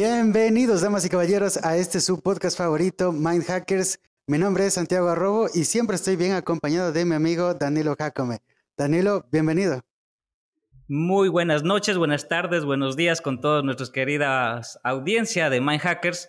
[0.00, 3.98] Bienvenidos, damas y caballeros, a este su podcast favorito, Mind Hackers.
[4.28, 8.38] Mi nombre es Santiago Arrobo y siempre estoy bien acompañado de mi amigo Danilo Jacome.
[8.76, 9.82] Danilo, bienvenido.
[10.86, 16.28] Muy buenas noches, buenas tardes, buenos días con todas nuestras queridas audiencia de Mind Hackers.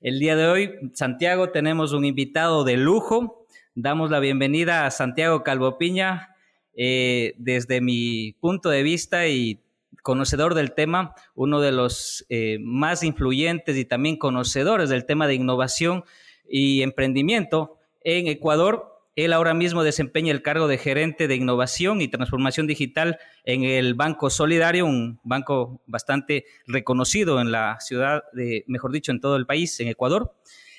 [0.00, 3.46] El día de hoy, Santiago, tenemos un invitado de lujo.
[3.74, 6.36] Damos la bienvenida a Santiago Calvopiña.
[6.74, 9.60] Eh, desde mi punto de vista y
[10.02, 15.34] conocedor del tema, uno de los eh, más influyentes y también conocedores del tema de
[15.34, 16.04] innovación
[16.48, 18.86] y emprendimiento en Ecuador.
[19.16, 23.94] Él ahora mismo desempeña el cargo de gerente de innovación y transformación digital en el
[23.94, 29.46] Banco Solidario, un banco bastante reconocido en la ciudad, de, mejor dicho, en todo el
[29.46, 30.34] país, en Ecuador.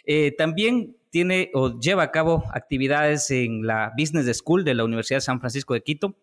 [0.06, 5.18] Eh, también tiene o lleva a cabo actividades en la Business School de la Universidad
[5.18, 6.16] de San Francisco de Quito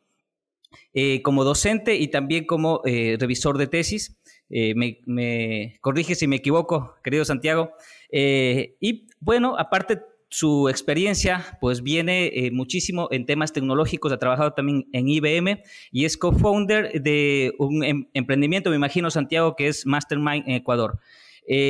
[0.93, 4.19] eh, como docente y también como eh, revisor de tesis.
[4.51, 7.73] Eh, me, corrige si me equivoco, querido Santiago.
[8.11, 15.09] y bueno, aparte su experiencia pues viene muchísimo en temas tecnológicos, ha trabajado también en
[15.09, 20.55] IBM y es co-founder de un em, emprendimiento, me imagino Santiago, que es Mastermind en
[20.55, 20.99] Ecuador.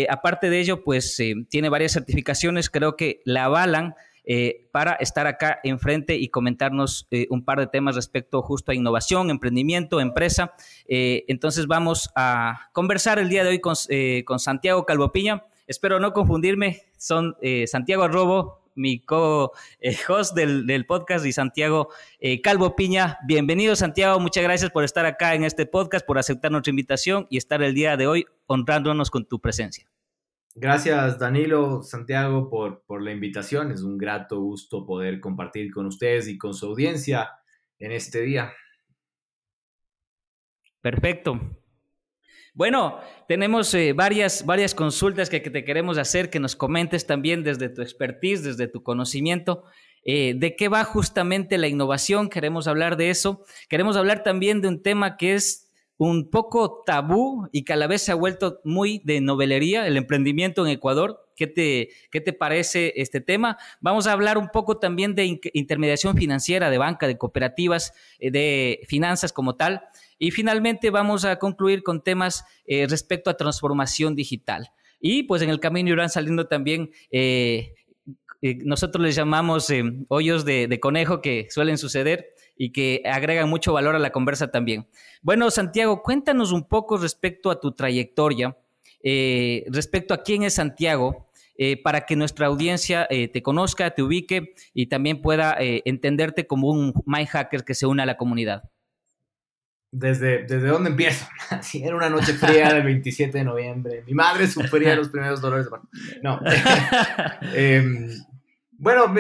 [0.08, 3.94] aparte de ello, pues tiene varias certificaciones, creo que la avalan
[4.30, 8.74] eh, para estar acá enfrente y comentarnos eh, un par de temas respecto justo a
[8.74, 10.52] innovación, emprendimiento, empresa.
[10.86, 15.44] Eh, entonces vamos a conversar el día de hoy con, Santiago Calvopiña.
[15.66, 21.88] Espero no confundirme, son Santiago Arrobo, mi co-host del, podcast, y Santiago
[22.42, 23.18] Calvo Piña.
[23.26, 24.20] Bienvenido, Santiago.
[24.20, 27.72] Muchas gracias por estar acá en este podcast, por aceptar nuestra invitación y estar el
[27.74, 29.88] día de hoy honrándonos con tu presencia.
[30.60, 33.70] Gracias Danilo, Santiago, por, por la invitación.
[33.70, 37.30] Es un grato gusto poder compartir con ustedes y con su audiencia
[37.78, 38.52] en este día.
[40.80, 41.40] Perfecto.
[42.54, 42.98] Bueno,
[43.28, 47.80] tenemos eh, varias, varias consultas que, te queremos hacer, que nos comentes también desde tu
[47.80, 49.62] expertise, desde tu conocimiento.
[50.04, 52.28] Eh, ¿De qué va justamente la innovación?
[52.28, 53.44] Queremos hablar de eso.
[53.68, 55.67] Queremos hablar también de un tema que es
[55.98, 59.97] un poco tabú y que a la vez se ha vuelto muy de novelería, el
[59.97, 61.25] emprendimiento en Ecuador.
[61.34, 63.59] ¿Qué te, qué te parece este tema?
[63.81, 68.81] Vamos a hablar un poco también de intermediación financiera, de banca, de cooperativas, eh, de
[68.88, 69.82] finanzas como tal.
[70.20, 74.70] Y finalmente vamos a concluir con temas eh, respecto a transformación digital.
[75.00, 77.75] Y pues en el camino irán saliendo también eh,
[78.65, 79.69] nosotros les llamamos
[80.09, 84.88] hoyos de, conejo que suelen suceder y que agregan mucho valor a la conversa también.
[85.22, 88.58] Bueno, Santiago, cuéntanos un poco respecto a tu trayectoria,
[89.02, 94.02] eh, respecto a quién es Santiago, eh, para que nuestra audiencia eh, te conozca, te
[94.02, 96.92] ubique y también pueda entenderte como un
[97.26, 98.64] Hacker que se une a la comunidad.
[99.91, 101.26] ¿Desde, desde dónde empiezo?
[101.74, 104.04] Era una noche fría del 27 de noviembre.
[104.06, 105.88] Mi madre sufría los primeros dolores de.
[106.22, 106.41] No.
[108.81, 109.12] Bueno,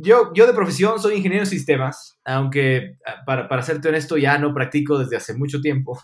[0.00, 4.38] yo, yo de profesión soy ingeniero de sistemas, aunque ah, para, para serte honesto ya
[4.38, 6.00] no practico desde hace mucho tiempo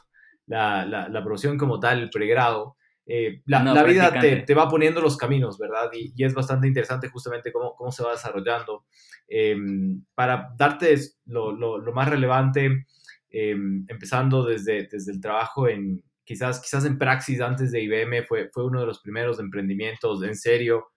[0.46, 2.76] la, la, profesión como tal, el pregrado.
[3.06, 5.90] Eh, la, la vida te, te, va poniendo los caminos, ¿verdad?
[5.94, 8.84] Y, y, es bastante interesante justamente cómo, cómo se va desarrollando.
[9.26, 12.84] Em, para darte lo, lo, lo más relevante,
[13.30, 18.50] em, empezando desde, desde el trabajo en, quizás, quizás en Praxis antes de IBM, fue,
[18.52, 20.91] fue uno de los primeros emprendimientos en serio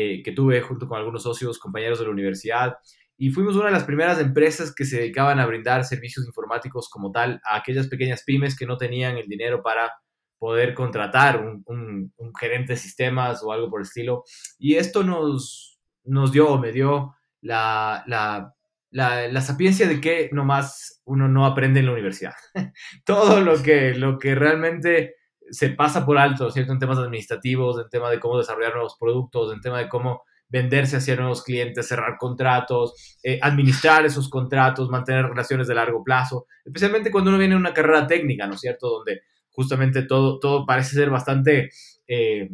[0.00, 2.76] eh, que tuve junto con algunos socios, compañeros de la universidad.
[3.16, 7.10] Y fuimos una de las primeras empresas que se dedicaban a brindar servicios informáticos como
[7.10, 9.92] tal a aquellas pequeñas pymes que no tenían el dinero para
[10.38, 14.22] poder contratar un, gerente de sistemas o algo por el estilo.
[14.56, 18.54] Y esto nos, nos dio, me dio la, la,
[18.92, 22.34] la, sapiencia de que nomás uno no aprende en la universidad.
[23.04, 25.16] Todo lo que, lo que realmente
[25.50, 26.72] se pasa por alto, ¿cierto?
[26.72, 30.96] En temas administrativos, en tema de cómo desarrollar nuevos productos, en tema de cómo venderse
[30.96, 37.10] hacia nuevos clientes, cerrar contratos, eh, administrar esos contratos, mantener relaciones de largo plazo, especialmente
[37.10, 38.88] cuando uno viene en una carrera técnica, ¿no es cierto?
[38.88, 41.70] Donde justamente todo, todo parece ser bastante
[42.06, 42.48] eh,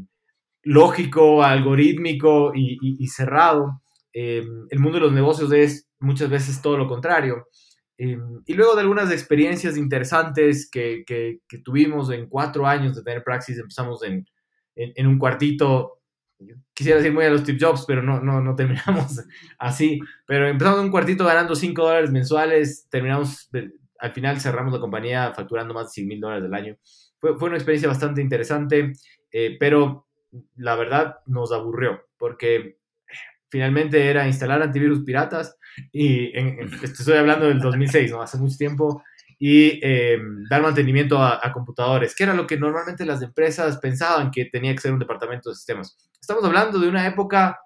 [0.63, 3.83] lógico, algorítmico y, cerrado.
[4.13, 7.49] Eh, el mundo de los negocios es muchas veces todo lo contrario.
[8.05, 13.25] Em, y luego de algunas experiencias interesantes que, que, tuvimos en cuatro años de tener
[13.25, 14.27] Praxis, empezamos en,
[14.75, 16.03] en, un cuartito,
[16.75, 19.21] quisiera decir muy a los tip jobs, pero no, no, no terminamos
[19.59, 23.49] así, pero empezamos en un cuartito ganando 5 dólares mensuales, terminamos,
[23.99, 26.77] al final cerramos la compañía facturando más de 100 mil dólares al año.
[27.19, 28.93] Fue, fue, una experiencia bastante interesante,
[29.33, 30.09] eh, pero
[30.57, 32.81] la verdad nos aburrió, porque
[33.55, 35.57] finalmente era instalar antivirus piratas
[35.93, 38.21] y en, estoy hablando del 2006, ¿no?
[38.21, 39.05] Hace mucho tiempo
[39.39, 40.19] y eh,
[40.51, 44.81] dar mantenimiento a, computadores, que era lo que normalmente las empresas pensaban que tenía que
[44.81, 45.97] ser un departamento de sistemas.
[46.21, 47.61] Estamos hablando de una época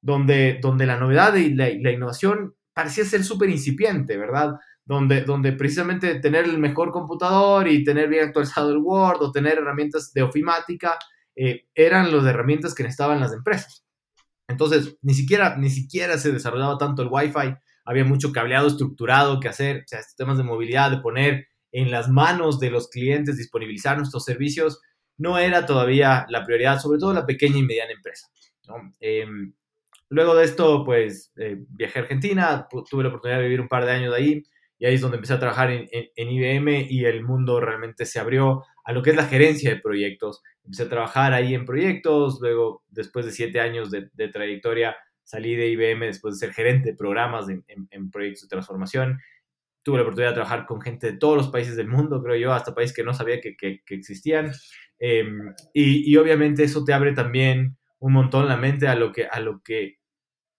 [0.00, 4.54] donde, donde la novedad y la, innovación parecía ser súper incipiente, ¿verdad?
[4.84, 9.58] Donde, donde precisamente tener el mejor computador y tener bien actualizado el Word o tener
[9.58, 10.96] herramientas de ofimática
[11.34, 13.82] eh, eran las herramientas que necesitaban las empresas.
[14.48, 17.54] Entonces, ni siquiera, ni siquiera se desarrollaba tanto el Wi-Fi,
[17.84, 22.08] había mucho cableado estructurado que hacer, o sea, temas de movilidad, de poner en las
[22.08, 24.80] manos de los clientes, disponibilizar nuestros servicios,
[25.16, 28.28] no era todavía la prioridad, sobre todo la pequeña y mediana empresa.
[29.00, 29.54] Em,
[30.08, 33.84] luego de esto, pues eh, viajé a Argentina, tuve la oportunidad de vivir un par
[33.84, 34.42] de años ahí,
[34.78, 38.64] y ahí es donde empecé a trabajar en, IBM y el mundo realmente se abrió
[38.84, 40.42] a lo que es la gerencia de proyectos.
[40.64, 45.68] Empecé a trabajar ahí en proyectos, luego después de siete años de, trayectoria salí de
[45.68, 49.18] IBM después de ser gerente de programas en, proyectos de transformación.
[49.82, 52.52] Tuve la oportunidad de trabajar con gente de todos los países del mundo, creo yo,
[52.52, 54.52] hasta países que no sabía que, existían.
[54.98, 59.40] Em, y, obviamente eso te abre también un montón la mente a lo que, a
[59.40, 59.98] lo que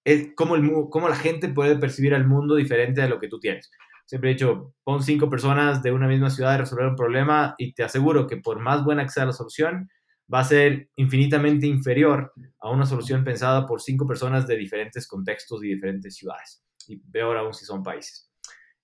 [0.04, 3.40] es, cómo, el, cómo la gente puede percibir al mundo diferente a lo que tú
[3.40, 3.72] tienes.
[4.06, 7.74] Siempre he dicho, pon cinco personas de una misma ciudad a resolver un problema y
[7.74, 9.90] te aseguro que por más buena que sea la solución,
[10.32, 15.64] va a ser infinitamente inferior a una solución pensada por cinco personas de diferentes contextos
[15.64, 16.64] y diferentes ciudades.
[16.88, 18.30] Y peor aún si son países.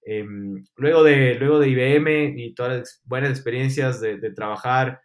[0.01, 5.01] Em, luego, de, luego de IBM y todas las buenas experiencias de, de trabajar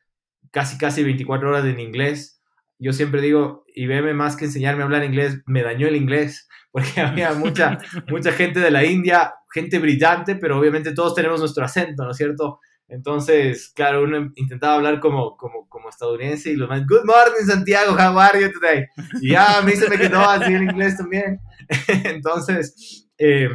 [0.50, 2.40] casi, casi 24 horas en inglés,
[2.78, 7.00] yo siempre digo, IBM más que enseñarme a hablar inglés, me dañó el inglés, porque
[7.00, 7.78] había mucha,
[8.08, 12.16] mucha gente de la India, gente brillante, pero obviamente todos tenemos nuestro acento, ¿no es
[12.16, 12.58] cierto?
[12.88, 17.92] Entonces, claro, uno intentaba hablar como, como, como estadounidense y lo más, Good morning, Santiago,
[17.92, 18.84] how are you today?
[19.22, 21.40] Y ya, a mí se me quedó así en inglés también.
[22.04, 23.48] Entonces, eh,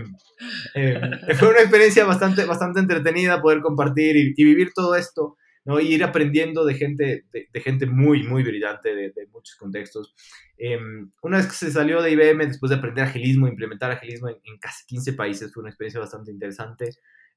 [0.74, 1.02] eh,
[1.36, 5.80] fue una experiencia bastante, bastante entretenida poder compartir y, y vivir todo esto ¿no?
[5.80, 10.16] Y ir aprendiendo de gente, de, gente muy, muy brillante de, muchos contextos.
[10.58, 14.58] Em, una vez que se salió de IBM, después de aprender agilismo, implementar agilismo en,
[14.60, 16.90] casi 15 países, fue una experiencia bastante interesante.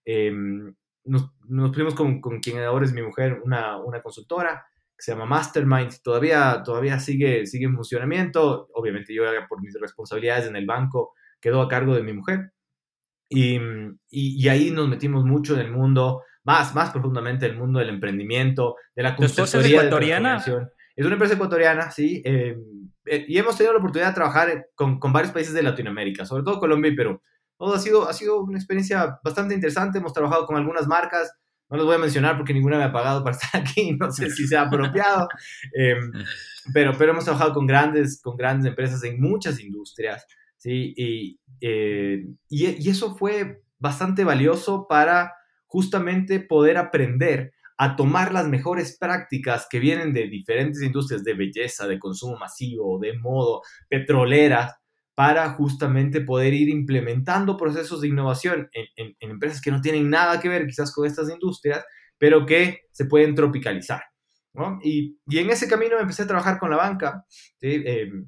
[0.05, 0.75] Em,
[1.05, 4.65] nos, nos pusimos con, con, quien ahora es mi mujer, una, una consultora
[4.97, 8.69] que se llama Mastermind, todavía, todavía sigue, sigue en funcionamiento.
[8.75, 12.53] Obviamente yo por mis responsabilidades en el banco quedó a cargo de mi mujer.
[13.29, 13.57] Y,
[14.11, 17.89] y, y ahí nos metimos mucho en el mundo más, más profundamente el mundo del
[17.89, 19.67] emprendimiento, de la consultoría.
[19.67, 20.44] ¿Es ecuatoriana?
[20.94, 22.23] es una empresa ecuatoriana, sí.
[22.25, 22.56] Eh,
[23.06, 26.43] eh, y hemos tenido la oportunidad de trabajar con, con, varios países de Latinoamérica, sobre
[26.44, 27.21] todo Colombia y Perú.
[27.56, 29.99] Todo ha sido, ha sido una experiencia bastante interesante.
[29.99, 31.33] Hemos trabajado con algunas marcas.
[31.71, 33.93] No les voy a mencionar porque ninguna me ha pagado para estar aquí.
[33.93, 35.29] No sé si sea apropiado.
[35.75, 36.12] Em,
[36.73, 40.27] pero, pero hemos trabajado con grandes, con grandes empresas en muchas industrias.
[40.56, 40.93] ¿sí?
[40.97, 45.33] Y, eh, y, y eso fue bastante valioso para
[45.73, 51.89] justamente poder aprender a tomar las mejores prácticas que vienen de diferentes industrias de belleza,
[51.89, 54.75] de consumo masivo, de modo, petroleras,
[55.15, 60.49] para justamente poder ir implementando procesos de innovación en, empresas que no tienen nada que
[60.51, 61.83] ver quizás con estas industrias,
[62.19, 64.03] pero que se pueden tropicalizar.
[64.83, 67.25] Y, en ese camino empecé a trabajar con la banca.
[67.59, 67.83] ¿sí?
[67.87, 68.27] Em,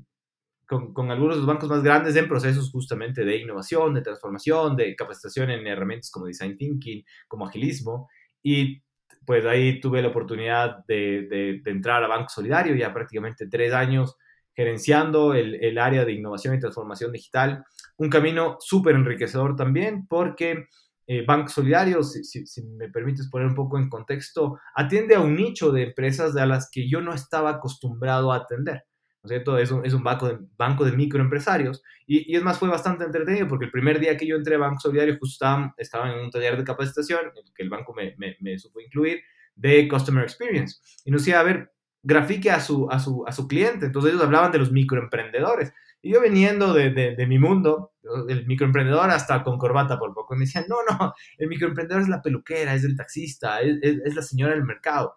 [0.67, 4.95] con, algunos de los bancos más grandes en procesos justamente de innovación, de transformación, de
[4.97, 8.09] capacitación en herramientas como design thinking, como agilismo.
[8.43, 8.83] Y
[9.27, 14.17] pues ahí tuve la oportunidad de, entrar a Banco Solidario, ya prácticamente tres años
[14.55, 17.65] gerenciando el, área de innovación y transformación digital.
[17.97, 20.67] Un camino súper enriquecedor también porque
[21.07, 25.35] eh, Banco Solidario, si, si, me permites poner un poco en contexto, atiende a un
[25.35, 28.85] nicho de empresas a las que yo no estaba acostumbrado a atender.
[29.25, 29.57] ¿No es cierto?
[29.57, 31.83] Es un, es un banco, de, banco de microempresarios.
[32.07, 34.59] Y, y, es más, fue bastante entretenido porque el primer día que yo entré a
[34.59, 35.47] Banco Solidario justo
[35.79, 39.23] estaba, en un taller de capacitación que el banco me, me, me, supo incluir
[39.57, 40.77] de Customer Experience.
[41.07, 43.87] Y nos decía, a ver, grafique a su, a, su, a su cliente.
[43.87, 45.73] Entonces ellos hablaban de los microemprendedores.
[46.03, 47.95] Y yo viniendo de, de, de mi mundo,
[48.29, 52.21] el microemprendedor hasta con corbata por poco, me decían, no, no, el microemprendedor es la
[52.21, 55.17] peluquera, es el taxista, es, es, es la señora del mercado.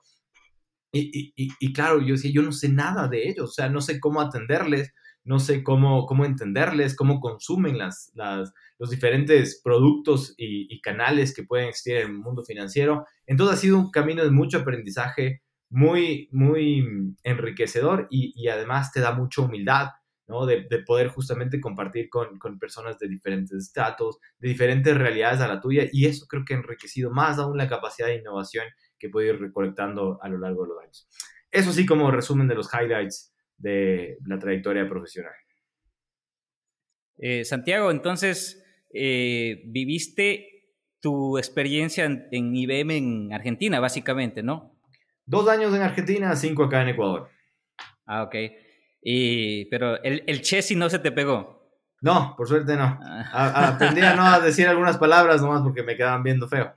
[0.91, 3.81] Y, y, y, claro, yo decía, yo no sé nada de ellos, o sea, no
[3.81, 10.33] sé cómo atenderles, no sé cómo, cómo entenderles, cómo consumen las, las los diferentes productos
[10.37, 13.05] y, canales que pueden existir en el mundo financiero.
[13.25, 19.13] Entonces ha sido un camino de mucho aprendizaje, muy, muy enriquecedor y, además te da
[19.13, 19.89] mucha humildad,
[20.27, 20.45] ¿no?
[20.45, 25.47] De, de poder justamente compartir con, con, personas de diferentes estratos, de diferentes realidades a
[25.47, 28.65] la tuya y eso creo que ha enriquecido más aún la capacidad de innovación
[28.97, 31.07] que puede ir recolectando a lo largo de los años.
[31.51, 35.33] Eso sí como resumen de los highlights de la trayectoria profesional.
[37.17, 38.63] Eh, Santiago, entonces,
[38.93, 44.77] eh, viviste tu experiencia en, IBM en Argentina, básicamente, ¿no?
[45.25, 47.29] Dos años en Argentina, cinco acá en Ecuador.
[48.05, 48.35] Ah, ok.
[49.01, 51.57] Y, pero el, el Chessy no se te pegó.
[52.01, 52.99] No, por suerte no.
[53.01, 53.69] Ah.
[53.73, 56.73] aprendí a no decir algunas palabras nomás porque me quedaban viendo feo.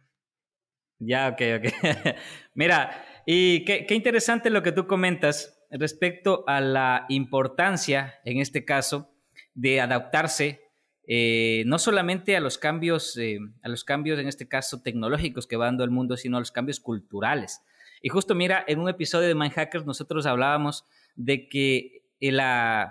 [1.00, 1.72] Ya, ok, ok.
[2.54, 9.10] Mira, y qué, interesante lo que tú comentas respecto a la importancia, en este caso,
[9.54, 10.60] de adaptarse
[11.06, 15.56] eh, no solamente a los cambios, eh, a los cambios, en este caso, tecnológicos que
[15.56, 17.62] va dando el mundo, sino a los cambios culturales.
[18.02, 20.84] Y justo mira, en un episodio de Mindhackers nosotros hablábamos
[21.16, 22.32] de que eh,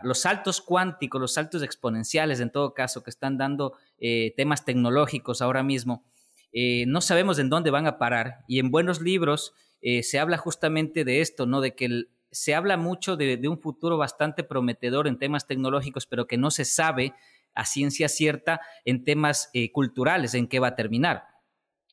[0.03, 3.77] los saltos cuánticos, los saltos exponenciales, en todo caso, que están dando
[4.35, 6.03] temas tecnológicos ahora mismo,
[6.53, 8.43] no sabemos en dónde van a parar.
[8.47, 9.53] Y en buenos libros
[10.01, 11.61] se habla justamente de esto, ¿no?
[11.61, 16.37] De que se habla mucho de, un futuro bastante prometedor en temas tecnológicos, pero que
[16.37, 17.13] no se sabe
[17.55, 21.23] a ciencia cierta en temas eh, culturales, en qué va a terminar.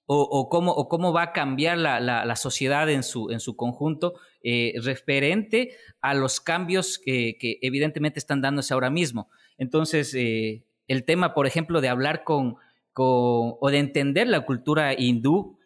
[0.08, 4.74] O, cómo, o cómo, va a cambiar la, sociedad en su, en su conjunto eh,
[4.80, 9.28] referente a los cambios que, evidentemente están dándose ahora mismo.
[9.58, 12.54] Entonces, eh, el tema, por ejemplo, de hablar con,
[13.04, 15.58] o de entender la cultura hindú,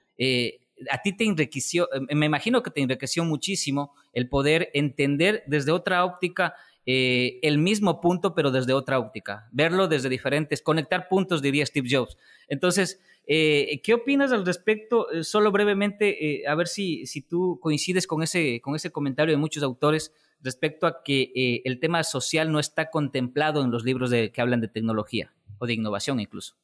[0.90, 6.04] a ti te enriqueció, me imagino que te enriqueció muchísimo el poder entender desde otra
[6.04, 6.54] óptica
[6.86, 11.88] eh, el mismo punto, pero desde otra óptica, verlo desde diferentes, conectar puntos, diría Steve
[11.90, 12.16] Jobs.
[12.48, 15.10] Entonces, eh, ¿qué opinas al respecto?
[15.12, 19.38] Eh, solo brevemente, a ver si, si tú coincides con ese, con ese comentario de
[19.38, 24.32] muchos autores respecto a que el tema social no está contemplado en los libros de,
[24.32, 26.56] que hablan de tecnología o de innovación incluso.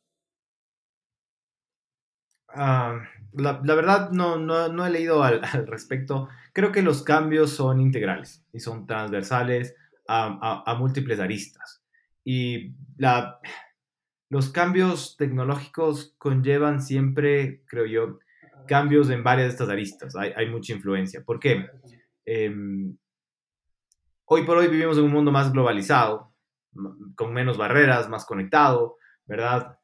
[2.49, 3.00] Ah,
[3.33, 6.29] la, verdad no, no, he leído al, respecto.
[6.53, 9.75] Creo que los cambios son integrales y son transversales
[10.09, 11.83] a, múltiples aristas.
[12.25, 13.41] Y la,
[14.31, 18.19] los cambios tecnológicos conllevan siempre, creo yo,
[18.67, 20.17] cambios en varias de estas aristas.
[20.17, 21.23] Hay, hay mucha influencia.
[21.25, 21.67] ¿Por qué?
[22.25, 22.97] Em,
[24.25, 26.35] hoy por hoy vivimos en un mundo más globalizado,
[27.15, 29.79] con menos barreras, más conectado, ¿verdad?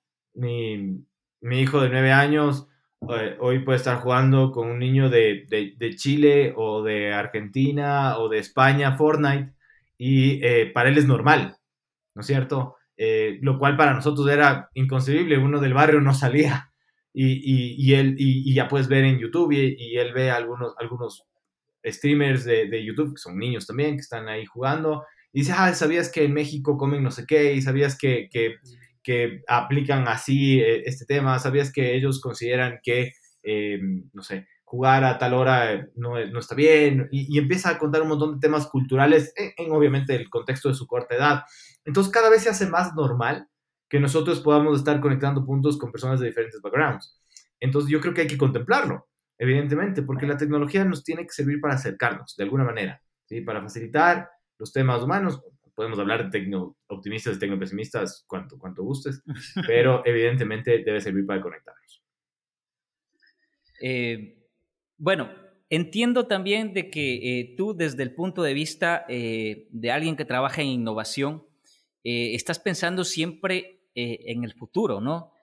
[1.42, 2.68] Mi hijo de nueve años
[3.10, 8.16] eh, hoy puede estar jugando con un niño de, de, de, Chile o de Argentina
[8.18, 9.52] o de España Fortnite
[9.98, 11.56] y eh, para él es normal,
[12.14, 12.76] ¿no es cierto?
[12.96, 16.72] Eh, lo cual para nosotros era inconcebible, uno del barrio no salía
[17.12, 21.24] y, él, y, ya puedes ver en YouTube y, él ve algunos, algunos
[21.84, 26.10] streamers de, YouTube, que son niños también, que están ahí jugando, y dice, ah, ¿sabías
[26.10, 27.52] que en México comen no sé qué?
[27.52, 28.54] ¿Y sabías que, que,
[29.48, 31.38] aplican así eh, este tema?
[31.38, 33.12] ¿Sabías que ellos consideran que,
[34.12, 38.08] no sé, jugar a tal hora no, no está bien, y, empieza a contar un
[38.08, 41.42] montón de temas culturales en, obviamente el contexto de su corta edad.
[41.84, 43.46] Entonces cada vez se hace más normal
[43.86, 47.20] que nosotros podamos estar conectando puntos con personas de diferentes backgrounds.
[47.60, 49.06] Entonces yo creo que hay que contemplarlo,
[49.36, 53.42] evidentemente, porque la tecnología nos tiene que servir para acercarnos de alguna manera, ¿sí?
[53.42, 55.42] para facilitar los temas humanos.
[55.74, 59.22] Podemos hablar de tecno optimistas y tecnopesimistas cuanto, cuanto gustes,
[59.66, 62.02] pero evidentemente debe servir para conectarnos.
[63.80, 64.38] Eh,
[64.98, 65.30] bueno,
[65.72, 70.26] entiendo también de que eh, tú desde el punto de vista eh, de alguien que
[70.26, 71.44] trabaja en innovación,
[72.04, 75.34] eh, estás pensando siempre en el futuro, ¿no?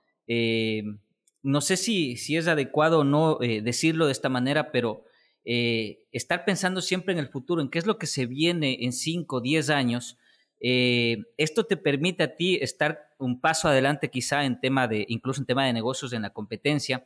[1.43, 5.03] no sé si, si, es adecuado o no decirlo de esta manera, pero
[5.46, 9.38] estar pensando siempre en el futuro, en qué es lo que se viene en 5
[9.38, 10.17] o 10 años,
[10.60, 15.48] esto te permite a ti estar un paso adelante quizá en tema de, incluso en
[15.48, 17.05] tema de negocios en la competencia,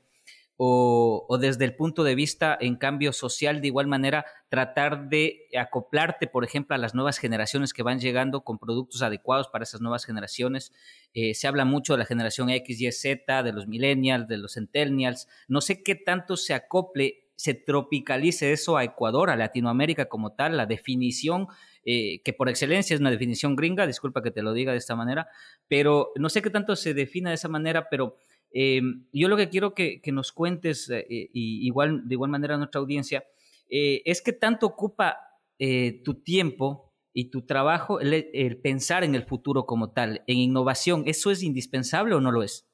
[0.56, 6.28] o, desde el punto de vista, en cambio, social, de igual manera, tratar de acoplarte,
[6.28, 10.06] por ejemplo, a las nuevas generaciones que van llegando con productos adecuados para esas nuevas
[10.06, 10.72] generaciones.
[11.14, 14.54] Eh, se habla mucho de la generación X, Y, Z, de los millennials, de los
[14.54, 15.28] centennials.
[15.48, 20.56] No sé qué tanto se acople, se tropicalice eso a Ecuador, a Latinoamérica como tal,
[20.56, 21.48] la definición
[21.86, 24.96] eh, que por excelencia es una definición gringa, disculpa que te lo diga de esta
[24.96, 25.28] manera,
[25.68, 28.18] pero no sé qué tanto se defina de esa manera, pero
[28.54, 32.58] Em, yo lo que quiero que, nos cuentes, eh, y igual, de igual manera a
[32.58, 33.26] nuestra audiencia,
[33.68, 35.18] eh, es que tanto ocupa
[35.58, 41.04] eh, tu tiempo y tu trabajo el, pensar en el futuro como tal, en innovación.
[41.08, 42.70] ¿Eso es indispensable o no lo es?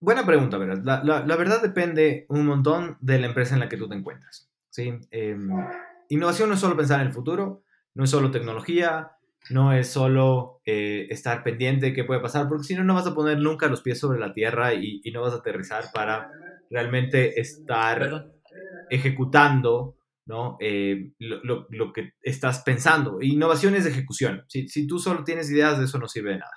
[0.00, 1.02] Buena pregunta, ¿verdad?
[1.04, 4.50] La, verdad depende un montón de la empresa en la que tú te encuentras.
[4.70, 4.94] ¿sí?
[5.10, 5.50] Em,
[6.08, 7.64] innovación no es solo pensar en el futuro,
[7.94, 9.12] no es solo tecnología,
[9.50, 13.06] no es solo eh, estar pendiente de qué puede pasar, porque si no, no vas
[13.06, 16.30] a poner nunca los pies sobre la tierra y, no vas a aterrizar para
[16.70, 18.30] realmente estar
[18.88, 20.56] ejecutando ¿no?
[20.60, 23.20] Eh, lo, que estás pensando.
[23.20, 24.44] Innovación es ejecución.
[24.48, 26.52] Si, tú solo tienes ideas, de eso no sirve de nada.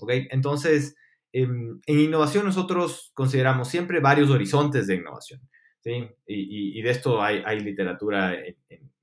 [0.00, 0.10] ¿ok?
[0.30, 0.96] Entonces,
[1.32, 5.40] en innovación nosotros consideramos siempre varios horizontes de innovación.
[5.80, 6.08] ¿sí?
[6.26, 8.36] Y, de esto hay, hay literatura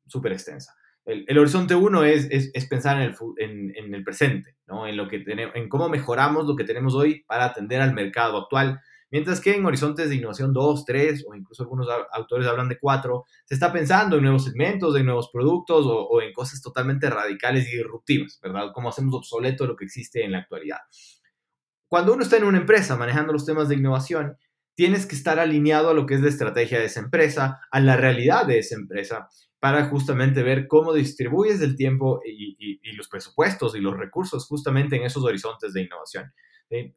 [0.07, 0.73] súper extensa.
[1.05, 4.87] El, horizonte uno es, es, pensar en el, en, en el presente, ¿no?
[4.87, 8.37] en, lo que tenemos, en cómo mejoramos lo que tenemos hoy para atender al mercado
[8.37, 12.79] actual Mientras que en horizontes de innovación 2, 3 o incluso algunos autores hablan de
[12.79, 17.65] 4, se está pensando en nuevos segmentos, en nuevos productos o, en cosas totalmente radicales
[17.71, 18.71] y disruptivas, ¿verdad?
[18.73, 20.79] Cómo hacemos obsoleto lo que existe en la actualidad.
[21.87, 24.37] Cuando uno está en una empresa manejando los temas de innovación,
[24.75, 27.95] tienes que estar alineado a lo que es la estrategia de esa empresa, a la
[27.95, 32.55] realidad de esa empresa, para justamente ver cómo distribuyes el tiempo y,
[32.95, 36.31] los presupuestos y los recursos justamente en esos horizontes de innovación.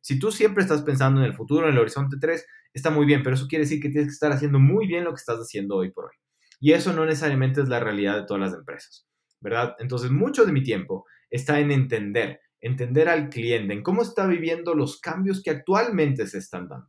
[0.00, 3.22] Si tú siempre estás pensando en el futuro, en el horizonte 3, está muy bien,
[3.22, 5.76] pero eso quiere decir que tienes que estar haciendo muy bien lo que estás haciendo
[5.76, 6.16] hoy por hoy.
[6.60, 9.08] Y eso no necesariamente es la realidad de todas las empresas,
[9.40, 9.76] ¿verdad?
[9.78, 14.74] Entonces, mucho de mi tiempo está en entender, entender al cliente, en cómo está viviendo
[14.74, 16.88] los cambios que actualmente se están dando.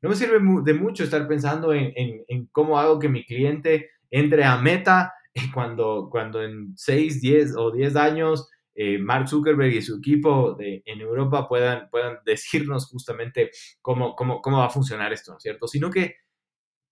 [0.00, 4.56] No me sirve de mucho estar pensando en, cómo hago que mi cliente entre a
[4.56, 5.12] meta
[5.54, 8.48] cuando, cuando en 6, 10 o 10 años
[8.80, 13.50] eh, Mark Zuckerberg y su equipo de, en Europa puedan, puedan decirnos justamente
[13.82, 15.66] cómo, cómo, cómo va a funcionar esto, ¿no es cierto?
[15.66, 16.14] Sino que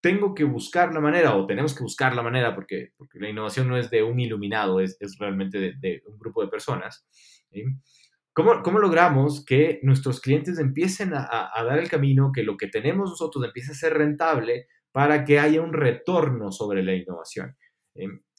[0.00, 3.68] tengo que buscar la manera, o tenemos que buscar la manera, porque, porque la innovación
[3.68, 7.06] no es de un iluminado, es, es realmente de, un grupo de personas.
[8.32, 13.10] ¿Cómo, ¿Cómo, logramos que nuestros clientes empiecen a, dar el camino, que lo que tenemos
[13.10, 17.56] nosotros empiece a ser rentable para que haya un retorno sobre la innovación?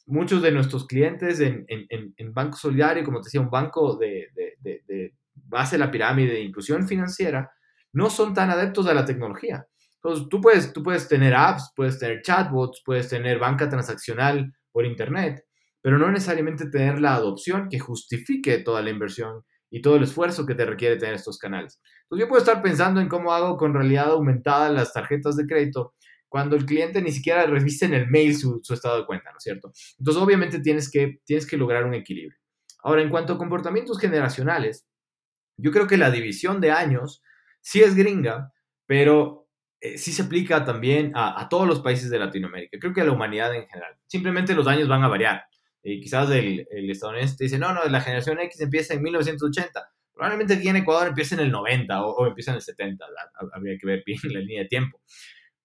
[0.07, 4.29] muchos de nuestros clientes en, en, Banco Solidario, como te decía, un banco de,
[5.33, 7.51] base de la pirámide de inclusión financiera,
[7.93, 9.65] no son tan adeptos a la tecnología.
[9.95, 14.85] Entonces, tú puedes, tú puedes tener apps, puedes tener chatbots, puedes tener banca transaccional por
[14.85, 15.43] Internet,
[15.81, 20.45] pero no necesariamente tener la adopción que justifique toda la inversión y todo el esfuerzo
[20.45, 21.81] que te requiere tener estos canales.
[22.03, 25.93] Entonces, yo puedo estar pensando en cómo hago con realidad aumentada las tarjetas de crédito
[26.29, 29.43] cuando el cliente ni siquiera revisa en el mail su, estado de cuenta, ¿no es
[29.43, 29.71] cierto?
[29.97, 32.37] Entonces, obviamente tienes que, tienes que lograr un equilibrio.
[32.83, 34.87] Ahora, en cuanto a comportamientos generacionales,
[35.57, 37.23] yo creo que la división de años
[37.61, 38.53] sí es gringa,
[38.85, 39.47] pero
[39.79, 42.77] eh, sí se aplica también a, todos los países de Latinoamérica.
[42.79, 43.95] Creo que a la humanidad en general.
[44.07, 45.45] Simplemente los años van a variar.
[45.89, 49.89] Y quizás el, el estadounidense dice, no, no, la generación X empieza en 1980.
[50.13, 53.05] Probablemente aquí en Ecuador empieza en el 90 o, o empieza en el 70.
[53.53, 54.99] Habría que ver bien la línea de tiempo.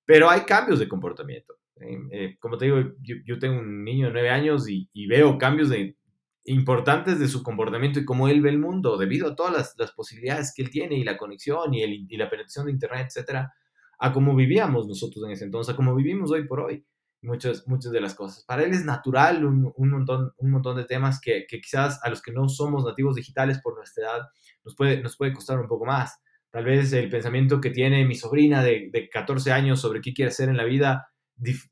[0.05, 1.55] Pero hay cambios de comportamiento.
[1.81, 1.99] ¿eh?
[2.13, 5.97] Eh, como te digo, yo, tengo un niño de nueve años y, veo cambios de,
[6.45, 10.53] importantes de su comportamiento y cómo él ve el mundo debido a todas las, posibilidades
[10.55, 13.53] que él tiene y la conexión y, el, y, la penetración de Internet, etcétera,
[13.99, 16.85] a cómo vivíamos nosotros en ese entonces, a cómo vivimos hoy por hoy.
[17.23, 18.45] Muchas, muchas de las cosas.
[18.45, 22.11] Para él es natural un, un montón, un montón de temas que, que, quizás a
[22.11, 24.29] los que no somos nativos digitales por nuestra edad
[24.65, 26.21] nos puede, nos puede costar un poco más.
[26.51, 30.31] Tal vez el pensamiento que tiene mi sobrina de, de 14 años sobre qué quiere
[30.31, 31.13] hacer en la vida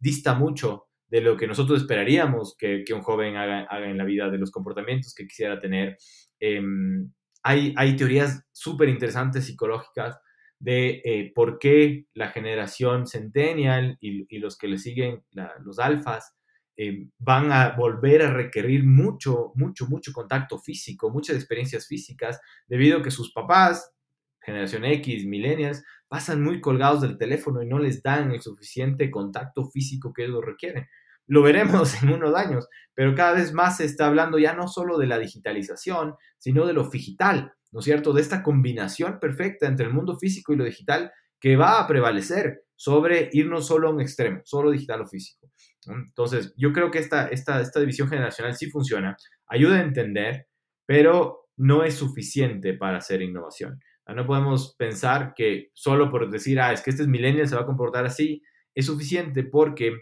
[0.00, 4.04] dista mucho de lo que nosotros esperaríamos que, que un joven haga, haga, en la
[4.04, 5.96] vida, de los comportamientos que quisiera tener.
[6.38, 10.18] Em, hay, hay, teorías súper interesantes psicológicas
[10.60, 15.24] de eh, por qué la generación centennial y, los que le siguen,
[15.64, 16.36] los alfas,
[16.76, 22.98] em, van a volver a requerir mucho, mucho, mucho contacto físico, muchas experiencias físicas, debido
[22.98, 23.92] a que sus papás
[24.40, 29.66] generación X, millennials, pasan muy colgados del teléfono y no les dan el suficiente contacto
[29.70, 30.88] físico que ellos requieren.
[31.30, 34.98] Lo veremos en unos años, pero cada vez más se está hablando ya no solo
[34.98, 38.12] de la digitalización, sino de lo digital, ¿no es cierto?
[38.12, 42.64] De esta combinación perfecta entre el mundo físico y lo digital que va a prevalecer
[42.74, 45.50] sobre irnos solo a un extremo, solo digital o físico.
[45.86, 49.16] Entonces, yo creo que esta, esta, esta división generacional sí funciona,
[49.46, 50.48] ayuda a entender,
[50.84, 53.78] pero no es suficiente para hacer innovación.
[54.08, 57.62] No podemos pensar que solo por decir, ah, es que este es millennial, se va
[57.62, 58.42] a comportar así,
[58.74, 59.92] es suficiente porque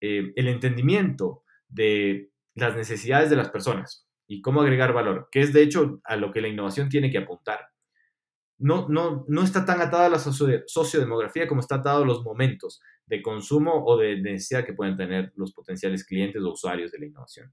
[0.00, 5.52] eh, el entendimiento de las necesidades de las personas y cómo agregar valor, que es
[5.52, 7.68] de hecho a lo que la innovación tiene que apuntar,
[8.58, 12.80] no, no, no está tan atada a la sociodemografía como está atado a los momentos
[13.06, 17.06] de consumo o de necesidad que pueden tener los potenciales clientes o usuarios de la
[17.06, 17.52] innovación.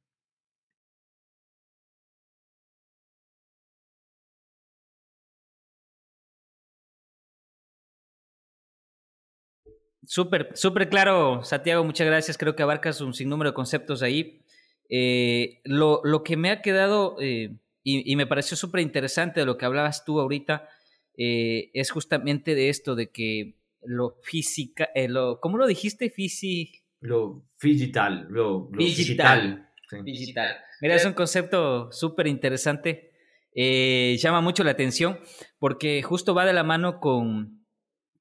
[10.07, 12.37] Súper, súper claro, Santiago, muchas gracias.
[12.37, 14.41] Creo que abarcas un sinnúmero de conceptos ahí.
[14.89, 19.57] Eh, lo, lo, que me ha quedado eh, y, me pareció súper interesante de lo
[19.57, 20.69] que hablabas tú ahorita
[21.17, 26.09] eh, es justamente de esto, de que lo física, lo, ¿cómo lo dijiste?
[26.09, 26.71] Fisi...
[27.01, 29.69] Lo digital, lo, digital.
[30.03, 30.57] Digital.
[30.81, 33.11] Mira, es un concepto súper interesante
[33.53, 35.19] llama mucho la atención
[35.59, 37.64] porque justo va de la mano con,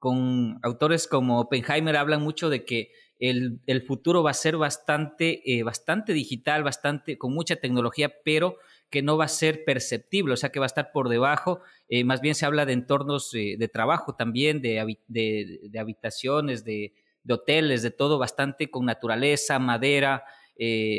[0.04, 5.62] con autores como Oppenheimer, hablan mucho de que el, futuro va a ser bastante, eh,
[5.62, 8.58] bastante digital, bastante, con mucha tecnología, pero
[8.90, 11.62] que no va a ser perceptible, o sea que va a estar por debajo.
[11.88, 16.92] Eh, más bien se habla de entornos de trabajo también, de, de, habitaciones, de,
[17.26, 20.24] hoteles, de todo bastante con naturaleza, madera,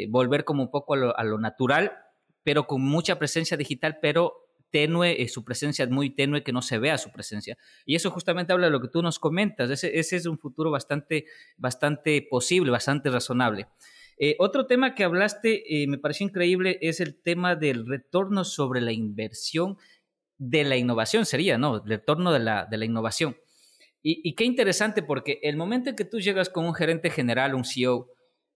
[0.10, 1.92] volver como un poco a lo natural
[2.46, 6.62] pero con mucha presencia digital, pero tenue, eh, su presencia es muy tenue, que no
[6.62, 7.58] se vea su presencia.
[7.86, 11.26] Y eso justamente habla de lo que tú nos comentas, ese, es un futuro bastante,
[11.58, 13.68] bastante posible, bastante razonable.
[14.18, 18.82] Eh, otro tema que hablaste, eh, me pareció increíble, es el tema del retorno sobre
[18.82, 19.78] la inversión
[20.38, 21.78] de la innovación, sería, ¿no?
[21.78, 23.36] El retorno de la, de la innovación.
[24.08, 27.66] Y, qué interesante, porque el momento en que tú llegas con un gerente general, un
[27.66, 28.12] CEO,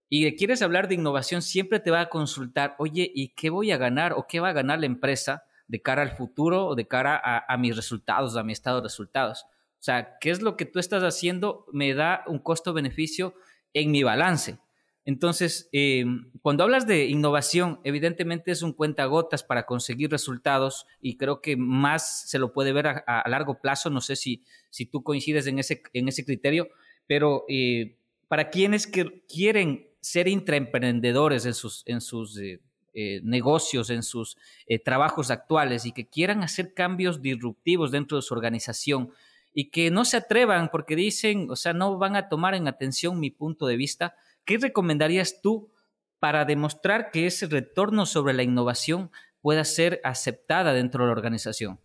[0.08, 3.78] y quieres hablar de innovación, siempre te va a consultar, oye, ¿y qué voy a
[3.78, 7.22] ganar o qué va a ganar la empresa de cara al futuro o de cara
[7.24, 9.44] a, mis resultados, a mi estado de resultados?
[9.44, 11.66] O sea, ¿qué es lo que tú estás haciendo?
[11.72, 13.34] Me da un costo-beneficio
[13.74, 14.60] en mi balance.
[15.06, 16.06] Entonces, eh,
[16.42, 22.30] cuando hablas de innovación, evidentemente es un cuentagotas para conseguir resultados y creo que más
[22.30, 23.90] se lo puede ver a, largo plazo.
[23.90, 26.68] No sé si, si tú coincides en ese, en ese criterio,
[27.08, 32.60] pero eh, para quienes que quieren ser intraemprendedores en sus, en sus eh,
[32.94, 38.22] eh, negocios, en sus eh, trabajos actuales y que quieran hacer cambios disruptivos dentro de
[38.22, 39.12] su organización
[39.54, 43.20] y que no se atrevan porque dicen, o sea, no van a tomar en atención
[43.20, 45.72] mi punto de vista, ¿qué recomendarías tú
[46.20, 51.80] para demostrar que ese retorno sobre la innovación pueda ser aceptada dentro de la organización?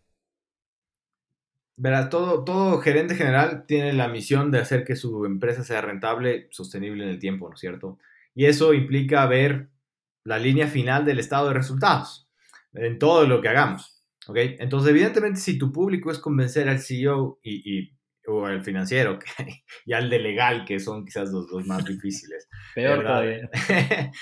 [1.77, 6.47] Verá, todo, todo gerente general tiene la misión de hacer que su empresa sea rentable,
[6.51, 7.99] sostenible en el tiempo, ¿no es cierto?
[8.35, 9.69] Y eso implica ver
[10.25, 12.29] la línea final del estado de resultados
[12.73, 14.03] en todo lo que hagamos.
[14.27, 14.37] ¿ok?
[14.59, 17.93] Entonces, evidentemente, si tu público es convencer al CEO y,
[18.27, 19.19] o al financiero
[19.87, 22.49] y al de legal, que son quizás los, dos más difíciles.
[22.75, 23.51] Peor todavía.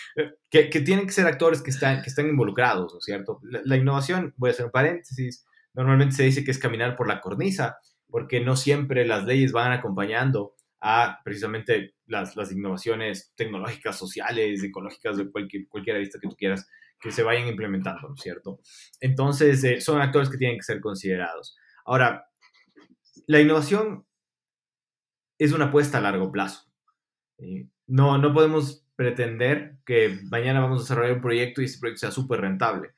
[0.51, 3.39] que, que, tienen que ser actores que están, que están involucrados, ¿no es cierto?
[3.43, 7.09] La, la, innovación, voy a hacer un paréntesis, Normalmente se dice que es caminar por
[7.09, 14.63] la cornisa, porque no siempre las leyes van acompañando a precisamente las, innovaciones tecnológicas, sociales,
[14.63, 16.69] ecológicas, de cualquier, cualquier vista que tú quieras,
[17.01, 18.61] que se vayan implementando, ¿no es cierto?
[19.01, 21.57] Entonces, eh, son actores que tienen que ser considerados.
[21.85, 22.27] Ahora,
[23.27, 24.07] la innovación
[25.39, 26.67] es una apuesta a largo plazo.
[27.87, 32.11] No, no podemos pretender que mañana vamos a desarrollar un proyecto y ese proyecto sea
[32.11, 32.91] súper rentable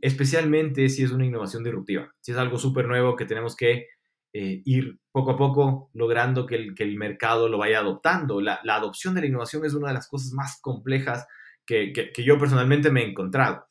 [0.00, 3.86] especialmente si es una innovación disruptiva, si es algo súper nuevo que tenemos que
[4.32, 8.40] eh, ir poco a poco logrando que el, que el mercado lo vaya adoptando.
[8.40, 11.26] La, la, adopción de la innovación es una de las cosas más complejas
[11.66, 13.66] que, que, yo personalmente me he encontrado.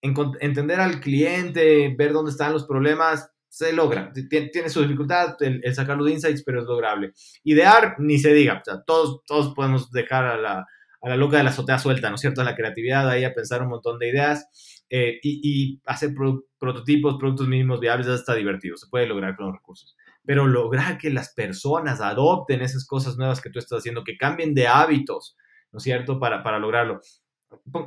[0.00, 4.12] entender al cliente, ver dónde están los problemas, se logra.
[4.12, 7.12] Tiene, su dificultad el, sacar los insights, pero es lograble.
[7.44, 8.62] Idear, ni se diga.
[8.86, 10.66] Todos, todos podemos dejar a la,
[11.02, 12.40] a la loca de la azotea suelta, ¿no es cierto?
[12.40, 16.12] A la creatividad, ahí a pensar un montón de ideas eh, y, hacer
[16.58, 19.96] prototipos, productos mínimos viables, está divertido, se puede lograr con los recursos.
[20.24, 24.52] Pero lograr que las personas adopten esas cosas nuevas que tú estás haciendo, que cambien
[24.52, 25.36] de hábitos,
[25.72, 26.18] ¿no es cierto?
[26.18, 27.00] Para, para lograrlo.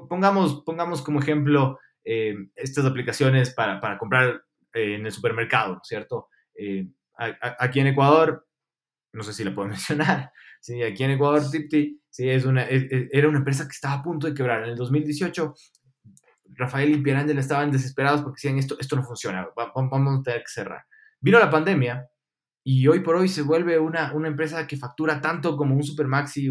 [0.10, 4.42] Pongamos, pongamos como ejemplo eh, estas aplicaciones para, para comprar
[4.74, 6.30] eh, en el supermercado, ¿no es cierto?
[7.16, 8.48] aquí en Ecuador,
[9.12, 12.78] no sé si la puedo mencionar, sí, aquí en Ecuador, Tipti, Sí, es una, e,
[12.78, 14.64] e, era una empresa que estaba a punto de quebrar.
[14.64, 15.56] En el 2018,
[16.56, 20.52] Rafael y Pierangel estaban desesperados porque decían, esto, esto no funciona, vamos a tener que
[20.52, 20.86] cerrar.
[21.20, 22.08] Vino la pandemia
[22.64, 26.50] y hoy por hoy se vuelve una, una empresa que factura tanto como un Supermaxi,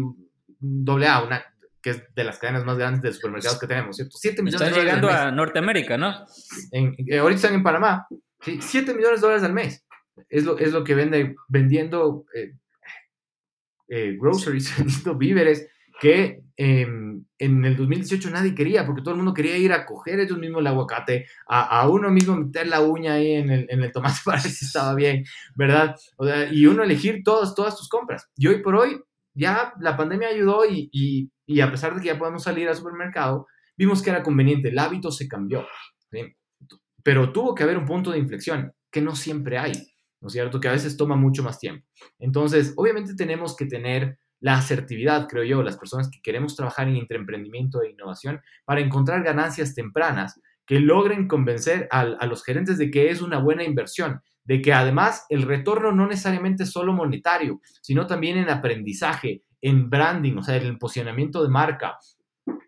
[0.59, 1.43] doble A, una,
[1.81, 4.15] que es de las cadenas más grandes de supermercados que tenemos, ¿cierto?
[4.17, 6.25] 7 millones Están de dólares llegando a Norteamérica, ¿no?
[6.71, 8.07] En, eh, ahorita están en Panamá,
[8.41, 8.59] ¿sí?
[8.61, 9.85] 7 millones de dólares al mes.
[10.29, 12.53] Es lo, es lo que vende vendiendo eh,
[13.89, 14.71] eh, groceries,
[15.17, 15.67] víveres,
[15.99, 20.19] que em, en el 2018 nadie quería, porque todo el mundo quería ir a coger
[20.19, 23.91] ellos mismos el aguacate, a, uno mismo meter la uña ahí en el, en el
[23.91, 25.23] tomate para ver si estaba bien,
[25.55, 25.95] ¿verdad?
[26.51, 28.29] y uno elegir todas, todas tus compras.
[28.35, 29.01] Y hoy por hoy,
[29.35, 32.75] ya la pandemia ayudó y, y, y a pesar de que ya podemos salir al
[32.75, 35.65] supermercado, vimos que era conveniente, el hábito se cambió,
[37.03, 39.73] pero tuvo que haber un punto de inflexión que no siempre hay.
[40.23, 40.61] ¿no es cierto?
[40.61, 41.85] Que a veces toma mucho más tiempo.
[42.17, 46.97] Entonces, obviamente tenemos que tener la asertividad, creo yo, las personas que queremos trabajar en
[46.97, 53.09] emprendimiento e innovación para encontrar ganancias tempranas que logren convencer a, los gerentes de que
[53.09, 58.05] es una buena inversión, de que además el retorno no necesariamente es solo monetario, sino
[58.05, 61.97] también en aprendizaje, en branding, o sea, en el posicionamiento de marca,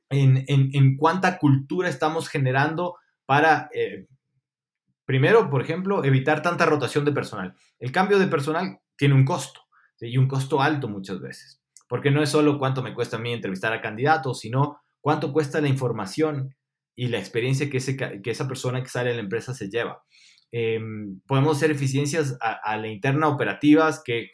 [0.10, 4.08] en, en, cuánta cultura estamos generando para, eh,
[5.04, 7.54] Primero, por ejemplo, evitar tanta rotación de personal.
[7.80, 9.62] El cambio de personal tiene un costo,
[10.00, 13.34] y un costo alto muchas veces, porque no es solo cuánto me cuesta a mí
[13.34, 16.56] entrevistar a candidatos, sino cuánto cuesta la información
[16.96, 20.04] y la experiencia que, que esa persona que sale de la empresa se lleva.
[20.52, 24.30] Em, podemos hacer eficiencias a, la interna operativas que,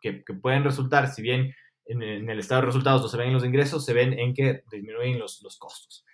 [0.00, 1.52] que, pueden resultar, si bien
[1.86, 4.62] en, el estado de resultados no se ven en los ingresos, se ven en que
[4.70, 6.04] disminuyen los, los costos.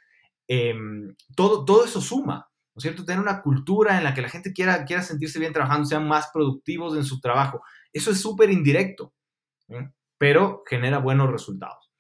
[0.49, 3.05] Em, todo, todo eso suma, ¿no es cierto?
[3.05, 6.31] Tener una cultura en la que la gente quiera, quiera sentirse bien trabajando, sean más
[6.33, 7.61] productivos en su trabajo.
[7.93, 9.13] Eso es súper indirecto,
[10.23, 11.91] pero genera buenos resultados.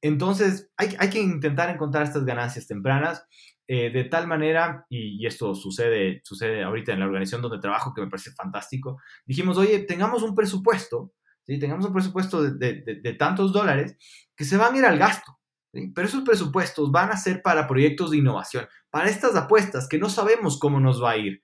[0.00, 3.26] Entonces, hay, que intentar encontrar estas ganancias tempranas
[3.66, 8.02] eh, de tal manera, y, esto sucede, sucede ahorita en la organización donde trabajo, que
[8.02, 11.12] me parece fantástico, dijimos, oye, tengamos un presupuesto,
[11.44, 11.58] ¿sí?
[11.58, 13.96] tengamos un presupuesto de, de, tantos dólares
[14.36, 15.40] que se van a ir al gasto.
[15.72, 20.08] Pero esos presupuestos van a ser para proyectos de innovación, para estas apuestas que no
[20.08, 21.42] sabemos cómo nos va a ir.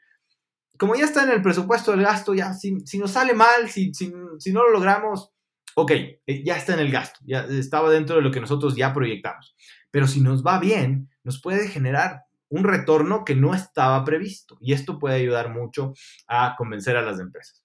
[0.78, 3.92] Como ya está en el presupuesto del gasto, ya si, si nos sale mal, si,
[3.92, 5.32] si, si no lo logramos,
[5.80, 8.92] ok, eh, ya está en el gasto, ya estaba dentro de lo que nosotros ya
[8.92, 9.54] proyectamos.
[9.92, 14.72] Pero si nos va bien, nos puede generar un retorno que no estaba previsto y
[14.72, 15.92] esto puede ayudar mucho
[16.26, 17.64] a convencer a las empresas.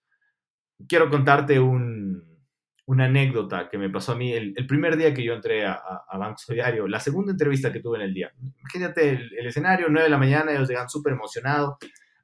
[0.87, 5.65] Quiero contarte una anécdota que me pasó a mí el, primer día que yo entré
[5.65, 5.73] a,
[6.07, 8.31] a, Banco Solidario, la segunda entrevista que tuve en el día.
[8.59, 11.77] Imagínate el, escenario, 9 de la mañana, ellos llegan súper emocionados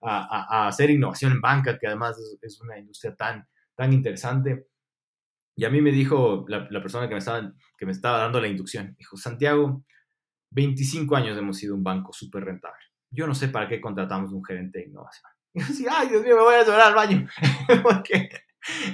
[0.04, 4.67] a, hacer innovación en banca, que además es, una industria tan, tan interesante.
[5.59, 8.47] Y a mí me dijo la, persona que me, estaba, que me estaba dando la
[8.47, 9.83] inducción, dijo, Santiago,
[10.51, 12.79] 25 años hemos sido un banco súper rentable.
[13.11, 15.29] Yo no sé para qué contratamos un gerente de innovación.
[15.53, 17.27] Y yo decía, ay, Dios mío, me voy a llorar al baño.
[17.83, 18.29] Porque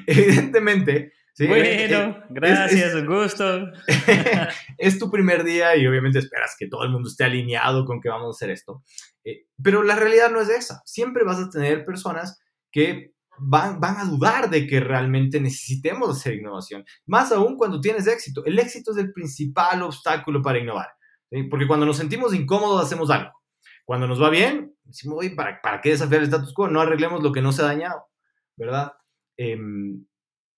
[0.07, 1.13] evidentemente...
[1.37, 3.67] bueno, eh, gracias, un gusto.
[4.79, 8.09] es tu primer día y obviamente esperas que todo el mundo esté alineado con que
[8.09, 8.83] vamos a hacer esto.
[9.23, 10.81] Eh, pero la realidad no es esa.
[10.83, 16.35] Siempre vas a tener personas que van, van, a dudar de que realmente necesitemos hacer
[16.35, 16.85] innovación.
[17.05, 18.43] Más aún cuando tienes éxito.
[18.45, 20.89] El éxito es el principal obstáculo para innovar.
[21.49, 23.31] Porque cuando nos sentimos incómodos hacemos algo.
[23.83, 26.67] Cuando nos va bien, decimos, oye, ¿para, ¿para qué desafiar el status quo?
[26.67, 28.07] No arreglemos lo que no se ha dañado,
[28.55, 28.93] ¿verdad?
[29.37, 30.05] Em,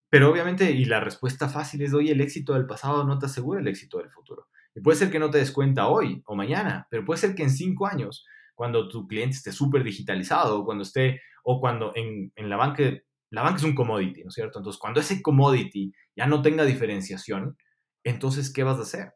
[0.10, 3.60] pero obviamente, y la respuesta fácil es, oye, el éxito del pasado no te asegura
[3.60, 4.48] el éxito del futuro.
[4.74, 7.44] Y puede ser que no te des cuenta hoy o mañana, pero puede ser que
[7.44, 12.50] en cinco años, cuando tu cliente esté súper digitalizado, cuando esté, o cuando en, en
[12.50, 12.84] la banca,
[13.30, 14.60] la banca es un commodity, ¿no es cierto?
[14.60, 17.58] Entonces, cuando ese commodity ya no tenga diferenciación,
[18.04, 19.14] entonces, ¿qué vas a hacer?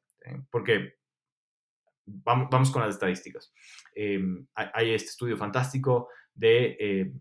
[0.49, 0.93] Porque
[2.05, 3.51] vamos, con las estadísticas.
[3.95, 7.11] Em, hay, este estudio fantástico de eh,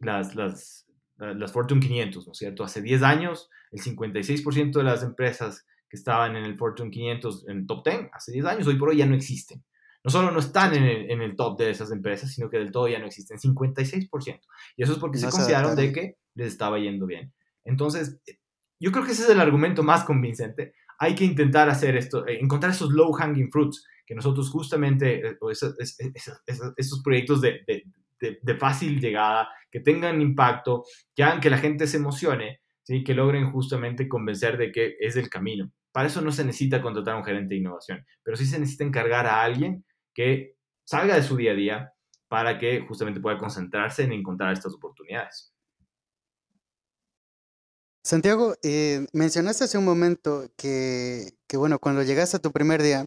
[0.00, 2.62] las, las, las Fortune 500, ¿no es cierto?
[2.62, 7.56] Hace 10 años, el 56% de las empresas que estaban en el Fortune 500, en
[7.60, 9.64] el top 10, hace 10 años, hoy por hoy ya no existen.
[10.08, 12.72] No solo no están en el, en el top de esas empresas, sino que del
[12.72, 14.40] todo ya no existen, 56%.
[14.74, 17.34] Y eso es porque se consideraron de que les estaba yendo bien.
[17.62, 18.18] Entonces,
[18.80, 20.72] yo creo que ese es el argumento más convincente.
[20.98, 25.36] Hay que intentar hacer esto, eh, encontrar esos low hanging fruits que nosotros justamente, eh,
[25.46, 27.84] esos, proyectos de,
[28.58, 33.04] fácil llegada, que tengan impacto, que hagan que la gente se emocione, ¿sí?
[33.04, 35.70] que logren justamente convencer de que es el camino.
[35.92, 38.84] Para eso no se necesita contratar a un gerente de innovación, pero sí se necesita
[38.84, 39.84] encargar a alguien
[40.18, 41.94] que salga de su día a día
[42.26, 45.54] para que justamente pueda concentrarse en encontrar estas oportunidades.
[48.02, 53.04] Santiago, eh, mencionaste hace un momento que, que, bueno, cuando llegaste a tu primer día,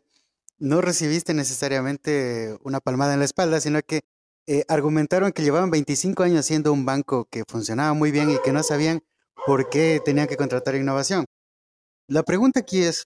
[0.58, 4.04] no recibiste necesariamente una palmada en la espalda, sino que
[4.48, 8.54] eh, argumentaron que llevaban 25 años siendo un banco que funcionaba muy bien y que
[8.54, 9.02] no sabían
[9.46, 11.26] por qué tenían que contratar innovación.
[12.08, 13.04] La pregunta aquí es,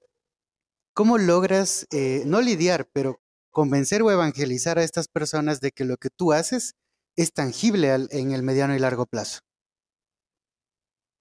[0.94, 3.20] ¿cómo logras eh, no lidiar, pero
[3.56, 6.76] convencer o evangelizar a estas personas de que lo que tú haces
[7.16, 9.40] es tangible en el mediano y largo plazo?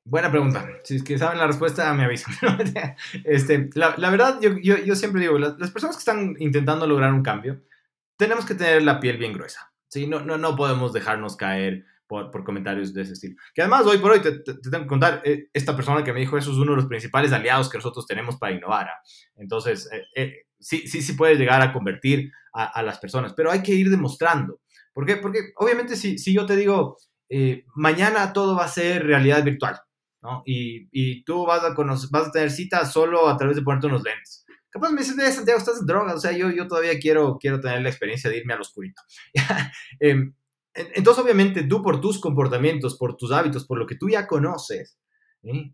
[0.04, 0.68] Buena pregunta.
[0.82, 2.34] Si es que saben la respuesta, me avisan.
[3.24, 7.14] este, la, la, verdad, yo, yo, yo siempre digo, las, personas que están intentando lograr
[7.14, 7.62] un cambio,
[8.18, 9.72] tenemos que tener la piel bien gruesa.
[9.88, 10.08] ¿sí?
[10.08, 13.36] No, no, no podemos dejarnos caer por, por comentarios de ese estilo.
[13.54, 16.20] Que además, hoy por hoy, te, te, tengo que contar, eh, esta persona que me
[16.20, 18.88] dijo eso es uno de los principales aliados que nosotros tenemos para innovar.
[18.88, 19.02] ¿ah?
[19.36, 23.62] Entonces, eh, eh, sí, sí, sí puede llegar a convertir a, las personas, pero hay
[23.62, 24.60] que ir demostrando.
[24.92, 25.16] ¿Por qué?
[25.16, 26.96] Porque obviamente si, si yo te digo,
[27.74, 29.80] mañana todo va a ser realidad virtual,
[30.44, 33.86] y, y tú vas a, conocer, vas a tener cita solo a través de ponerte
[33.86, 34.44] unos lentes.
[34.70, 37.82] Capaz me dices, Santiago, estás en droga, o sea, yo, yo todavía quiero, quiero tener
[37.82, 39.02] la experiencia de irme al oscurito.
[40.00, 40.34] Em,
[40.74, 44.98] entonces, obviamente, tú por tus comportamientos, por tus hábitos, por lo que tú ya conoces,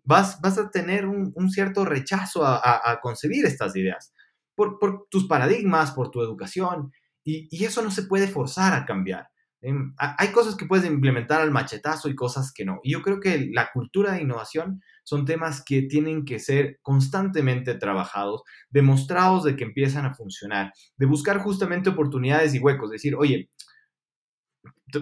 [0.04, 4.12] vas, vas a tener un, un cierto rechazo a, a, a, concebir estas ideas,
[4.60, 6.92] por, por, tus paradigmas, por tu educación,
[7.24, 9.26] y, y, eso no se puede forzar a cambiar.
[9.62, 12.78] Em, hay cosas que puedes implementar al machetazo y cosas que no.
[12.82, 17.74] Y yo creo que la cultura de innovación son temas que tienen que ser constantemente
[17.74, 23.48] trabajados, demostrados de que empiezan a funcionar, de buscar justamente oportunidades y huecos, decir, oye,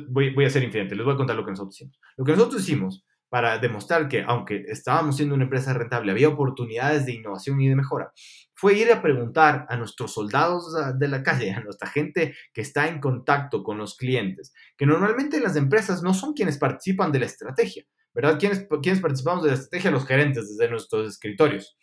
[0.09, 1.99] voy, voy a ser infinito, les voy a contar lo que nosotros hicimos.
[2.16, 7.07] Lo que nosotros hicimos para demostrar que aunque estábamos siendo una empresa rentable, había oportunidades
[7.07, 8.12] de innovación y de mejora,
[8.55, 12.88] fue ir a preguntar a nuestros soldados de la calle, a nuestra gente que está
[12.88, 17.27] en contacto con los clientes, que normalmente las empresas no son quienes participan de la
[17.27, 18.38] estrategia, ¿verdad?
[18.38, 19.91] ¿Quiénes, quienes participamos de la estrategia?
[19.91, 21.77] Los gerentes desde nuestros escritorios.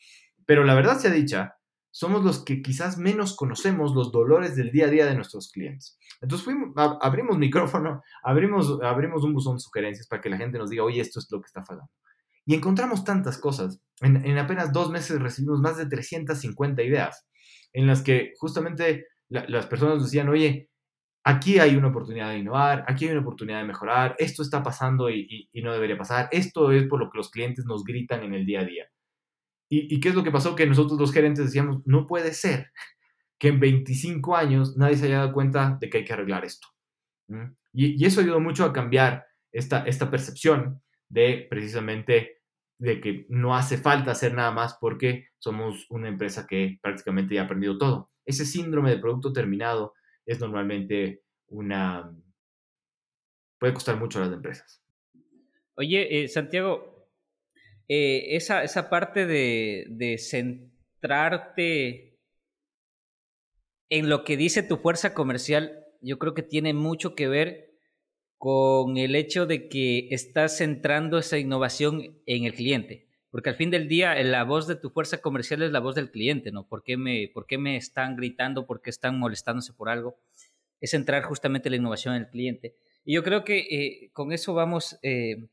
[0.45, 1.55] Pero la verdad sea dicha,
[1.95, 5.97] somos los que quizás menos conocemos los dolores del día a día de nuestros clientes.
[6.19, 10.69] Entonces fuimos, abrimos micrófono, abrimos, abrimos un buzón de sugerencias para que la gente nos
[10.69, 11.89] diga, oye, esto es lo que está fallando.
[12.45, 13.79] Y encontramos tantas cosas.
[14.01, 17.25] En, apenas dos meses recibimos más de 350 ideas
[17.71, 20.67] en las que justamente las personas decían, oye,
[21.23, 25.09] aquí hay una oportunidad de innovar, aquí hay una oportunidad de mejorar, esto está pasando
[25.09, 28.45] y no debería pasar, esto es por lo que los clientes nos gritan en el
[28.45, 28.85] día a día.
[29.77, 30.55] ¿Y, qué es lo que pasó?
[30.55, 32.71] Que nosotros los gerentes decíamos, no puede ser
[33.37, 36.67] que en 25 años nadie se haya dado cuenta de que hay que arreglar esto.
[37.73, 42.41] Y, eso ayudó mucho a cambiar esta, esta percepción de precisamente
[42.77, 47.41] de que no hace falta hacer nada más porque somos una empresa que prácticamente ya
[47.41, 48.11] ha aprendido todo.
[48.25, 49.93] Ese síndrome de producto terminado
[50.25, 52.11] es normalmente una...
[53.59, 54.81] puede costar mucho a las empresas.
[55.75, 56.94] Oye, eh, Santiago,
[57.87, 62.15] eh, esa, esa, parte de, de centrarte
[63.89, 67.75] en lo que dice tu fuerza comercial, yo creo que tiene mucho que ver
[68.37, 73.07] con el hecho de que estás centrando esa innovación en el cliente.
[73.31, 76.09] Porque al fin del día, la voz de tu fuerza comercial es la voz del
[76.09, 76.67] cliente, ¿no?
[76.67, 78.65] ¿Por qué me, por qué me están gritando?
[78.65, 80.17] ¿Por qué están molestándose por algo?
[80.79, 82.75] Es centrar justamente la innovación en el cliente.
[83.03, 85.47] Y yo creo que eh, con eso vamos eh,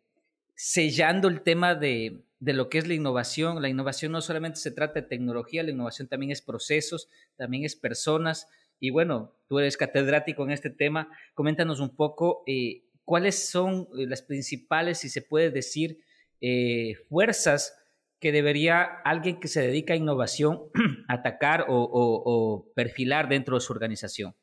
[0.54, 3.60] sellando el tema de, lo que es la innovación.
[3.62, 7.76] La innovación no solamente se trata de tecnología, la innovación también es procesos, también es
[7.76, 8.48] personas.
[8.80, 11.08] Y bueno, tú eres catedrático en este tema.
[11.34, 15.98] Coméntanos un poco eh, cuáles son eh, las principales, si se puede decir,
[16.40, 17.76] eh, fuerzas
[18.18, 20.62] que debería alguien que se dedica a innovación
[21.08, 24.34] atacar o perfilar dentro de su organización.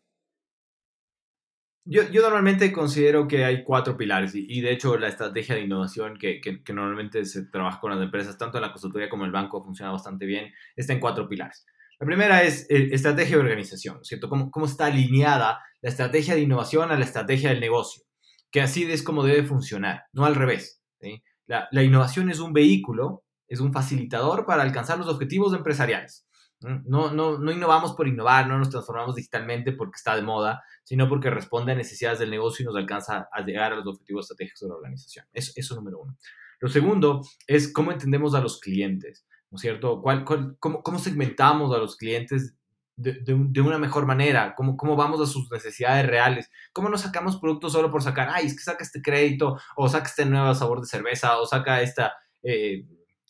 [1.91, 6.39] Yo, normalmente considero que hay cuatro pilares y, de hecho la estrategia de innovación que,
[6.71, 9.91] normalmente se trabaja con las empresas, tanto en la consultoría como en el banco, funciona
[9.91, 11.65] bastante bien, está en cuatro pilares.
[11.99, 14.29] La primera es eh, estrategia de organización, ¿cierto?
[14.29, 18.03] ¿Cómo, ¿Cómo está alineada la estrategia de innovación a la estrategia del negocio?
[18.51, 20.83] Que así es como debe funcionar, no al revés.
[21.47, 26.28] La innovación es un vehículo, es un facilitador para alcanzar los objetivos empresariales.
[26.61, 31.07] No, no, no innovamos por innovar, no nos transformamos digitalmente porque está de moda, sino
[31.07, 34.61] porque responde a necesidades del negocio y nos alcanza a llegar a los objetivos estratégicos
[34.61, 35.25] de la organización.
[35.31, 36.17] Eso, eso número uno.
[36.59, 40.01] Lo segundo es cómo entendemos a los clientes, ¿no es cierto?
[40.01, 42.55] ¿Cuál, cómo, cómo, segmentamos a los clientes
[42.97, 44.53] de, de, una mejor manera?
[44.55, 46.51] ¿Cómo, ¿Cómo vamos a sus necesidades reales?
[46.73, 50.09] ¿Cómo no sacamos productos solo por sacar, ay, es que saca este crédito, o saca
[50.09, 52.13] este nuevo sabor de cerveza, o saca esta...
[52.43, 52.85] Eh,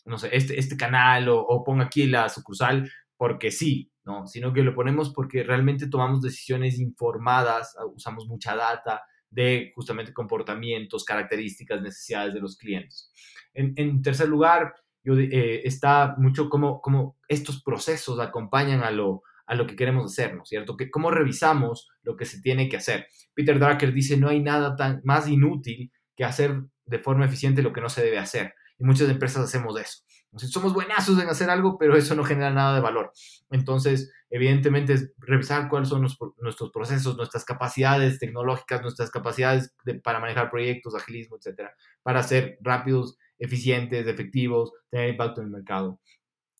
[0.06, 2.90] no sé, este, este canal o, o ponga aquí la sucursal,
[3.20, 4.26] porque sí, ¿no?
[4.26, 10.14] Sino que lo ponemos porque realmente tomamos decisiones informadas, ah, usamos mucha data de justamente
[10.14, 13.12] comportamientos, características, necesidades de los clientes.
[13.52, 14.72] En, tercer lugar,
[15.04, 20.10] yo, eh, está mucho como, como estos procesos acompañan a lo, a lo que queremos
[20.10, 20.78] hacer, ¿no cierto?
[20.78, 23.06] Que cómo revisamos lo que se tiene que hacer.
[23.34, 27.74] Peter Drucker dice, no hay nada tan más inútil que hacer de forma eficiente lo
[27.74, 28.54] que no se debe hacer.
[28.78, 30.04] Y muchas empresas hacemos eso
[30.36, 33.12] somos buenazos en hacer algo, pero eso no genera nada de valor.
[33.50, 40.50] Entonces, evidentemente, es revisar cuáles son nuestros procesos, nuestras capacidades tecnológicas, nuestras capacidades para manejar
[40.50, 46.00] proyectos, agilismo, etcétera, para ser rápidos, eficientes, efectivos, tener impacto en el mercado.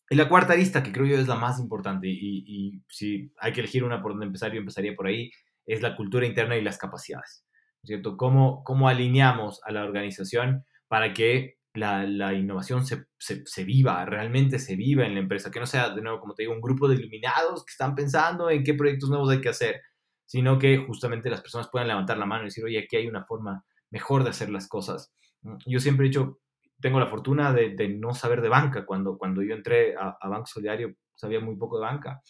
[0.08, 3.60] Y la cuarta lista, que creo yo es la más importante, y, si hay que
[3.60, 5.30] elegir una por donde empezar, yo empezaría por ahí,
[5.66, 7.44] es la cultura interna y las capacidades.
[7.84, 8.16] ¿Cierto?
[8.16, 14.76] ¿Cómo, cómo alineamos a la organización para que la, innovación se, se, viva, realmente se
[14.76, 16.96] viva en la empresa, que no sea, de nuevo, como te digo, un grupo de
[16.96, 19.80] iluminados que están pensando en qué proyectos nuevos hay que hacer,
[20.26, 23.24] sino que justamente las personas puedan levantar la mano y decir, oye, aquí hay una
[23.24, 25.12] forma mejor de hacer las cosas.
[25.42, 26.40] Mm, yo siempre he dicho,
[26.80, 28.86] tengo la fortuna de, no saber de banca.
[28.86, 32.22] Cuando, cuando yo entré a, Banco Solidario, sabía muy poco de banca.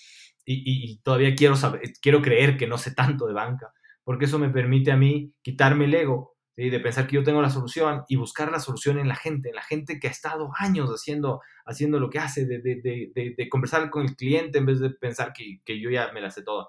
[0.45, 0.62] Y,
[0.93, 3.72] y, todavía quiero, saber, quiero creer que no sé tanto de banca,
[4.03, 6.36] porque eso me permite a mí quitarme el ego
[6.68, 9.54] de pensar que yo tengo la solución y buscar la solución en la gente, en
[9.54, 13.88] la gente que ha estado años haciendo, haciendo lo que hace, de, de, de, conversar
[13.88, 16.68] con el cliente en vez de pensar que, que, yo ya me la sé toda.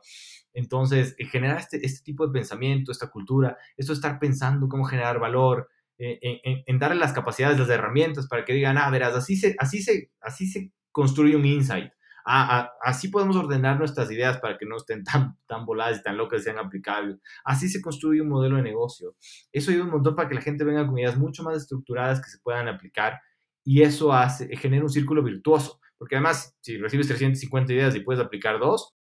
[0.54, 4.86] Entonces, eh, generar este, este tipo de pensamiento, esta cultura, esto de estar pensando cómo
[4.86, 5.68] generar valor,
[5.98, 9.56] eh, en, en, darle las capacidades, las herramientas para que digan, ah, verás, así se,
[9.60, 11.92] así se, así se construye un insight.
[12.26, 16.42] Así podemos ordenar nuestras ideas para que no estén tan, tan voladas y tan locas
[16.42, 17.20] y sean aplicables.
[17.44, 19.16] Así se construye un modelo de negocio.
[19.52, 22.30] Eso ayuda un montón para que la gente venga con ideas mucho más estructuradas que
[22.30, 23.20] se puedan aplicar
[23.64, 25.80] y eso hace, genera un círculo virtuoso.
[25.98, 28.96] Porque además, si recibes 350 ideas y puedes aplicar dos,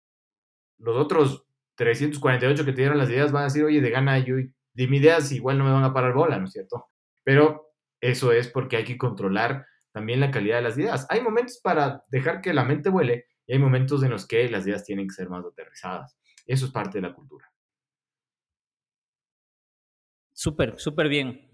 [0.79, 1.45] los otros
[1.77, 4.97] 348 que te dieron las ideas van a decir, oye, de gana yo, de mi
[4.97, 6.87] ideas igual no me van a parar bola, ¿no es cierto?
[7.23, 9.67] Pero eso es porque hay que controlar
[9.99, 11.09] también la calidad de las ideas.
[11.11, 14.65] Hay momentos para dejar que la mente vuele y hay momentos en los que las
[14.65, 16.17] ideas tienen que ser más aterrizadas.
[16.47, 17.53] Eso es parte de la cultura.
[20.33, 21.51] Súper, súper bien.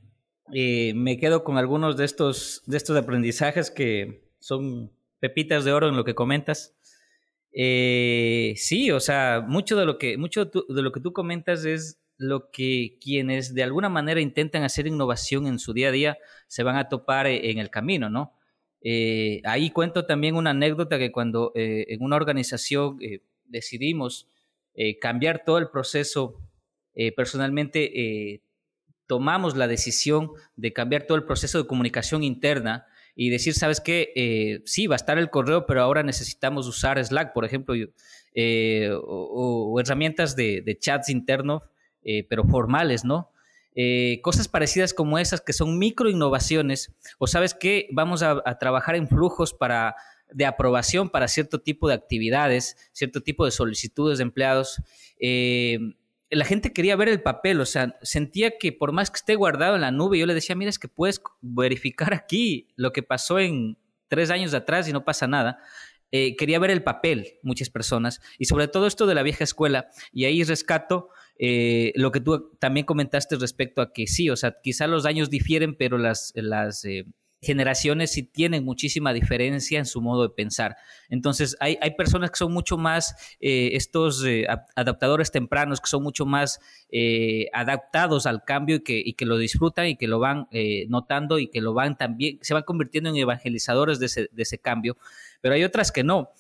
[0.53, 5.89] Eh, me quedo con algunos de estos, de estos aprendizajes que son pepitas de oro
[5.89, 6.77] en lo que comentas.
[7.51, 11.99] Eh, sí, o sea, mucho de lo que, mucho de lo que tú comentas es
[12.17, 16.63] lo que quienes de alguna manera intentan hacer innovación en su día a día se
[16.63, 18.33] van a topar eh, en el camino, ¿no?
[18.81, 22.99] Eh, ahí cuento también una anécdota que cuando eh, en una organización
[23.47, 24.29] decidimos
[25.01, 26.41] cambiar todo el proceso,
[27.17, 28.43] personalmente
[29.07, 32.85] tomamos la decisión de cambiar todo el proceso de comunicación interna
[33.15, 34.63] y decir, ¿sabes qué?
[34.65, 37.77] sí, va a estar el correo, pero ahora necesitamos usar Slack, por ejemplo,
[39.05, 41.63] o, herramientas de, de chats internos
[42.05, 43.31] eh, pero formales, ¿no?
[43.75, 48.95] Eh, cosas parecidas como esas que son micro innovaciones, o sabes que vamos a, trabajar
[48.95, 49.97] en flujos para,
[50.31, 54.81] de aprobación para cierto tipo de actividades, cierto tipo de solicitudes de empleados.
[55.19, 55.79] Eh,
[56.31, 59.75] la gente quería ver el papel, o sea, sentía que por más que esté guardado
[59.75, 63.41] en la nube, yo le decía, mira, es que puedes verificar aquí lo que pasó
[63.41, 63.77] en
[64.09, 65.59] tres años atrás y no pasa nada.
[66.13, 70.27] quería ver el papel, muchas personas, y sobre todo esto de la vieja escuela, y
[70.27, 74.87] ahí rescato eh, lo que tú también comentaste respecto a que sí, o sea, quizá
[74.87, 77.07] los años difieren, pero las, las eh,
[77.43, 80.77] generaciones sí tienen muchísima diferencia en su modo de pensar.
[81.09, 84.25] Entonces, hay, hay personas que son mucho más, eh, estos
[84.77, 86.61] adaptadores tempranos, que son mucho más
[87.53, 90.47] adaptados al cambio y que, y que, lo disfrutan y que lo van
[90.89, 94.59] notando y que lo van también, se van convirtiendo en evangelizadores de ese, de ese
[94.59, 94.97] cambio,
[95.43, 96.31] pero hay otras que no.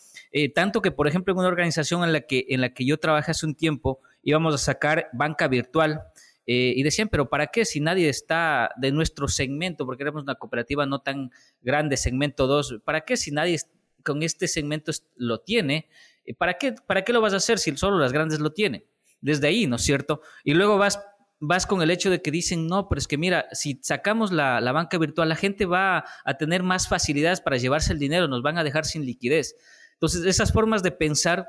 [0.55, 3.33] tanto que, por ejemplo, en una organización en la que, en la que yo trabajé
[3.33, 6.03] hace un tiempo, íbamos a sacar banca virtual.
[6.47, 9.87] Eh, y decían, pero ¿para qué si nadie está de nuestro segmento?
[9.87, 11.31] Porque éramos una cooperativa no tan
[11.63, 12.81] grande, segmento 2.
[12.85, 13.59] ¿Para qué si nadie
[14.03, 15.89] con este segmento lo tiene?
[16.25, 18.85] Eh, ¿Para qué, ¿Para qué lo vas a hacer si solo las grandes lo tienen?
[19.21, 20.21] Desde ahí, ¿no es cierto?
[20.43, 21.01] Y luego vas,
[21.41, 24.61] vas con el hecho de que dicen, no, pero es que mira, si sacamos la,
[24.73, 28.59] banca virtual, la gente va a tener más facilidades para llevarse el dinero, nos van
[28.59, 29.57] a dejar sin liquidez.
[29.95, 31.49] Entonces, esas formas de pensar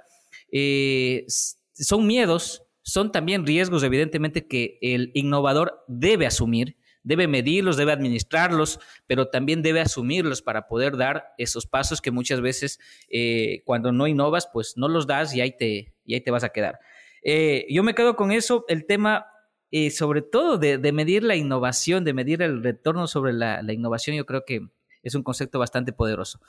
[0.52, 7.92] eh, son miedos son también riesgos, evidentemente, que el innovador debe asumir, debe medirlos, debe
[7.92, 12.80] administrarlos, pero también debe asumirlos para poder dar esos pasos que muchas veces
[13.10, 16.44] eh, cuando no innovas, pues no los das y ahí te, y ahí te vas
[16.44, 16.80] a quedar.
[17.24, 19.26] Eh, yo me quedo con eso, el tema
[19.72, 24.16] eh, sobre todo de, medir la innovación, de medir el retorno sobre la, la, innovación,
[24.16, 24.62] yo creo que
[25.02, 26.40] es un concepto bastante poderoso.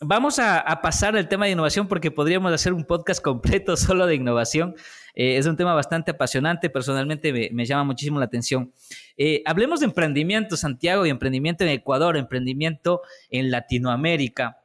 [0.00, 4.14] Vamos a, pasar al tema de innovación porque podríamos hacer un podcast completo solo de
[4.14, 4.76] innovación.
[5.14, 8.72] Eh, es un tema bastante apasionante, personalmente me, llama muchísimo la atención.
[9.16, 14.57] Eh, hablemos de emprendimiento, Santiago, y emprendimiento en Ecuador, emprendimiento en Latinoamérica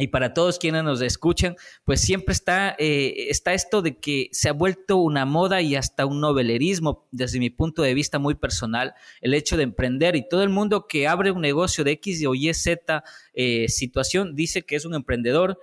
[0.00, 4.48] y para todos quienes nos escuchan, pues siempre está, eh, está esto de que se
[4.48, 8.94] ha vuelto una moda y hasta un novelerismo, desde mi punto de vista muy personal,
[9.20, 12.34] el hecho de emprender y todo el mundo que abre un negocio de X o
[12.34, 15.58] Y, Z eh, situación dice que es un emprendedor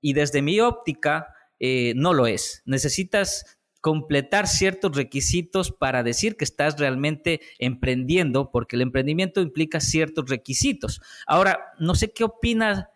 [0.00, 1.26] y desde mi óptica
[1.60, 2.62] eh, no lo es.
[2.64, 10.30] Necesitas completar ciertos requisitos para decir que estás realmente emprendiendo, porque el emprendimiento implica ciertos
[10.30, 11.02] requisitos.
[11.26, 12.86] Ahora, no sé qué opinas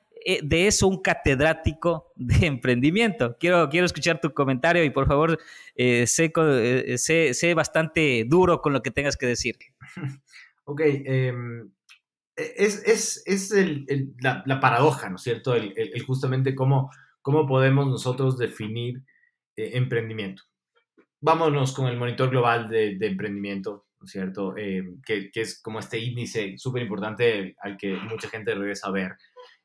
[0.42, 3.36] de eso un catedrático de emprendimiento.
[3.38, 5.38] Quiero, quiero escuchar tu comentario y por favor,
[5.76, 9.56] eh, eh, sé, bastante duro con lo que tengas que decir.
[10.68, 11.70] Ok, em,
[12.34, 13.54] e, es,
[14.20, 15.54] la, paradoja, ¿no es cierto?
[15.54, 15.72] El,
[16.04, 16.90] justamente cómo,
[17.22, 19.04] cómo podemos nosotros definir
[19.54, 20.42] emprendimiento.
[21.20, 24.56] Vámonos con el monitor global de, emprendimiento, ¿no es cierto?
[24.56, 28.90] Em, que, que, es como este índice súper importante al que mucha gente regresa a
[28.90, 29.12] ver.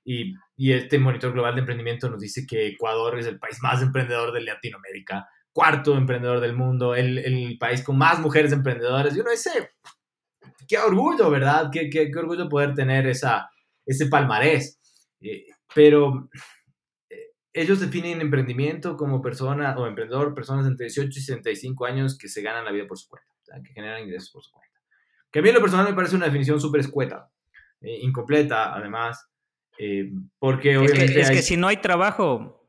[0.04, 3.82] Y, y, este monitor global de emprendimiento nos dice que Ecuador es el país más
[3.84, 9.16] emprendedor de Latinoamérica, cuarto emprendedor del mundo, el, el país con más mujeres emprendedoras.
[9.16, 9.72] Y uno dice,
[10.68, 11.70] qué orgullo, ¿verdad?
[11.72, 13.50] Qué, qué, qué orgullo poder tener esa,
[13.86, 14.80] ese palmarés.
[15.20, 16.30] Eh, pero
[17.10, 22.28] eh, ellos definen emprendimiento como persona o emprendedor, personas entre 18 y 65 años que
[22.28, 23.30] se ganan la vida por su cuenta,
[23.64, 24.80] que generan ingresos por su cuenta.
[25.32, 27.30] Que a mí en lo personal me parece una definición súper escueta,
[27.82, 29.30] eh, incompleta además,
[30.40, 31.22] porque obviamente...
[31.22, 32.68] Es, que, si no hay trabajo,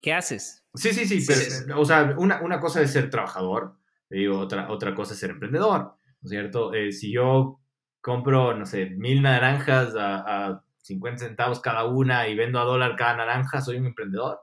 [0.00, 0.64] ¿qué haces?
[0.74, 3.76] Sí, sí, sí, pero, o sea, una, una, cosa es ser trabajador,
[4.10, 6.72] digo, otra, otra cosa es ser emprendedor, ¿no es cierto?
[6.90, 7.60] si yo
[8.00, 12.96] compro, no sé, mil naranjas a, a 50 centavos cada una y vendo a dólar
[12.96, 14.38] cada naranja, ¿soy un emprendedor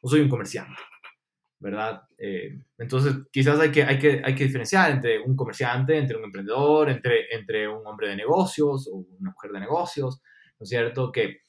[0.00, 0.80] o soy un comerciante?
[1.58, 2.02] ¿Verdad?
[2.16, 6.24] Eh, entonces, quizás hay que, hay, que, hay que diferenciar entre un comerciante, entre un
[6.24, 10.22] emprendedor, entre, entre un hombre de negocios o una mujer de negocios,
[10.58, 11.12] ¿no es cierto?
[11.12, 11.42] Que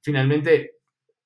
[0.00, 0.72] finalmente,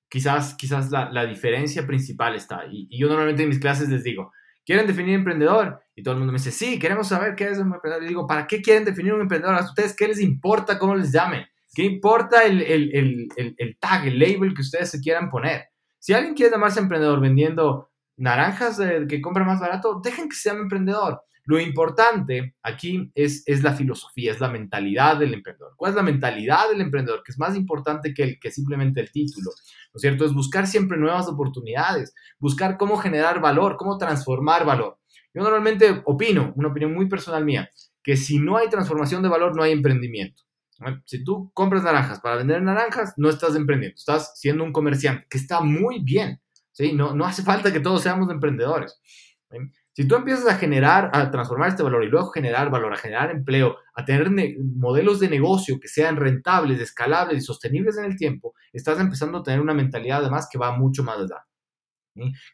[0.08, 2.66] quizás, quizás la, la diferencia principal está.
[2.70, 4.32] Y, y, yo normalmente en mis clases les digo,
[4.64, 5.80] ¿quieren definir emprendedor?
[5.94, 8.04] Y todo el mundo me dice, sí, queremos saber qué es un emprendedor.
[8.04, 9.56] Y digo, ¿para qué quieren definir un emprendedor?
[9.56, 11.46] ¿A ustedes qué les importa cómo les llamen?
[11.74, 12.90] ¿Qué importa el, el,
[13.36, 15.66] el, el, tag, el label que ustedes se quieran poner?
[15.98, 20.62] Si alguien quiere llamarse emprendedor vendiendo naranjas que compra más barato, dejen que se llame
[20.62, 21.22] emprendedor.
[21.49, 25.72] Lo importante aquí es, es la filosofía, es la mentalidad del emprendedor.
[25.78, 27.22] ¿Cuál es la mentalidad del emprendedor?
[27.24, 29.53] Que es más importante que, el, que simplemente el título.
[29.94, 30.26] ¿No es cierto?
[30.26, 34.99] Es buscar siempre nuevas oportunidades, buscar cómo generar valor, cómo transformar valor.
[35.32, 37.70] Yo normalmente opino, una opinión muy personal mía,
[38.03, 40.42] que si no hay transformación de valor, no hay emprendimiento.
[41.07, 45.38] Si tú compras naranjas para vender naranjas, no estás emprendiendo, estás siendo un comerciante, que
[45.38, 46.42] está muy bien.
[46.72, 46.92] ¿sí?
[46.92, 49.01] No, no hace falta que todos seamos emprendedores.
[49.99, 53.32] Si tú empiezas a generar, a transformar este valor y luego generar valor, a generar
[53.32, 54.30] empleo, a tener
[54.76, 59.42] modelos de negocio que sean rentables, escalables y sostenibles en el tiempo, estás empezando a
[59.42, 61.44] tener una mentalidad además que va mucho más allá.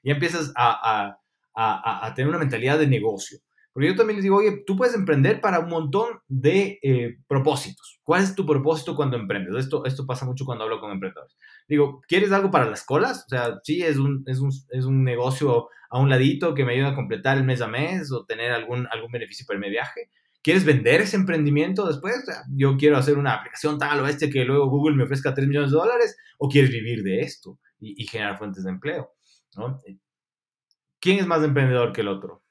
[0.03, 1.19] Y empiezas a,
[1.55, 3.39] a, a tener una mentalidad de negocio.
[3.75, 7.99] Porque yo también les digo, oye, tú puedes emprender para un montón de eh, propósitos.
[8.05, 9.57] ¿Cuál es tu propósito cuando emprendes?
[9.57, 11.37] Esto, esto pasa mucho cuando hablo con emprendedores.
[11.67, 13.25] Digo, ¿quieres algo para las colas?
[13.27, 16.75] O sea, sí, es un, es un, es un negocio a un ladito que me
[16.75, 20.09] ayuda a completar el mes a mes o tener algún, algún beneficio para mi viaje.
[20.41, 22.15] ¿Quieres vender ese emprendimiento después?
[22.23, 25.35] O sea, yo quiero hacer una aplicación tal o este que luego Google me ofrezca
[25.35, 26.17] 3 millones de dólares.
[26.39, 29.11] ¿O quieres vivir de esto y, generar fuentes de empleo?
[31.01, 32.44] ¿Quién es más emprendedor que el otro?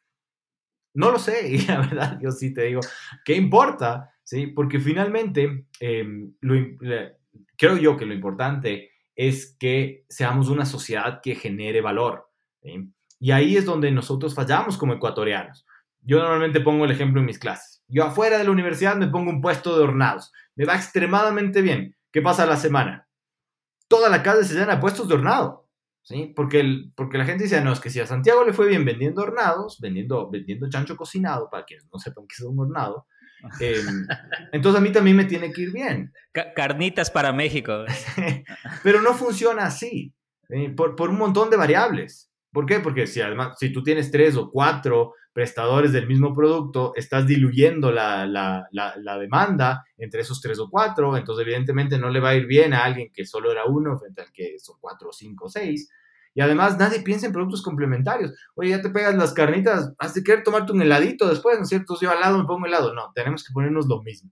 [0.94, 2.82] No lo sé, y la verdad yo sí te digo,
[3.26, 4.12] ¿qué importa?
[4.24, 4.48] ¿Sí?
[4.48, 6.34] Porque finalmente, em,
[7.58, 12.30] creo yo que lo importante es que seamos una sociedad que genere valor.
[13.20, 15.66] Y ahí es donde nosotros fallamos como ecuatorianos.
[16.02, 17.84] Yo normalmente pongo el ejemplo en mis clases.
[17.88, 20.32] Yo afuera de la universidad me pongo un puesto de hornados.
[20.56, 21.96] Me va extremadamente bien.
[22.12, 23.08] ¿Qué pasa la semana?
[23.88, 25.63] Toda la calle se llena de puestos de hornado.
[26.04, 26.34] ¿Sí?
[26.36, 28.86] Porque, el, porque la gente dice, no, es que si a Santiago le fue bien
[28.86, 33.08] vendiendo hornados, vendiendo, vendiendo chancho cocinado, para quienes no sepan qué es un hornado,
[33.60, 34.06] em,
[34.52, 36.12] entonces a mí también me tiene que ir bien.
[36.56, 37.86] carnitas para México.
[38.84, 40.14] Pero no funciona así,
[40.50, 40.70] ¿eh?
[40.70, 42.30] por, por, un montón de variables.
[42.52, 42.80] ¿Por qué?
[42.80, 47.92] Porque si además, si tú tienes tres o cuatro prestadores del mismo producto, estás diluyendo
[47.92, 52.30] la, la, la, la, demanda entre esos tres o cuatro, entonces evidentemente no le va
[52.30, 55.50] a ir bien a alguien que solo era uno frente al que son cuatro, cinco,
[55.50, 55.90] seis.
[56.36, 58.34] Y además nadie piensa en productos complementarios.
[58.56, 61.70] Oye, ya te pegas las carnitas, has de querer tomarte un heladito después, ¿no es
[61.70, 61.98] cierto?
[62.00, 62.94] Yo al lado me pongo helado.
[62.94, 64.32] No, tenemos que ponernos lo mismo.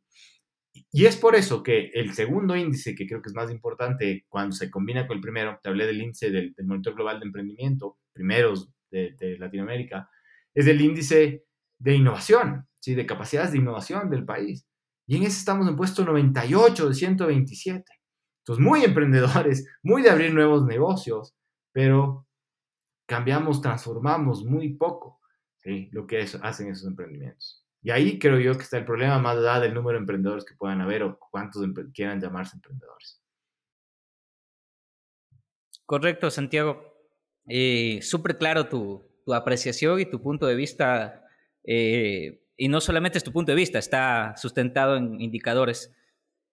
[0.92, 4.56] Y es por eso que el segundo índice, que creo que es más importante cuando
[4.56, 7.98] se combina con el primero, te hablé del índice del, del Monitor Global de Emprendimiento,
[8.14, 10.10] primeros de, de Latinoamérica,
[10.54, 11.46] es el índice
[11.80, 12.96] de innovación, ¿sí?
[12.96, 14.68] de capacidades de innovación del país.
[15.08, 17.92] Y en ese estamos en puesto 98 de 127.
[18.42, 21.36] Entonces, muy emprendedores, muy de abrir nuevos negocios,
[21.72, 22.28] pero
[23.08, 25.20] cambiamos, transformamos muy poco
[25.64, 25.90] ¿sí?
[25.92, 27.66] lo que hacen esos emprendimientos.
[27.84, 30.56] Y ahí creo yo que está el problema más allá del número de emprendedores que
[30.56, 33.22] puedan haber o cuántos quieran llamarse emprendedores.
[35.86, 36.96] Correcto, Santiago.
[37.48, 41.24] Eh, Súper claro tu, tu apreciación y tu punto de vista,
[41.64, 45.94] eh, y no solamente es tu punto de vista, está sustentado en indicadores.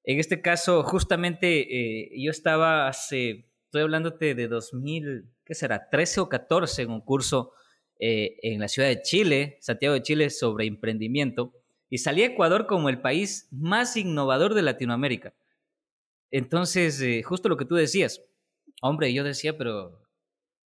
[0.05, 5.91] En este caso, justamente eh, yo estaba hace, estoy hablándote de 2000, ¿qué será?
[5.91, 7.53] 13 o 14 en un curso
[7.99, 11.53] eh, en la ciudad de Chile, Santiago de Chile, sobre emprendimiento,
[11.91, 15.35] y salí a Ecuador como el país más innovador de Latinoamérica.
[16.31, 18.23] Entonces, justo lo que tú decías,
[18.83, 20.08] hombre, yo decía, pero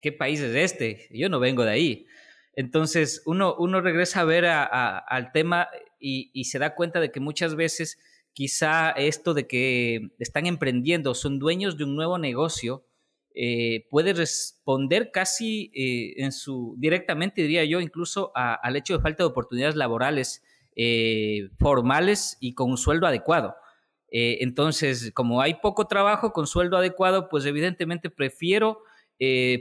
[0.03, 1.09] ¿qué país es este?
[1.11, 2.07] Yo no vengo de ahí.
[2.55, 7.55] Entonces uno, uno regresa a ver al tema y, se da cuenta de que muchas
[7.55, 7.98] veces
[8.34, 12.84] quizá esto de que están emprendiendo, son dueños de un nuevo negocio
[13.34, 19.22] eh, puede responder casi eh, en su, directamente diría yo, incluso al hecho de falta
[19.22, 20.42] de oportunidades laborales
[20.76, 23.55] eh, formales y con un sueldo adecuado.
[24.11, 28.82] entonces, como hay poco trabajo con sueldo adecuado, pues evidentemente prefiero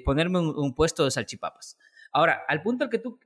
[0.06, 1.78] ponerme un, puesto de salchipapas.
[2.12, 3.20] Ahora, al punto al que tú,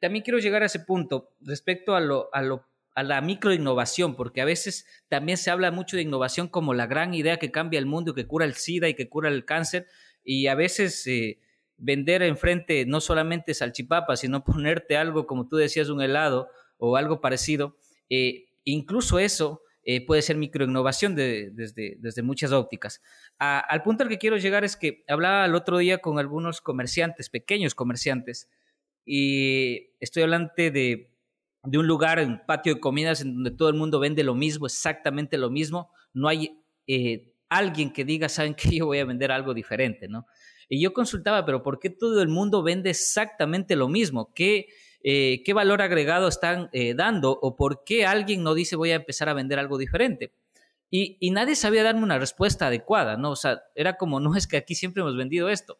[0.00, 2.64] también quiero llegar a ese punto respecto a lo, a lo
[2.96, 7.12] a la microinnovación, porque a veces también se habla mucho de innovación como la gran
[7.12, 9.86] idea que cambia el mundo, que cura el SIDA y que cura el cáncer,
[10.24, 11.38] y a veces eh,
[11.76, 16.48] vender enfrente no solamente salchipapas, sino ponerte algo, como tú decías, un helado
[16.78, 17.76] o algo parecido,
[18.08, 23.00] eh, incluso eso eh, puede ser microinnovación desde, desde muchas ópticas.
[23.38, 27.30] al punto al que quiero llegar es que hablaba el otro día con algunos comerciantes,
[27.30, 28.50] pequeños comerciantes,
[29.06, 31.16] y estoy hablando de
[31.66, 34.66] de un lugar, un patio de comidas en donde todo el mundo vende lo mismo,
[34.66, 38.76] exactamente lo mismo, no hay eh, alguien que diga, ¿saben qué?
[38.76, 40.26] Yo voy a vender algo diferente, ¿no?
[40.68, 44.32] Y yo consultaba, pero ¿por qué todo el mundo vende exactamente lo mismo?
[44.34, 44.68] ¿Qué,
[45.08, 47.38] eh, qué valor agregado están eh, dando?
[47.40, 50.32] ¿O por qué alguien no dice voy a empezar a vender algo diferente?
[50.90, 53.30] Y, y, nadie sabía darme una respuesta adecuada, ¿no?
[53.30, 55.78] O sea, era como, no es que aquí siempre hemos vendido esto.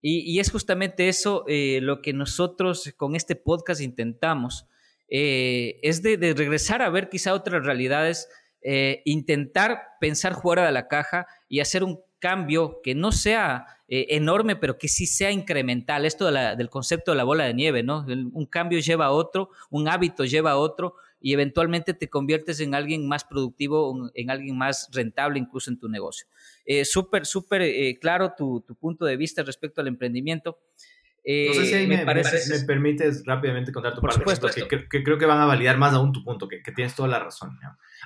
[0.00, 4.66] Y, y es justamente eso lo que nosotros con este podcast intentamos,
[5.08, 8.28] eh, es de, regresar a ver quizá otras realidades,
[8.62, 14.06] eh, intentar pensar fuera de la caja y hacer un cambio que no sea eh,
[14.16, 16.06] enorme, pero que sí sea incremental.
[16.06, 18.06] Esto del concepto de la bola de nieve, ¿no?
[18.06, 22.74] Un cambio lleva a otro, un hábito lleva a otro y eventualmente te conviertes en
[22.74, 26.26] alguien más productivo, en alguien más rentable incluso en tu negocio.
[26.84, 30.58] súper, súper claro tu, tu, punto de vista respecto al emprendimiento
[31.26, 35.02] no sé si ahí eh, me, me, permites rápidamente contar tu Por parte, que, que,
[35.02, 37.58] creo que van a validar más aún tu punto, que, que tienes toda la razón.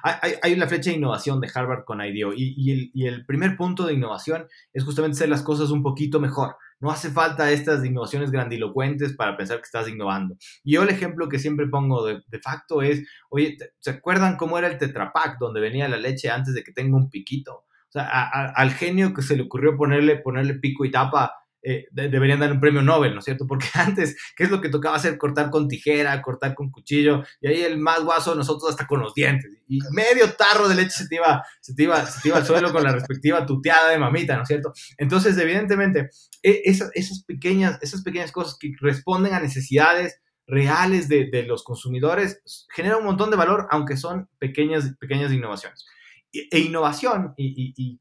[0.04, 3.26] Hay, hay, una flecha de innovación de Harvard con IDEO y, y, el, y, el,
[3.26, 6.54] primer punto de innovación es justamente hacer las cosas un poquito mejor.
[6.78, 10.36] No hace falta estas innovaciones grandilocuentes para pensar que estás innovando.
[10.62, 14.58] Y yo el ejemplo que siempre pongo de, de facto es, oye, ¿se acuerdan cómo
[14.58, 17.64] era el Tetra Pak donde venía la leche antes de que tenga un piquito?
[17.88, 18.06] O sea,
[18.54, 22.60] al genio que se le ocurrió ponerle, ponerle pico y tapa eh, deberían dar un
[22.60, 23.46] premio Nobel, ¿no es cierto?
[23.46, 25.18] Porque antes, ¿qué es lo que tocaba hacer?
[25.18, 29.14] Cortar con tijera, cortar con cuchillo, y ahí el más guaso, nosotros hasta con los
[29.14, 32.38] dientes, y medio tarro de leche se te iba, se te iba, se te iba
[32.38, 34.72] al suelo con la respectiva tuteada de mamita, ¿no es cierto?
[34.96, 36.10] Entonces, evidentemente,
[36.42, 41.62] e, esas, esas, pequeñas, esas pequeñas cosas que responden a necesidades reales de, de los
[41.62, 42.40] consumidores
[42.74, 45.84] generan un montón de valor, aunque son pequeñas, pequeñas innovaciones.
[46.30, 48.00] E innovación, y,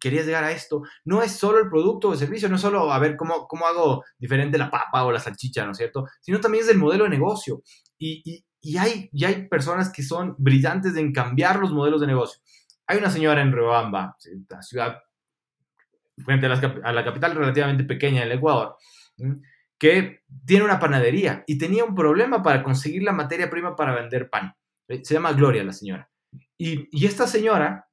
[0.00, 2.92] querías llegar a esto, no es solo el producto o el servicio, no es solo
[2.92, 6.06] a ver cómo, cómo hago diferente la papa o la salchicha, ¿no es cierto?
[6.20, 7.62] Sino también es el modelo de negocio.
[7.96, 8.44] Y,
[8.76, 12.42] hay, y hay personas que son brillantes en cambiar los modelos de negocio.
[12.86, 14.16] Hay una señora en Riobamba,
[14.48, 14.98] la ciudad
[16.24, 18.76] frente a la, capital relativamente pequeña del Ecuador,
[19.78, 24.28] que tiene una panadería y tenía un problema para conseguir la materia prima para vender
[24.28, 24.54] pan.
[24.88, 26.09] Se llama Gloria la señora.
[26.62, 27.88] Y, esta señora,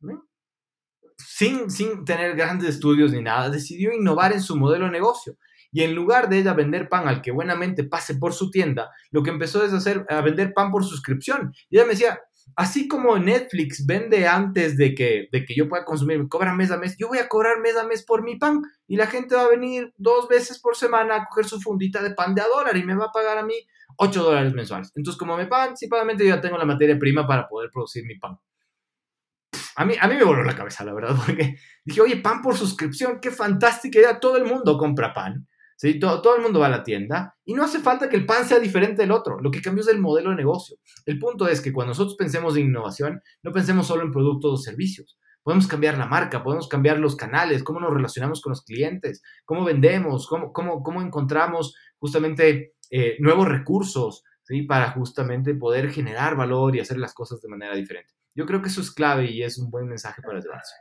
[1.17, 5.37] sin, sin tener grandes estudios ni nada, decidió innovar en su modelo de negocio.
[5.71, 9.23] Y en lugar de ella vender pan al que buenamente pase por su tienda, lo
[9.23, 11.53] que empezó es hacer a vender pan por suscripción.
[11.69, 12.19] Y ella me decía,
[12.57, 16.77] así como Netflix vende antes de que, de que yo pueda consumir, cobra mes a
[16.77, 18.61] mes, yo voy a cobrar mes a mes por mi pan.
[18.85, 22.13] Y la gente va a venir dos veces por semana a coger su fundita de
[22.13, 23.55] pan de a dólar y me va a pagar a mí
[23.95, 24.91] 8 dólares mensuales.
[24.93, 28.19] Entonces, como me pagan anticipadamente, yo ya tengo la materia prima para poder producir mi
[28.19, 28.37] pan.
[29.79, 31.55] A mí, a mí me voló la cabeza, la verdad, porque
[31.85, 35.99] dije, oye, pan por suscripción, qué fantástica idea, todo el mundo compra pan, ¿sí?
[35.99, 38.45] todo, todo el mundo va a la tienda y no hace falta que el pan
[38.45, 40.77] sea diferente del otro, lo que cambió es el modelo de negocio.
[41.05, 44.57] El punto es que cuando nosotros pensemos en innovación, no pensemos solo en productos o
[44.57, 49.21] servicios, podemos cambiar la marca, podemos cambiar los canales, cómo nos relacionamos con los clientes,
[49.45, 54.63] cómo vendemos, cómo, cómo, cómo encontramos justamente eh, nuevos recursos, ¿sí?
[54.63, 58.13] Para justamente poder generar valor y hacer las cosas de manera diferente.
[58.37, 60.75] Yo creo que eso es clave y es un buen mensaje para llevarse.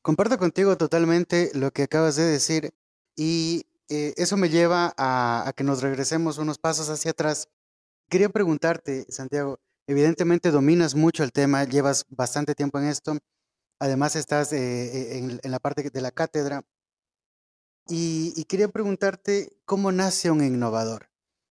[0.00, 2.72] Comparto contigo totalmente lo que acabas de decir
[3.14, 7.50] y eh, eso me lleva a, que nos regresemos unos pasos hacia atrás.
[8.08, 13.18] Quería preguntarte, Santiago, evidentemente dominas mucho el tema, llevas bastante tiempo en esto,
[13.78, 16.62] además estás eh, en, la parte de la cátedra
[17.86, 21.10] y, quería preguntarte cómo nace un innovador.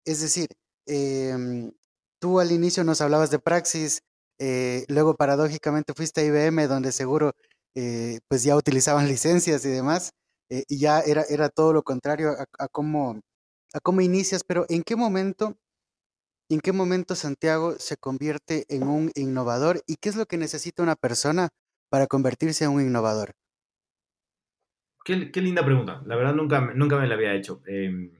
[0.06, 0.48] Es decir,
[0.86, 1.72] em,
[2.18, 4.02] tú al inicio nos hablabas de praxis,
[4.38, 7.32] eh, luego, paradójicamente, fuiste a IBM, donde seguro
[7.74, 10.12] eh, pues ya utilizaban licencias y demás,
[10.50, 13.20] eh, y ya era, era todo lo contrario a, cómo,
[13.72, 15.56] a cómo inicias, pero ¿en qué momento,
[16.50, 20.82] en qué momento Santiago se convierte en un innovador y qué es lo que necesita
[20.82, 21.48] una persona
[21.90, 23.34] para convertirse en un innovador?
[25.04, 26.02] qué, qué, linda pregunta.
[26.06, 27.62] La verdad nunca, nunca me la había hecho.
[27.66, 28.10] Eh,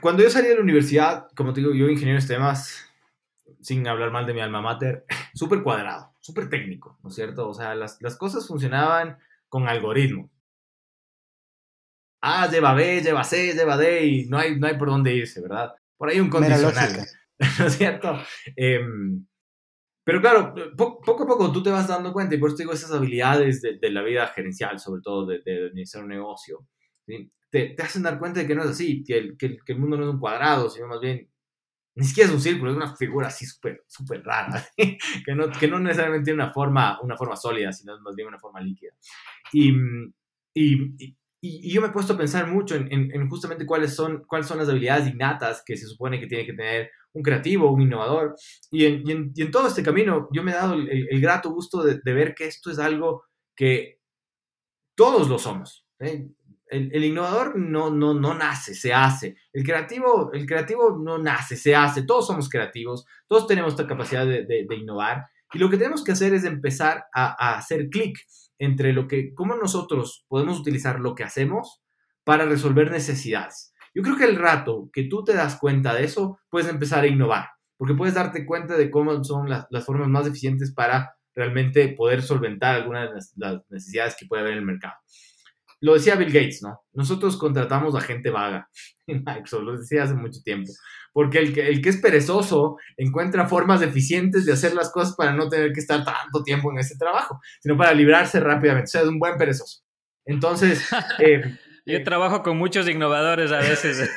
[0.00, 2.90] cuando yo salí de la universidad, como te digo, yo ingeniero en sistemas,
[3.60, 7.48] sin hablar mal de mi alma mater, súper cuadrado, súper técnico, ¿no es cierto?
[7.48, 9.18] O sea, las, las cosas funcionaban
[9.48, 10.30] con algoritmo.
[12.22, 15.42] A lleva B, lleva C, lleva D y no hay, no hay por dónde irse,
[15.42, 15.74] ¿verdad?
[15.96, 17.06] Por ahí un condicional,
[17.58, 18.18] ¿no es cierto?
[18.56, 18.80] Eh,
[20.04, 22.92] pero claro, poco a poco tú te vas dando cuenta, y por eso digo esas
[22.92, 26.66] habilidades de, de la vida gerencial, sobre todo de, de administrar un negocio,
[27.06, 27.32] ¿sí?
[27.50, 29.72] te, te, hacen dar cuenta de que no es así, que el, que, el, que
[29.72, 31.30] el mundo no es un cuadrado, sino más bien,
[31.96, 35.68] ni siquiera es un círculo, es una figura así súper super rara, que, no, que
[35.68, 38.92] no necesariamente tiene una forma, una forma sólida, sino más bien una forma líquida.
[39.52, 39.70] Y,
[40.54, 43.94] y, y, y yo me he puesto a pensar mucho en, en, en, justamente cuáles
[43.94, 47.70] son, cuáles son las habilidades innatas que se supone que tiene que tener un creativo,
[47.70, 48.34] un innovador.
[48.70, 51.50] Y en, en, en todo este camino yo me he dado el, el, el grato
[51.50, 53.24] gusto de, de, ver que esto es algo
[53.54, 54.00] que
[54.96, 55.86] todos lo somos.
[56.00, 56.28] ¿eh?
[56.74, 59.36] El, innovador no, no, no nace, se hace.
[59.52, 62.02] El creativo, el creativo no nace, se hace.
[62.02, 65.24] Todos somos creativos, todos tenemos esta capacidad de, innovar.
[65.52, 68.18] Y lo que tenemos que hacer es empezar a, a hacer clic
[68.58, 71.82] entre lo que, cómo nosotros podemos utilizar lo que hacemos
[72.24, 73.72] para resolver necesidades.
[73.94, 77.06] Yo creo que el rato que tú te das cuenta de eso, puedes empezar a
[77.06, 77.46] innovar,
[77.76, 82.22] porque puedes darte cuenta de cómo son las, las formas más eficientes para realmente poder
[82.22, 84.94] solventar algunas de las necesidades que puede haber en el mercado.
[85.84, 86.80] Lo decía Bill Gates, ¿no?
[86.94, 88.70] Nosotros contratamos a gente vaga
[89.06, 90.72] en Microsoft, lo decía hace mucho tiempo,
[91.12, 95.34] porque el que, el que es perezoso encuentra formas eficientes de hacer las cosas para
[95.34, 98.88] no tener que estar tanto tiempo en ese trabajo, sino para librarse rápidamente.
[98.88, 99.82] O sea, es un buen perezoso.
[100.24, 101.54] Entonces, eh,
[101.84, 104.08] Yo trabajo con muchos innovadores a veces.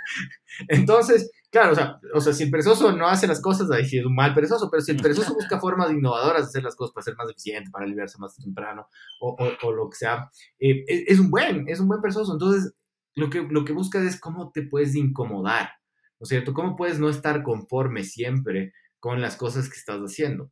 [0.68, 3.98] Entonces, claro, o sea, o sea, si el perezoso no hace las cosas, ahí sí
[3.98, 6.92] es un mal perezoso, pero si el perezoso busca formas innovadoras de hacer las cosas
[6.92, 8.88] para ser más eficiente, para liberarse más temprano
[9.20, 12.32] o, o, o lo que sea, eh, es, un buen, es un buen perezoso.
[12.34, 12.74] Entonces,
[13.14, 15.70] lo que, lo que buscas es cómo te puedes incomodar,
[16.20, 16.52] ¿no es cierto?
[16.52, 20.50] ¿Cómo puedes no estar conforme siempre con las cosas que estás haciendo?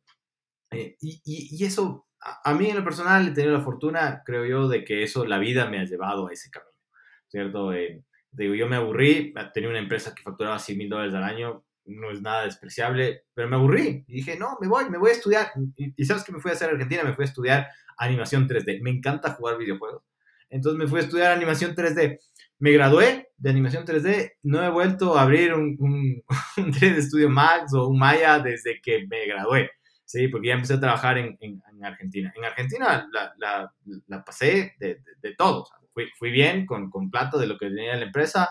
[0.71, 2.07] Eh, y, y, y eso
[2.43, 5.37] a mí en lo personal he tenido la fortuna, creo yo, de que eso, la
[5.37, 6.71] vida me ha llevado a ese camino,
[7.27, 7.73] ¿cierto?
[7.73, 8.03] Eh,
[8.37, 12.11] digo, yo me aburrí, tenía una empresa que facturaba 100 mil dólares al año, no
[12.11, 15.51] es nada despreciable, pero me aburrí y dije, no, me voy, me voy a estudiar.
[15.75, 17.67] Y, y sabes que me fui a hacer a Argentina, me fui a estudiar
[17.97, 18.81] animación 3D.
[18.81, 20.03] Me encanta jugar videojuegos.
[20.49, 22.19] Entonces me fui a estudiar animación 3D.
[22.59, 26.23] Me gradué de animación 3D, no he vuelto a abrir un, un,
[26.57, 29.69] un 3D Studio Max o un Maya desde que me gradué.
[30.05, 32.31] Sí, porque ya empecé a trabajar en, en, en Argentina.
[32.35, 33.73] En Argentina la, la,
[34.07, 35.65] la pasé de, de, de todo.
[35.95, 38.49] Fui, fui, bien con, con plata de lo que tenía la empresa.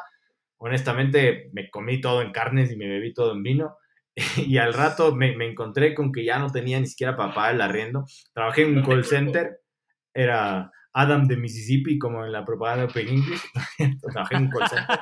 [0.57, 3.77] Honestamente, me comí todo en carnes y me bebí todo en vino.
[4.37, 7.55] Y al rato me, me encontré con que ya no tenía ni siquiera para pagar
[7.55, 8.05] el arriendo.
[8.33, 9.61] Trabajé en un call center.
[10.13, 13.43] Era Adam de Mississippi, como en la propaganda de Open English.
[14.13, 14.99] Trabajé en un call center.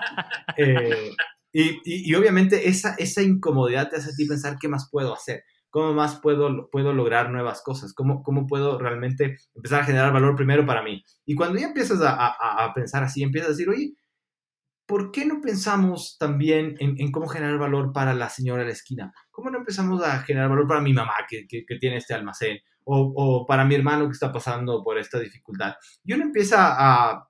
[0.56, 1.10] Eh,
[1.52, 5.14] y, y, y, obviamente esa, esa incomodidad te hace a ti pensar qué más puedo
[5.14, 10.12] hacer cómo más puedo, puedo lograr nuevas cosas, cómo, cómo puedo realmente empezar a generar
[10.12, 11.02] valor primero para mí.
[11.24, 13.94] Y cuando ya empiezas a, a, a pensar así, empiezas a decir, oye,
[14.86, 18.74] ¿por qué no pensamos también en, en, cómo generar valor para la señora de la
[18.74, 19.14] esquina?
[19.30, 22.58] ¿Cómo no empezamos a generar valor para mi mamá que, que, que tiene este almacén?
[22.84, 25.72] O, o, para mi hermano que está pasando por esta dificultad.
[26.04, 27.26] Y uno empieza a,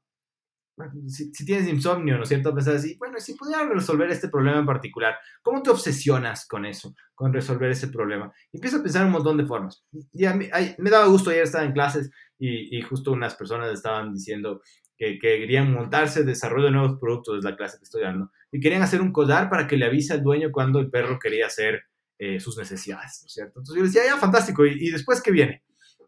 [1.09, 2.55] si, si, tienes insomnio, ¿no es cierto?
[2.55, 6.95] Pensar así, bueno, si pudiera resolver este problema en particular, ¿cómo te obsesionas con eso,
[7.15, 8.33] con resolver ese problema?
[8.53, 9.85] Y empieza a pensar un montón de formas.
[10.13, 13.35] Y a mí, ay, me daba gusto ayer estar en clases y, y, justo unas
[13.35, 14.63] personas estaban diciendo
[14.97, 18.61] que, que querían montarse desarrollo de nuevos productos, es la clase que estoy dando, y
[18.61, 21.83] querían hacer un collar para que le avise al dueño cuando el perro quería hacer
[22.19, 23.61] eh, sus necesidades, ¿no es cierto?
[23.61, 25.63] Entonces yo decía, ya, fantástico, ¿y, y después qué viene?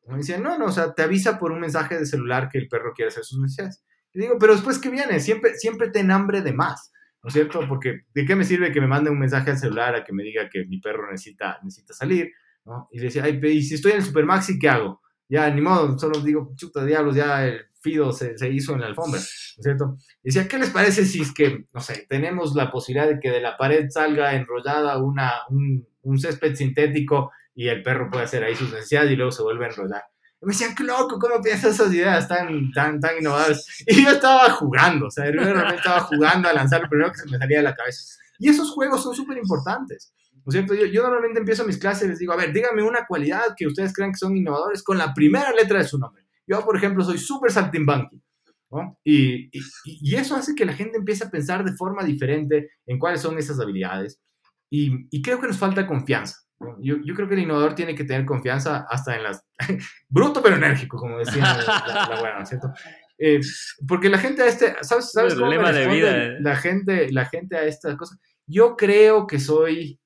[0.06, 2.68] Me decían, no, no, o sea, te avisa por un mensaje de celular que el
[2.68, 3.82] perro quiere hacer sus necesidades.
[4.14, 5.18] Y digo, pero después, ¿qué viene?
[5.20, 6.92] Siempre, siempre ten hambre de más,
[7.22, 7.60] ¿no es cierto?
[7.68, 10.22] Porque ¿de qué me sirve que me mande un mensaje al celular a que me
[10.22, 12.30] diga que mi perro necesita, necesita salir?
[12.64, 12.88] ¿no?
[12.92, 15.00] Y le decía, Ay, y si estoy en el Supermaxi, ¿qué hago?
[15.28, 18.86] Ya, ni modo, solo digo, chuta diablos, ya el fido se, se hizo en la
[18.86, 19.96] alfombra, ¿no es cierto?
[20.22, 23.30] Y decía, ¿qué les parece si es que, no sé, tenemos la posibilidad de que
[23.30, 28.44] de la pared salga enrollada una, un, un césped sintético y el perro puede hacer
[28.44, 30.02] ahí sus necesidades y luego se vuelve a enrollar?
[30.44, 33.66] Me decían, qué loco, ¿cómo piensas esas ideas tan, tan, tan innovadoras?
[33.86, 37.18] Y yo estaba jugando, o sea, yo realmente estaba jugando a lanzar lo primero que
[37.18, 38.18] se me salía de la cabeza.
[38.38, 40.74] Y esos juegos son súper importantes, ¿no es cierto?
[40.74, 43.66] Yo, yo, normalmente empiezo mis clases y les digo, a ver, díganme una cualidad que
[43.66, 46.24] ustedes crean que son innovadores con la primera letra de su nombre.
[46.46, 48.22] Yo, por ejemplo, soy súper saltimbanqui,
[48.70, 48.98] ¿no?
[49.04, 52.98] Y, y, y, eso hace que la gente empiece a pensar de forma diferente en
[52.98, 54.20] cuáles son esas habilidades.
[54.68, 56.43] Y, y creo que nos falta confianza.
[56.80, 59.44] Yo, yo, creo que el innovador tiene que tener confianza hasta en las...
[60.08, 62.72] Bruto pero enérgico, como decía la, la, buena, ¿cierto?
[63.18, 63.40] Eh,
[63.86, 66.36] porque la gente a este, ¿sabes, sabes cómo me de vida, eh.
[66.40, 68.16] la, gente, la gente a esta cosa?
[68.46, 70.00] Yo creo que soy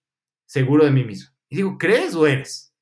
[0.47, 1.31] seguro de mí mismo.
[1.49, 2.75] Y digo, ¿crees o eres?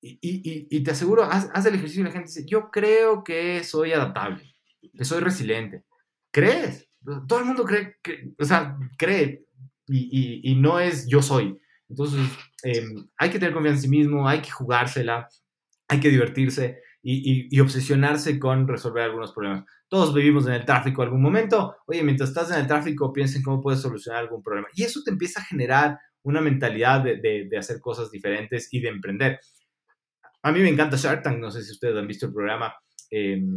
[0.00, 3.24] Y, y, y te aseguro, haz, haz, el ejercicio y la gente dice, yo creo
[3.24, 5.82] que soy adaptable, que soy resiliente.
[6.30, 6.88] ¿Crees?
[7.26, 9.44] Todo el mundo cree, que, o sea, cree
[9.86, 11.58] y, y, no es yo soy.
[11.88, 12.20] Entonces,
[12.64, 12.84] eh,
[13.16, 15.28] hay que tener confianza en sí mismo, hay que jugársela,
[15.88, 19.64] hay que divertirse y, obsesionarse con resolver algunos problemas.
[19.88, 21.76] Todos vivimos en el tráfico en algún momento.
[21.86, 24.68] Oye, mientras estás en el tráfico, piensa en cómo puedes solucionar algún problema.
[24.74, 28.88] Y eso te empieza a generar una mentalidad de, de, hacer cosas diferentes y de
[28.88, 29.40] emprender.
[30.42, 32.74] A mí me encanta Shark Tank, no sé si ustedes han visto el programa.
[33.10, 33.54] Em,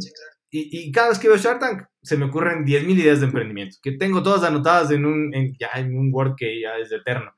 [0.50, 3.76] y, y, cada vez que veo Shark Tank, se me ocurren 10.000 ideas de emprendimiento,
[3.82, 7.32] que tengo todas anotadas en un, en, ya en un Word que ya es eterno.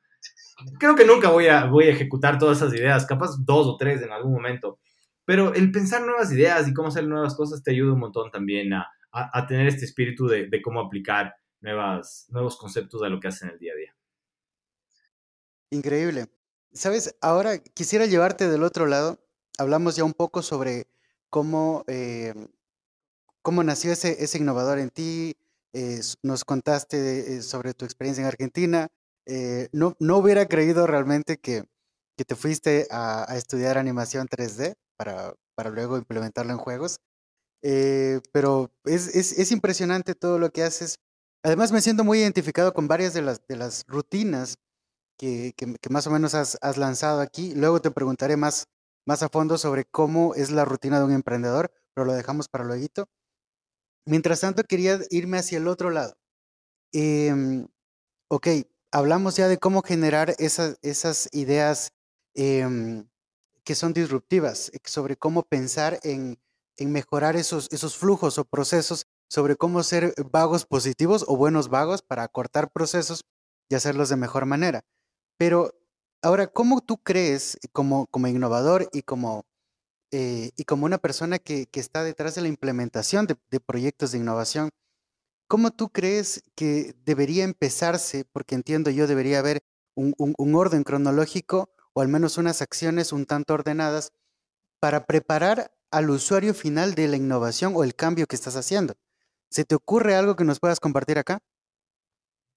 [0.78, 4.02] Creo que nunca voy a, voy a ejecutar todas esas ideas, capaz dos o tres
[4.02, 4.78] en algún momento.
[5.24, 8.72] Pero el pensar nuevas ideas y cómo hacer nuevas cosas te ayuda un montón también
[8.72, 13.28] a, a, tener este espíritu de, de, cómo aplicar nuevas, nuevos conceptos a lo que
[13.28, 13.96] haces en el día a día.
[15.70, 16.26] Increíble.
[16.72, 19.18] Sabes, ahora quisiera llevarte del otro lado.
[19.58, 20.88] Hablamos ya un poco sobre
[21.30, 22.34] cómo, eh,
[23.42, 25.36] cómo nació ese, ese innovador en ti.
[25.72, 28.88] Eh, nos contaste eh, sobre tu experiencia en Argentina.
[29.72, 31.64] No, no hubiera creído realmente que,
[32.16, 36.98] que te fuiste a, a estudiar animación 3D para, para luego implementarlo en juegos.
[37.62, 40.96] Eh, pero es, es, es, impresionante todo lo que haces.
[41.42, 44.56] Además, me siento muy identificado con varias de las, de las rutinas
[45.18, 47.54] que, que, más o menos has, has, lanzado aquí.
[47.54, 48.66] Luego te preguntaré más,
[49.06, 52.64] más a fondo sobre cómo es la rutina de un emprendedor, pero lo dejamos para
[52.64, 53.06] luego.
[54.06, 56.18] Mientras tanto, quería irme hacia el otro lado.
[56.92, 57.66] Eh,
[58.28, 58.48] ok,
[58.94, 61.92] hablamos ya de cómo generar esas, ideas
[62.34, 63.04] eh,
[63.64, 66.38] que son disruptivas, eh, sobre cómo pensar en,
[66.78, 72.70] mejorar esos, flujos o procesos, sobre cómo ser vagos positivos o buenos vagos para acortar
[72.70, 73.24] procesos
[73.68, 74.84] y hacerlos de mejor manera.
[75.38, 75.72] Pero
[76.22, 79.44] ahora, ¿cómo tú crees como, como innovador y como,
[80.12, 84.70] eh, una persona que, está detrás de la implementación de proyectos de innovación,
[85.46, 88.24] ¿cómo tú crees que debería empezarse?
[88.32, 89.62] Porque entiendo yo debería haber
[89.94, 94.12] un, orden cronológico o al menos unas acciones un tanto ordenadas
[94.80, 98.94] para preparar al usuario final de la innovación o el cambio que estás haciendo.
[99.48, 101.38] ¿Se te ocurre algo que nos puedas compartir acá?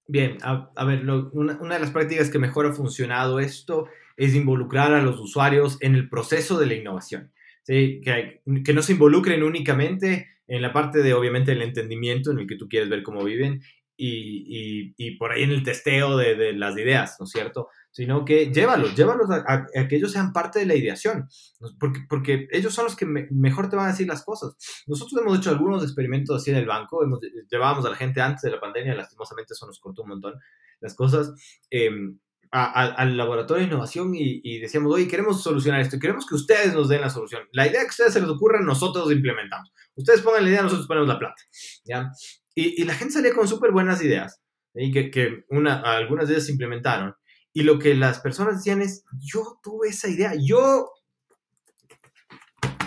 [0.06, 3.86] Bien, a, ver, una, de las prácticas que mejor ha funcionado esto
[4.16, 7.30] es involucrar a los usuarios en el proceso de la innovación.
[7.66, 8.40] que,
[8.74, 12.68] no se involucren únicamente en la parte de, obviamente, el entendimiento en el que tú
[12.68, 13.62] quieres ver cómo viven
[13.96, 17.68] y, y, y por ahí en el testeo de, de, las ideas, ¿no es cierto?
[17.98, 21.28] sino que llévalos, llévalos a, que ellos sean parte de la ideación,
[21.80, 24.56] porque, porque ellos son los que mejor te van a decir las cosas.
[24.86, 27.18] Nosotros hemos hecho algunos experimentos así en el banco, hemos,
[27.50, 30.34] llevábamos a la gente antes de la pandemia, lastimosamente eso nos cortó un montón
[30.80, 31.32] las cosas,
[31.70, 32.18] em,
[32.50, 37.00] al laboratorio de innovación y, decíamos, oye, queremos solucionar esto, queremos que ustedes nos den
[37.02, 37.42] la solución.
[37.52, 39.70] La idea que a ustedes se les ocurra, nosotros implementamos.
[39.98, 41.42] Ustedes pongan la idea, nosotros ponemos la plata.
[41.84, 42.10] ¿ya?
[42.54, 44.40] Y, la gente salía con súper buenas ideas,
[44.74, 47.14] y que, que una, algunas de ellas se implementaron.
[47.52, 50.88] Y lo que las personas decían es, yo tuve esa idea, yo,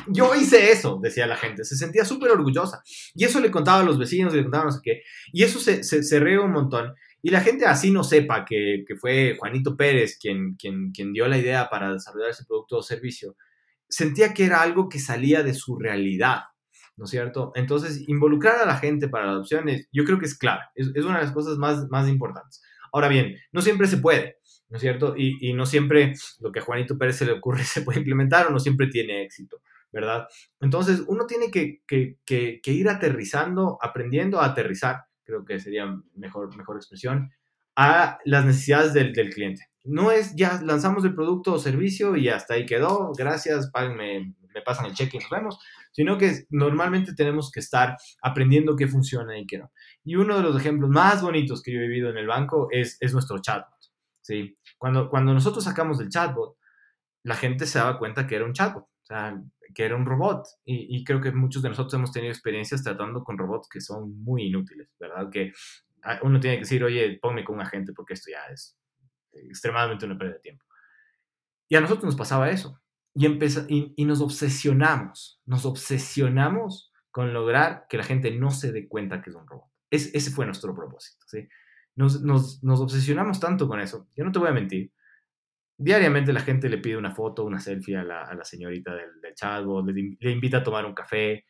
[0.07, 2.81] yo hice eso, decía la gente, se sentía súper orgullosa.
[3.13, 5.01] Y eso le contaba a los vecinos, le contaba no sé qué.
[5.33, 6.93] Y eso se, se, se reó un montón.
[7.21, 11.27] Y la gente así no sepa que, que fue Juanito Pérez quien, quien, quien dio
[11.27, 13.35] la idea para desarrollar ese producto o servicio,
[13.87, 16.43] sentía que era algo que salía de su realidad.
[17.01, 17.51] ¿No es cierto?
[17.55, 21.03] Entonces, involucrar a la gente para la adopción yo creo que es clave, es, es,
[21.03, 22.61] una de las cosas más, más importantes.
[22.93, 24.37] Ahora bien, no siempre se puede.
[24.69, 25.15] ¿no es cierto?
[25.17, 28.51] Y, no siempre lo que a Juanito Pérez se le ocurre se puede implementar o
[28.51, 30.27] no siempre tiene éxito, ¿verdad?
[30.61, 31.81] Entonces, uno tiene que,
[32.65, 37.31] ir aterrizando, aprendiendo a aterrizar, creo que sería mejor, mejor expresión,
[37.75, 39.67] a las necesidades del, cliente.
[39.83, 44.61] No es ya lanzamos el producto o servicio y hasta ahí quedó, gracias, páguenme, me
[44.61, 45.59] pasan el cheque y nos vemos,
[45.91, 49.71] sino que normalmente tenemos que estar aprendiendo qué funciona y qué no.
[50.03, 52.97] Y uno de los ejemplos más bonitos que yo he vivido en el banco es,
[52.99, 53.69] es nuestro chatbot.
[54.21, 54.57] ¿sí?
[54.77, 56.57] Cuando, cuando nosotros sacamos el chatbot,
[57.23, 59.39] la gente se daba cuenta que era un chatbot, o sea,
[59.73, 60.45] que era un robot.
[60.65, 64.43] Y, creo que muchos de nosotros hemos tenido experiencias tratando con robots que son muy
[64.43, 65.29] inútiles, ¿verdad?
[65.29, 65.53] Que
[66.23, 68.77] uno tiene que decir, oye, ponme con un agente porque esto ya es
[69.33, 70.65] extremadamente una pérdida de tiempo.
[71.69, 72.81] Y a nosotros nos pasaba eso.
[73.13, 78.87] Y, y, y, nos obsesionamos, nos obsesionamos con lograr que la gente no se dé
[78.87, 79.69] cuenta que es un robot.
[79.89, 81.47] Es, ese fue nuestro propósito, ¿sí?
[81.95, 84.07] nos, nos, nos, obsesionamos tanto con eso.
[84.15, 84.91] Yo no te voy a mentir.
[85.77, 90.31] diariamente la gente le pide una foto, una selfie a la, señorita del, chatbot, le,
[90.31, 91.45] invita a tomar un café,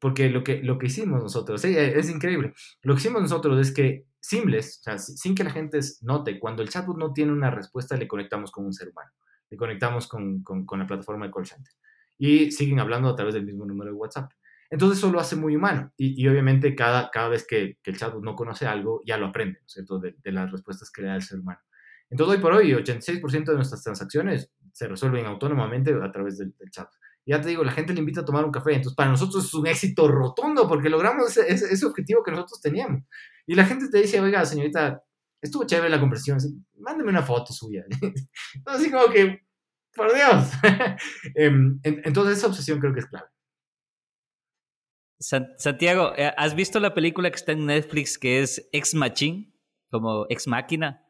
[0.00, 2.52] porque lo que, lo que hicimos nosotros, es increíble,
[2.82, 6.62] lo que hicimos nosotros es que simples, o sea, sin que la gente note, cuando
[6.62, 9.10] el chatbot no tiene una respuesta, le conectamos con un ser humano,
[9.52, 11.74] le conectamos con, con, la plataforma de call center
[12.16, 14.32] y siguen hablando a través del mismo número de WhatsApp.
[14.70, 17.98] Entonces eso lo hace muy humano y, y obviamente cada, cada vez que, que, el
[17.98, 21.02] chatbot no conoce algo, ya lo aprende, ¿no es cierto?, de, de las respuestas que
[21.02, 21.60] le da el ser humano.
[22.08, 26.88] Entonces, hoy por hoy, 86% de nuestras transacciones se resuelven autónomamente a través del, chat.
[27.26, 28.70] Ya te digo, la gente le invita a tomar un café.
[28.70, 33.02] Entonces, para nosotros es un éxito rotundo porque logramos ese, ese, objetivo que nosotros teníamos.
[33.46, 35.02] Y la gente te dice, oiga, señorita,
[35.42, 36.38] estuvo chévere la conversación.
[36.78, 37.84] Mándeme una foto suya.
[38.66, 39.42] Así como que,
[39.94, 40.50] por Dios.
[41.34, 43.26] Em, entonces, esa obsesión creo que es clave.
[45.18, 49.52] Santiago, eh, ¿has visto la película que está en Netflix que es Ex Machine?
[49.90, 51.04] Como Ex Máquina.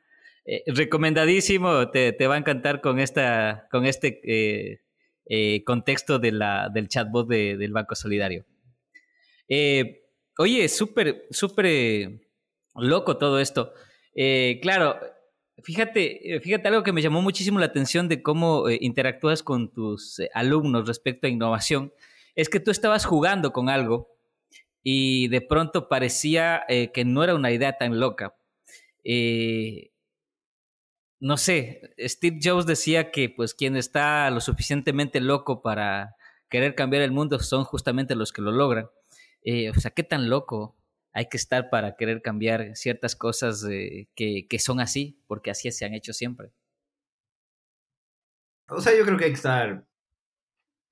[0.45, 4.80] Eh, recomendadísimo, te, te, va a encantar con, esta, con este
[5.24, 8.45] eh, contexto del chatbot de, del Banco Solidario.
[10.39, 12.20] oye, súper, súper
[12.74, 13.72] loco todo esto.
[14.61, 14.99] Claro,
[15.63, 20.87] fíjate, fíjate algo que me llamó muchísimo la atención de cómo interactúas con tus alumnos
[20.87, 21.93] respecto a innovación.
[22.35, 24.09] Es que tú estabas jugando con algo
[24.83, 28.35] y de pronto parecía que no era una idea tan loca.
[29.05, 29.91] Eh,
[31.21, 36.17] no sé, Steve Jobs decía que pues quien está lo suficientemente loco para
[36.49, 38.89] querer cambiar el mundo son justamente los que lo logran.
[39.45, 40.77] Eh, o sea, ¿qué tan loco
[41.13, 45.21] hay que estar para querer cambiar ciertas cosas que, son así?
[45.27, 46.53] Porque así se han hecho siempre.
[48.69, 49.85] O sea, yo creo que hay que estar...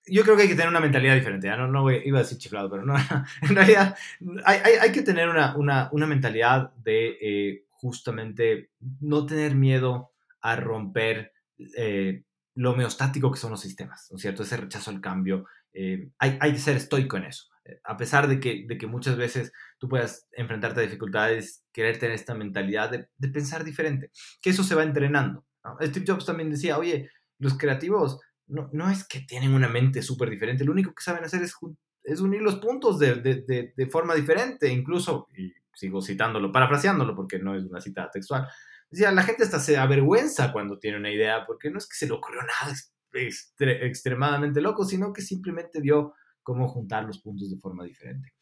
[0.07, 1.49] Yo creo que hay que tener una mentalidad diferente.
[1.51, 2.95] No, no iba a decir chiflado, pero no.
[3.43, 3.97] en realidad
[4.45, 11.33] hay, que tener una, mentalidad de eh, justamente no tener miedo a romper
[11.77, 14.43] eh, lo homeostático que son los sistemas, ¿no es cierto?
[14.43, 15.47] Ese rechazo al cambio.
[15.73, 17.50] Eh, hay, hay, que ser estoico en eso.
[17.65, 21.99] Eh, a pesar de que, de que muchas veces tú puedas enfrentarte a dificultades, querer
[21.99, 25.45] tener esta mentalidad de, de pensar diferente, que eso se va entrenando.
[25.83, 30.31] Steve Jobs también decía, oye, los creativos no, no es que tienen una mente súper
[30.31, 31.55] diferente, lo único que saben hacer es,
[32.03, 37.39] es unir los puntos de, de, de, forma diferente, incluso, y sigo citándolo, parafraseándolo porque
[37.39, 38.49] no es una cita textual,
[38.91, 42.07] Decía, la gente hasta se avergüenza cuando tiene una idea, porque no es que se
[42.07, 42.75] le ocurrió nada
[43.13, 48.33] extremadamente loco, sino que simplemente dio cómo juntar los puntos de forma diferente.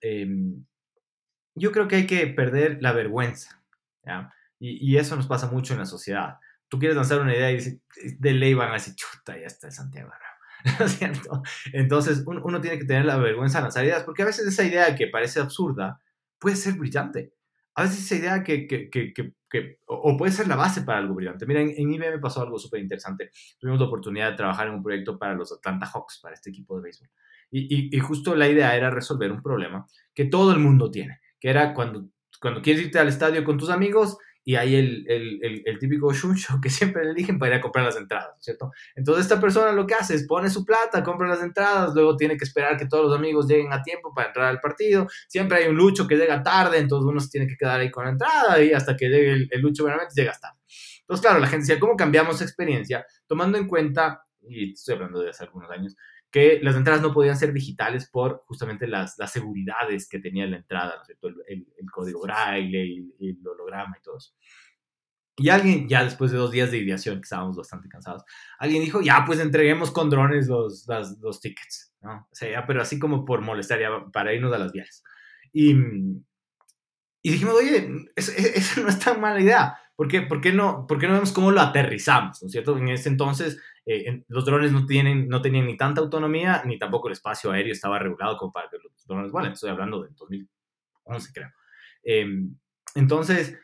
[0.00, 0.64] Em,
[1.54, 3.62] yo creo que hay que perder la vergüenza,
[4.58, 6.36] Y, eso nos pasa mucho en la sociedad.
[6.68, 7.80] Tú quieres lanzar una idea y
[8.18, 10.12] de ley van a decir, chuta, ya está Santiago.
[10.78, 11.42] ¿No es cierto?
[11.72, 14.94] Entonces, uno, tiene que tener la vergüenza de lanzar ideas, porque a veces esa idea
[14.94, 16.00] que parece absurda
[16.38, 17.34] puede ser brillante.
[17.74, 21.14] A veces esa idea que, que, que, que o puede ser la base para algo
[21.14, 21.46] brillante.
[21.46, 23.30] Mira, en, en IBM pasó algo súper interesante.
[23.58, 26.76] Tuvimos la oportunidad de trabajar en un proyecto para los Atlanta Hawks, para este equipo
[26.76, 27.10] de béisbol.
[27.54, 31.74] Y, justo la idea era resolver un problema que todo el mundo tiene, que era
[31.74, 32.08] cuando,
[32.40, 36.58] cuando quieres irte al estadio con tus amigos y hay el, el, el, típico shuncho
[36.60, 38.72] que siempre eligen para ir a comprar las entradas, ¿cierto?
[38.94, 42.36] Entonces esta persona lo que hace es pone su plata, compra las entradas, luego tiene
[42.36, 45.68] que esperar que todos los amigos lleguen a tiempo para entrar al partido, siempre hay
[45.68, 48.62] un lucho que llega tarde, entonces uno se tiene que quedar ahí con la entrada
[48.62, 50.58] y hasta que llegue el, lucho realmente llega tarde.
[51.00, 53.04] Entonces, claro, la gente decía, ¿cómo cambiamos experiencia?
[53.26, 55.94] Tomando en cuenta, y estoy hablando de hace algunos años,
[56.32, 60.56] que las entradas no podían ser digitales por justamente las, las seguridades que tenía la
[60.56, 61.28] entrada, ¿no es cierto?
[61.28, 62.84] El, el, código braille
[63.18, 64.32] y, el holograma y todo eso.
[65.36, 68.24] Y alguien, ya después de dos días de ideación, que estábamos bastante cansados,
[68.58, 70.86] alguien dijo, ya, pues entreguemos con drones los,
[71.20, 72.28] los tickets, ¿no?
[72.30, 75.02] O sea, ya, pero así como por molestar, ya, para irnos a las vías.
[75.52, 75.74] Y,
[77.22, 79.78] y dijimos, oye, eso, no es tan mala idea.
[79.96, 82.42] ¿Por qué, por, qué no, ¿Por qué no vemos cómo lo aterrizamos?
[82.42, 82.76] ¿no es cierto?
[82.76, 87.08] En ese entonces eh, los drones no, tienen, no tenían ni tanta autonomía, ni tampoco
[87.08, 89.52] el espacio aéreo estaba regulado como para que los drones vuelen.
[89.52, 91.50] Estoy hablando de 2011, creo.
[92.02, 92.56] Em,
[92.94, 93.58] entonces,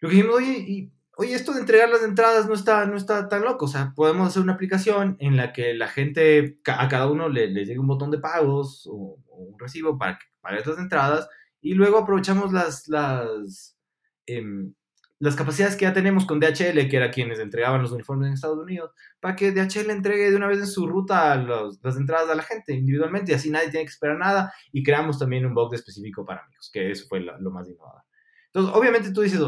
[0.00, 3.28] lo que dijimos, oye, y, oye, esto de entregar las entradas no está, no está
[3.28, 3.64] tan loco.
[3.66, 7.48] O sea, podemos hacer una aplicación en la que la gente, a cada uno le,
[7.48, 11.28] le llegue un botón de pagos o, un recibo para que pagues las entradas
[11.60, 13.78] y luego aprovechamos las, las,
[14.26, 14.74] em,
[15.20, 18.58] las capacidades que ya tenemos con DHL, que era quienes entregaban los uniformes en Estados
[18.58, 22.42] Unidos, para que DHL entregue de una vez en su ruta las entradas a la
[22.42, 26.24] gente individualmente y así nadie tiene que esperar nada y creamos también un box específico
[26.24, 28.02] para amigos, que eso fue lo, más innovador.
[28.46, 29.40] Entonces, obviamente tú dices,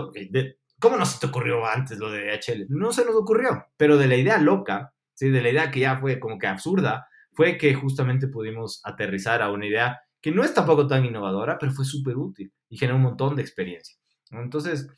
[0.81, 2.67] ¿cómo no se te ocurrió antes lo de DHL?
[2.69, 5.31] No se nos ocurrió, pero de la idea loca, ¿sí?
[5.31, 9.53] de la idea que ya fue como que absurda, fue que justamente pudimos aterrizar a
[9.53, 13.05] una idea que no es tampoco tan innovadora, pero fue súper útil y generó un
[13.05, 13.97] montón de experiencia.
[14.31, 14.89] Entonces,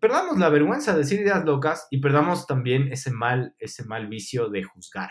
[0.00, 4.48] perdamos la vergüenza de decir ideas locas y perdamos también ese mal, ese mal vicio
[4.48, 5.10] de juzgar,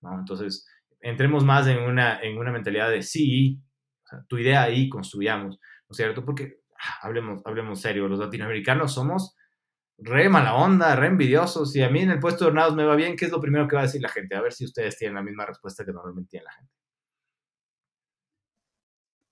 [0.00, 0.18] ¿no?
[0.18, 0.66] Entonces,
[1.00, 3.60] entremos más en una, en una mentalidad de sí,
[4.28, 6.24] tu idea ahí construyamos, ¿no es cierto?
[6.24, 9.36] Porque, ah, hablemos, hablemos serio, los latinoamericanos somos
[9.98, 12.96] re mala onda, re envidiosos, y a mí en el puesto de hornados me va
[12.96, 14.36] bien, ¿qué es lo primero que va a decir la gente?
[14.36, 16.72] A ver si ustedes tienen la misma respuesta que normalmente tiene la gente.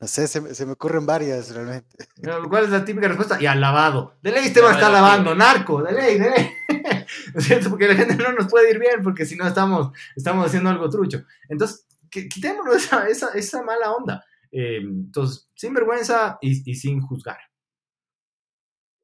[0.05, 1.97] No sé, se, me ocurren varias realmente.
[2.51, 3.39] ¿Cuál es la típica respuesta?
[3.41, 4.19] Y al lavado.
[4.21, 6.51] De ley este va a estar lavando, narco, de ley, de ley.
[7.33, 7.71] ¿No es cierto?
[7.71, 10.91] Porque la gente no nos puede ir bien, porque si no estamos, estamos haciendo algo
[10.91, 11.25] trucho.
[11.49, 14.23] Entonces, quitémonos esa, esa, esa mala onda.
[14.53, 17.39] Eh, entonces, sin vergüenza y, y sin juzgar.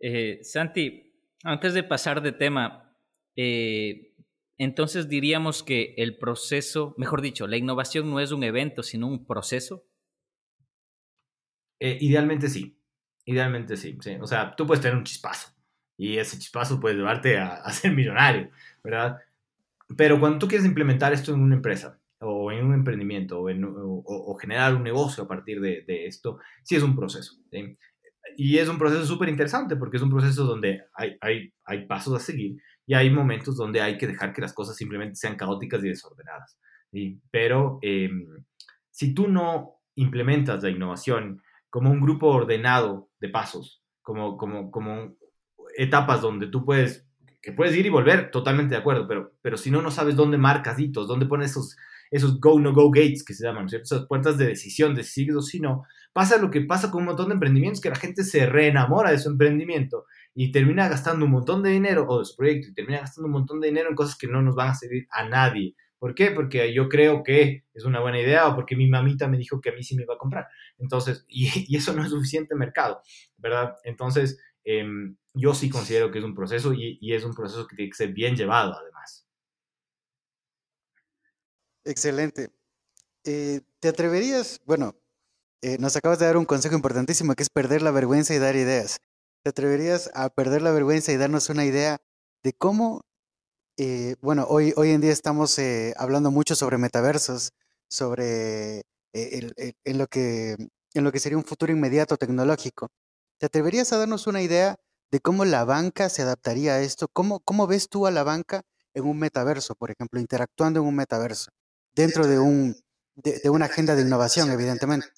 [0.01, 2.94] Eh, Santi, antes de pasar de tema,
[3.36, 4.12] eh,
[4.59, 9.24] entonces diríamos que el proceso, mejor dicho, la innovación no es un evento, sino un
[9.24, 9.86] proceso.
[11.80, 12.78] Eh, idealmente sí,
[13.24, 15.48] idealmente sí, O sea, tú puedes tener un chispazo
[15.96, 18.50] y ese chispazo puede llevarte a, ser millonario,
[18.84, 19.18] ¿verdad?
[19.96, 24.74] Pero cuando tú quieres implementar esto en una empresa o en un emprendimiento o, generar
[24.74, 27.34] un negocio a partir de, esto, sí es un proceso.
[28.36, 32.14] Y es un proceso súper interesante porque es un proceso donde hay, hay, hay pasos
[32.14, 32.56] a seguir
[32.86, 36.58] y hay momentos donde hay que dejar que las cosas simplemente sean caóticas y desordenadas.
[37.30, 38.26] Pero em,
[38.90, 45.16] si tú no implementas la innovación como un grupo ordenado de pasos, como, como, como
[45.76, 47.08] etapas donde tú puedes,
[47.40, 50.36] que puedes ir y volver, totalmente de acuerdo, pero, pero si no, no sabes dónde
[50.36, 51.76] marcas hitos, dónde pones esos,
[52.10, 53.94] esos go-no-go gates que se llaman, ¿cierto?
[53.94, 55.84] Esas puertas de decisión de sigues o si no.
[56.12, 59.18] Pasa lo que pasa con un montón de emprendimientos, que la gente se reenamora de
[59.18, 63.00] su emprendimiento y termina gastando un montón de dinero o de su proyecto y termina
[63.00, 65.76] gastando un montón de dinero en cosas que no nos van a servir a nadie.
[66.01, 66.30] ¿Por qué?
[66.30, 69.68] Porque yo creo que es una buena idea o porque mi mamita me dijo que
[69.68, 70.48] a mí sí me iba a comprar.
[70.78, 73.03] Entonces, y, eso no es suficiente mercado,
[73.36, 73.76] ¿verdad?
[73.84, 77.90] Entonces, em, yo sí considero que es un proceso y, es un proceso que tiene
[77.90, 79.28] que ser bien llevado además.
[81.84, 82.51] Excelente.
[83.24, 84.96] Eh, ¿Te atreverías, bueno,
[85.61, 88.57] eh, nos acabas de dar un consejo importantísimo que es perder la vergüenza y dar
[88.57, 89.01] ideas.
[89.42, 92.01] ¿Te atreverías a perder la vergüenza y darnos una idea
[92.42, 93.03] de cómo
[93.82, 97.54] eh, bueno, hoy, hoy en día estamos eh, hablando mucho sobre metaversos,
[97.88, 98.80] sobre
[99.14, 100.56] eh, en, lo que,
[100.92, 102.90] en lo que sería un futuro inmediato tecnológico.
[103.38, 104.76] ¿Te atreverías a darnos una idea
[105.10, 107.08] de cómo la banca se adaptaría a esto?
[107.10, 108.60] ¿Cómo, cómo ves tú a la banca
[108.92, 111.50] en un metaverso, por ejemplo, interactuando en un metaverso,
[111.94, 112.76] dentro de, un,
[113.14, 115.08] de, una agenda de innovación, evidentemente?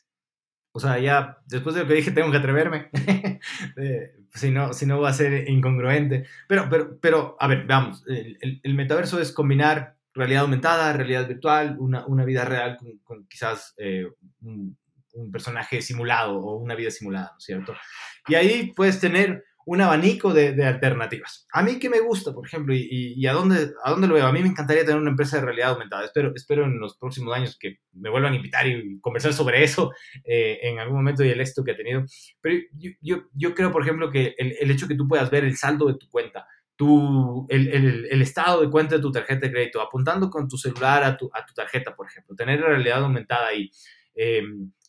[0.70, 2.90] O sea, ya después de lo que dije, tengo que atreverme.
[4.34, 6.24] si no, si no va a ser incongruente.
[6.48, 11.76] Pero, pero, pero a ver, veamos, el, el, metaverso es combinar realidad aumentada, realidad virtual,
[11.78, 14.06] una, una vida real con, quizás eh,
[14.40, 14.76] un,
[15.14, 17.74] un, personaje simulado o una vida simulada, ¿no es cierto?
[18.28, 21.46] Y ahí puedes tener un abanico de, alternativas.
[21.52, 24.32] A mí que me gusta, por ejemplo, y, a, dónde, a dónde lo veo, a
[24.32, 26.04] mí me encantaría tener una empresa de realidad aumentada.
[26.04, 29.92] Espero, espero en los próximos años que me vuelvan a invitar y conversar sobre eso
[30.24, 32.04] eh, en algún momento y el éxito que ha tenido.
[32.40, 32.62] Pero
[33.00, 35.86] yo, yo, creo, por ejemplo, que el, el, hecho que tú puedas ver el saldo
[35.86, 36.46] de tu cuenta,
[36.76, 40.56] tu, el, el, el, estado de cuenta de tu tarjeta de crédito, apuntando con tu
[40.56, 43.70] celular a tu, a tu tarjeta, por ejemplo, tener la realidad aumentada ahí,
[44.14, 44.42] eh,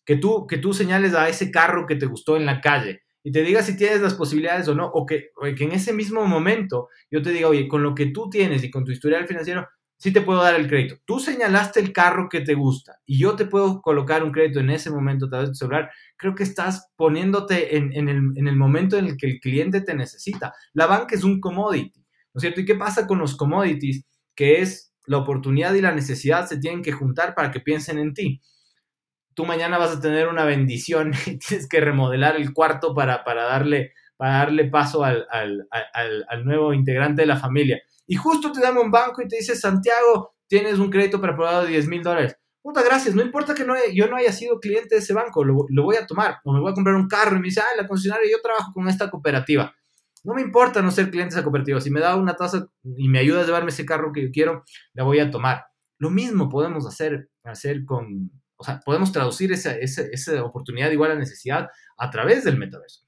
[0.06, 3.32] que, tú, que tú señales a ese carro que te gustó en la calle y
[3.32, 6.90] te diga si tienes las posibilidades o no, o que, que en ese mismo momento
[7.10, 9.68] yo te diga, oye, con lo que tú tienes y con tu historial financiero,
[9.98, 10.98] sí te puedo dar el crédito.
[11.06, 14.70] Tú señalaste el carro que te gusta y yo te puedo colocar un crédito en
[14.70, 15.90] ese momento a través de tu celular.
[16.18, 19.80] Creo que estás poniéndote en, en, el, en el momento en el que el cliente
[19.80, 20.54] te necesita.
[20.74, 22.02] La banca es un commodity,
[22.34, 22.60] ¿no es cierto?
[22.60, 24.06] ¿Y qué pasa con los commodities?
[24.36, 28.14] Que es la oportunidad y la necesidad se tienen que juntar para que piensen en
[28.14, 28.42] ti
[29.34, 33.44] tú mañana vas a tener una bendición y tienes que remodelar el cuarto para, para,
[33.44, 35.68] darle, para darle paso al, al,
[36.28, 37.82] al, nuevo integrante de la familia.
[38.08, 41.64] Y justo te dan un banco y te dice, Santiago, tienes un crédito para aprobado
[41.64, 42.38] de 10 mil dólares.
[42.64, 45.66] Muchas gracias, no importa que no, yo no haya sido cliente de ese banco, lo,
[45.68, 46.38] lo, voy a tomar.
[46.46, 48.72] O me voy a comprar un carro y me dice, ah, la concesionaria, yo trabajo
[48.74, 49.74] con esta cooperativa.
[50.24, 51.82] No me importa no ser cliente de esa cooperativa.
[51.82, 54.64] Si me da una tasa y me ayuda a llevarme ese carro que yo quiero,
[54.94, 55.66] la voy a tomar.
[56.00, 58.32] Lo mismo podemos hacer, hacer con,
[58.64, 59.76] o sea, podemos traducir esa,
[60.42, 61.68] oportunidad igual a necesidad
[61.98, 63.02] a través del metaverso.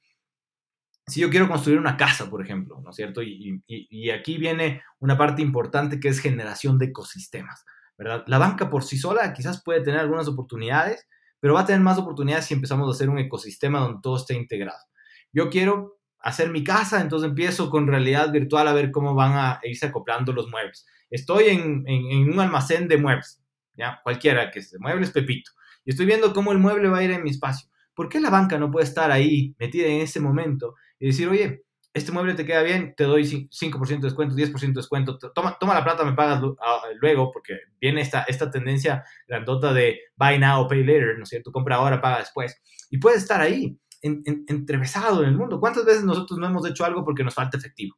[1.08, 3.24] Si yo quiero construir una casa, por ejemplo, ¿no es cierto?
[3.24, 7.64] Y, y, aquí viene una parte importante que es generación de ecosistemas,
[7.98, 8.26] ¿verdad?
[8.28, 11.08] La banca por sí sola quizás puede tener algunas oportunidades,
[11.40, 14.34] pero va a tener más oportunidades si empezamos a hacer un ecosistema donde todo esté
[14.34, 14.84] integrado.
[15.32, 19.60] Yo quiero hacer mi casa, entonces empiezo con realidad virtual a ver cómo van a
[19.64, 20.86] irse acoplando los muebles.
[21.10, 23.45] Estoy en, en, en un almacén de muebles.
[23.78, 24.00] ¿Ya?
[24.04, 25.52] Cualquiera que se mueble es Pepito.
[25.84, 27.70] Y estoy viendo cómo el mueble va a ir en mi espacio.
[27.94, 31.64] ¿Por qué la banca no puede estar ahí metida en ese momento y decir, oye,
[31.94, 35.74] este mueble te queda bien, te doy 5% de descuento, 10% de descuento, toma, toma
[35.74, 40.68] la plata, me pagas ah, luego, porque viene esta, esta tendencia grandota de buy now,
[40.68, 41.54] pay later, ¿no es cierto?
[41.54, 42.62] Compra ahora, paga después.
[42.90, 45.60] Y puedes estar ahí, en, entrevesado en el mundo.
[45.60, 47.96] ¿Cuántas veces nosotros no hemos hecho algo porque nos falta efectivo?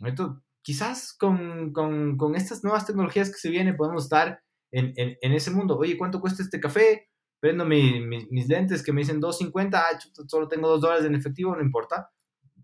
[0.00, 4.40] Entonces, quizás con, con, con, estas nuevas tecnologías que se vienen podemos estar
[4.78, 5.76] en, en, ese mundo.
[5.76, 7.08] Oye, ¿cuánto cuesta este café?
[7.40, 11.62] Prendo mis lentes que me dicen 2.50, ah, solo tengo 2 dólares en efectivo, no
[11.62, 12.10] importa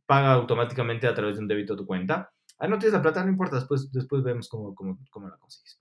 [0.06, 2.30] paga automáticamente a través de un débito a tu cuenta.
[2.59, 5.80] Ah, no tienes la plata, no importa, después, después vemos cómo, cómo, cómo la consigues.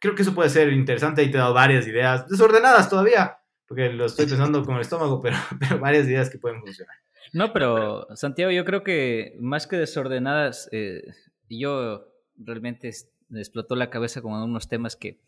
[0.00, 3.90] Creo que eso puede ser interesante y te he dado varias ideas, desordenadas todavía, porque
[3.90, 6.96] lo estoy pensando con el estómago, pero, pero varias ideas que pueden funcionar.
[7.32, 11.02] No, pero Santiago, yo creo que más que desordenadas, eh,
[11.48, 12.90] yo realmente
[13.28, 15.18] me explotó la cabeza con unos temas que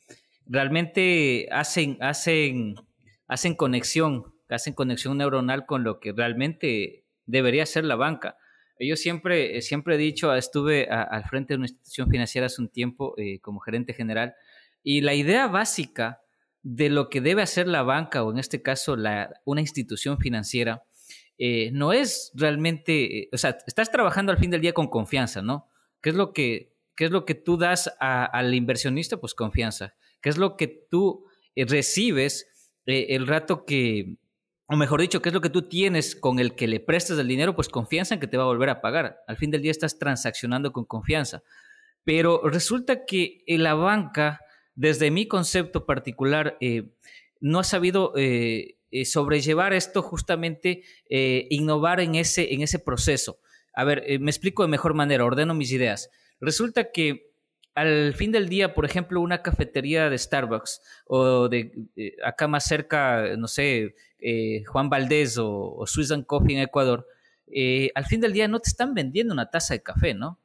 [0.47, 2.75] realmente hacen, hacen,
[3.27, 8.37] hacen conexión, hacen conexión neuronal con lo que realmente debería ser la banca.
[8.81, 12.69] Yo siempre, eh, siempre he dicho, estuve al frente de una institución financiera hace un
[12.69, 14.35] tiempo eh, como gerente general
[14.83, 16.20] y la idea básica
[16.62, 20.85] de lo que debe hacer la banca o en este caso la, una institución financiera
[21.39, 25.69] eh, no es realmente, o sea, estás trabajando al fin del día con confianza, ¿no?
[26.01, 29.19] ¿Qué es lo que, qué es lo que tú das al inversionista?
[29.19, 29.95] Pues confianza.
[30.20, 34.16] ¿Qué es lo que tú recibes el rato que,
[34.66, 37.29] o mejor dicho, ¿qué es lo que tú tienes con el que le prestas el
[37.29, 37.55] dinero?
[37.55, 39.20] Pues confianza en que te va a volver a pagar.
[39.29, 41.45] Al fin del día estás transaccionando con confianza.
[42.03, 44.41] Pero resulta que la banca,
[44.75, 46.91] desde mi concepto particular, eh,
[47.39, 53.39] no ha sabido eh, eh, sobrellevar esto justamente, innovar en ese, en ese proceso.
[53.73, 56.11] A ver, me explico de mejor manera, ordeno mis ideas.
[56.40, 57.28] Resulta que
[57.78, 61.70] al fin del día, por ejemplo, una cafetería de Starbucks o de
[62.24, 67.06] acá más cerca, no sé, eh, Juan Valdés o, o Susan Coffee en Ecuador,
[67.47, 70.40] eh, al fin del día no te están vendiendo una taza de café, ¿no?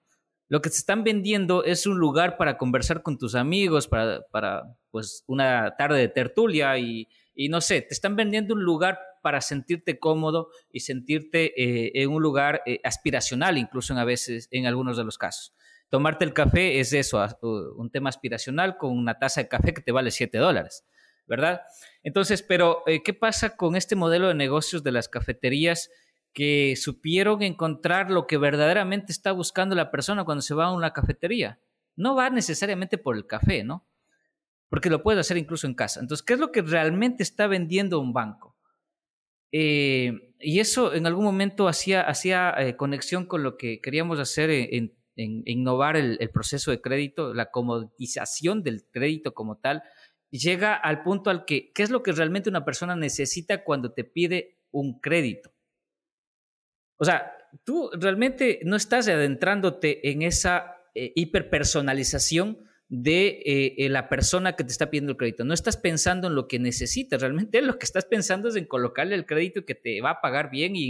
[0.48, 4.78] Lo que te están vendiendo es un lugar para conversar con tus amigos, para, para
[4.91, 9.41] pues, una tarde de tertulia y, y, no sé, te están vendiendo un lugar para
[9.41, 15.03] sentirte cómodo y sentirte eh, en un lugar aspiracional, incluso a veces, en algunos de
[15.03, 15.56] los casos.
[15.94, 19.91] Tomarte el café es eso, un tema aspiracional con una taza de café que te
[19.91, 20.88] vale 7 dólares.
[21.28, 21.61] ¿verdad?
[22.02, 25.91] Entonces, pero eh, ¿qué pasa con este modelo de negocios de las cafeterías
[26.34, 30.94] que supieron encontrar lo que verdaderamente está buscando la persona cuando se va a una
[30.94, 31.60] cafetería?
[31.95, 33.88] No va necesariamente por el café, ¿no?
[34.70, 35.99] Porque lo puedes hacer incluso en casa.
[35.99, 38.57] Entonces, ¿qué es lo que realmente está vendiendo un banco?
[39.52, 42.03] Eh, y eso en algún momento hacía,
[42.57, 48.64] eh, conexión con lo que queríamos hacer en, innovar el, proceso de crédito, la comodización
[48.64, 49.84] del crédito como tal,
[50.30, 54.03] llega al punto al que, ¿qué es lo que realmente una persona necesita cuando te
[54.03, 55.53] pide un crédito?
[56.98, 57.31] O sea,
[57.64, 62.60] tú realmente no estás adentrándote en esa eh, hiperpersonalización
[62.95, 63.41] de
[63.76, 65.44] eh, la persona que te está pidiendo el crédito.
[65.44, 69.15] No estás pensando en lo que necesitas, realmente lo que estás pensando es en colocarle
[69.15, 70.90] el crédito que te va a pagar bien y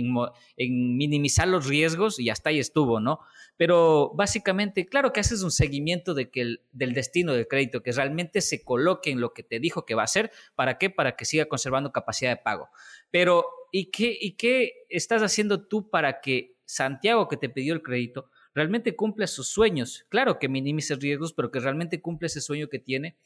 [0.57, 3.21] en, minimizar los riesgos y hasta ahí estuvo, ¿no?
[3.55, 8.41] Pero básicamente, claro que haces un seguimiento de que del destino del crédito, que realmente
[8.41, 10.30] se coloque en lo que te dijo que va a hacer.
[10.55, 10.89] ¿Para qué?
[10.89, 12.67] Para que siga conservando capacidad de pago.
[13.11, 17.81] Pero, ¿y qué, y qué estás haciendo tú para que Santiago, que te pidió el
[17.81, 20.05] crédito, realmente cumple sus sueños.
[20.09, 23.17] Claro que minimice riesgos, pero que realmente cumple ese sueño que tiene,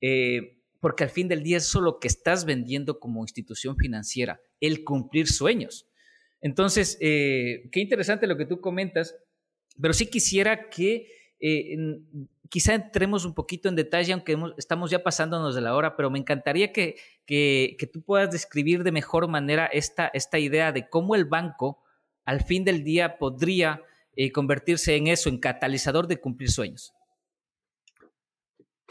[0.00, 4.40] eh, porque al fin del día es eso lo que estás vendiendo como institución financiera,
[4.60, 5.88] el cumplir sueños.
[6.40, 9.16] Entonces, eh, qué interesante lo que tú comentas,
[9.80, 11.06] pero sí quisiera que
[11.38, 11.76] eh,
[12.48, 16.18] quizá entremos un poquito en detalle, aunque estamos ya pasándonos de la hora, pero me
[16.18, 21.14] encantaría que, que, que tú puedas describir de mejor manera esta, esta idea de cómo
[21.14, 21.82] el banco
[22.24, 23.82] al fin del día podría
[24.14, 26.92] y convertirse en eso, en catalizador de cumplir sueños?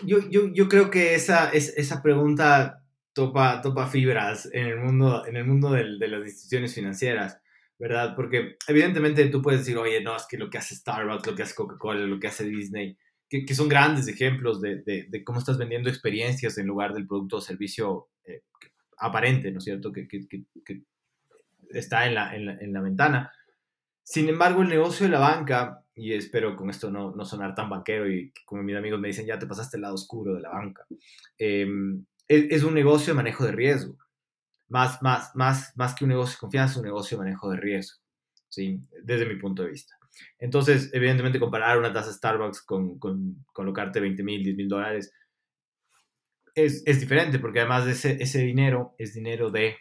[0.03, 2.83] Yo, yo, yo creo que esa, es, esa pregunta
[3.13, 7.39] topa, topa fibras en el mundo, en el mundo de las instituciones financieras,
[7.77, 8.15] ¿verdad?
[8.15, 11.43] Porque evidentemente tú puedes decir, oye, no, es que lo que hace Starbucks, lo que
[11.43, 12.97] hace Coca-Cola, lo que hace Disney,
[13.29, 17.07] que, que son grandes ejemplos de, de, de, cómo estás vendiendo experiencias en lugar del
[17.07, 18.41] producto o servicio eh,
[18.97, 19.91] aparente, ¿no es cierto?
[19.91, 20.81] Que, que, que
[21.69, 23.31] está en la, en la, en la ventana.
[24.11, 27.69] Sin embargo, el negocio de la banca, y espero con esto no, no sonar tan
[27.69, 30.49] banquero y como mis amigos me dicen, ya te pasaste el lado oscuro de la
[30.49, 30.85] banca,
[31.37, 33.97] em, es, un negocio de manejo de riesgo.
[34.67, 37.57] Más, más, más, más que un negocio de confianza, es un negocio de manejo de
[37.57, 38.01] riesgo,
[38.49, 38.81] ¿sí?
[39.01, 39.95] desde mi punto de vista.
[40.39, 45.13] Entonces, evidentemente, comparar una tasa Starbucks con, con colocarte 20 mil, 10 mil dólares
[46.53, 49.77] es, es, diferente, porque además de ese, ese dinero es dinero de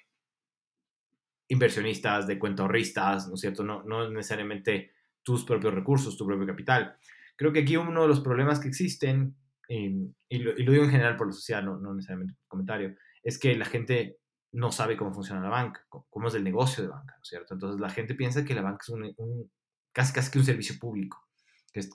[1.50, 3.64] inversionistas, de cuentorristas, ¿no es cierto?
[3.64, 6.96] No, no necesariamente tus propios recursos, tu propio capital.
[7.36, 9.36] Creo que aquí uno de los problemas que existen,
[9.68, 13.38] em, y, lo, digo en general por la sociedad, no, no necesariamente por comentario, es
[13.38, 14.18] que la gente
[14.52, 17.54] no sabe cómo funciona la banca, cómo es el negocio de banca, ¿no es cierto?
[17.54, 19.50] Entonces la gente piensa que la banca es un,
[19.92, 21.28] casi, casi que un servicio público,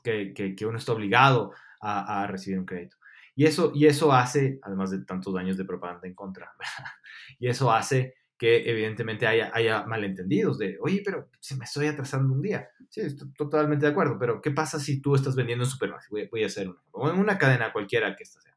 [0.03, 2.97] que, que, uno está obligado a, a, recibir un crédito.
[3.35, 6.51] Y eso, y eso hace, además de tantos años de propaganda en contra,
[7.39, 12.33] y eso hace que evidentemente haya, haya malentendidos de, oye, pero se me estoy atrasando
[12.33, 12.69] un día.
[12.89, 16.09] Sí, estoy totalmente de acuerdo, pero ¿qué pasa si tú estás vendiendo en Supermax?
[16.09, 18.55] Voy, voy a hacer una, en una cadena cualquiera que esta sea.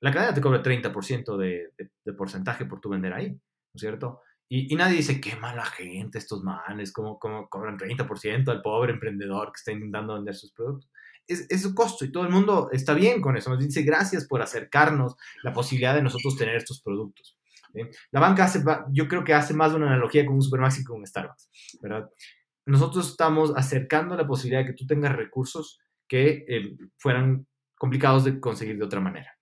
[0.00, 1.72] La cadena te cobra 30% de,
[2.04, 3.40] de, porcentaje por tu vender ahí, ¿no
[3.74, 4.20] es cierto?
[4.48, 8.92] Y, y, nadie dice, qué mala gente estos manes, cómo, cómo cobran 30% al pobre
[8.92, 10.90] emprendedor que está intentando vender sus productos.
[11.26, 13.50] Es, es, su costo y todo el mundo está bien con eso.
[13.50, 17.37] Nos dice gracias por acercarnos la posibilidad de nosotros tener estos productos.
[18.10, 20.84] La banca hace, yo creo que hace más de una analogía con un Supermax y
[20.84, 22.08] con un Starbucks, ¿verdad?
[22.66, 27.46] Nosotros estamos acercando la posibilidad de que tú tengas recursos que eh, fueran
[27.76, 29.32] complicados de conseguir de otra manera,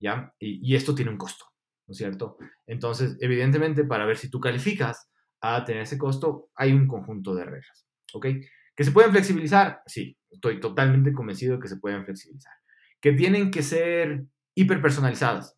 [0.00, 0.32] ¿ya?
[0.38, 1.46] Y, esto tiene un costo,
[1.86, 2.36] ¿no es cierto?
[2.66, 5.08] Entonces, evidentemente, para ver si tú calificas
[5.40, 8.26] a tener ese costo, hay un conjunto de reglas, ¿ok?
[8.74, 9.82] ¿Que se pueden flexibilizar?
[9.86, 12.52] Sí, estoy totalmente convencido de que se pueden flexibilizar.
[13.00, 14.24] ¿Que tienen que ser
[14.54, 15.56] hiperpersonalizadas?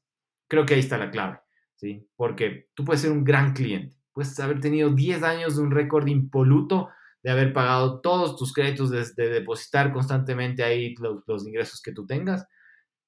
[0.48, 1.39] Creo que ahí está la clave.
[1.77, 2.09] ¿Sí?
[2.16, 6.07] Porque tú puedes ser un gran cliente, puedes haber tenido 10 años de un récord
[6.09, 6.89] impoluto
[7.27, 10.94] de haber pagado todos tus créditos, de, depositar constantemente ahí
[11.27, 12.47] los, ingresos que tú tengas.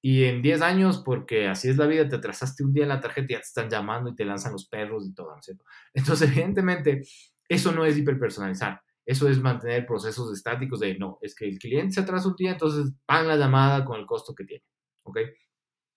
[0.03, 3.01] Y en 10 años, porque así es la vida, te atrasaste un día en la
[3.01, 5.45] tarjeta y ya te están llamando y te lanzan los perros y todo, ¿no es
[5.45, 5.65] cierto?
[5.95, 7.03] Entonces, evidentemente,
[7.49, 8.81] eso no es hiperpersonalizar.
[9.07, 12.51] Eso es mantener procesos estáticos de, no, es que el cliente se atrasa un día,
[12.51, 14.65] entonces pagan la llamada con el costo que tiene,
[15.05, 15.19] ¿ok?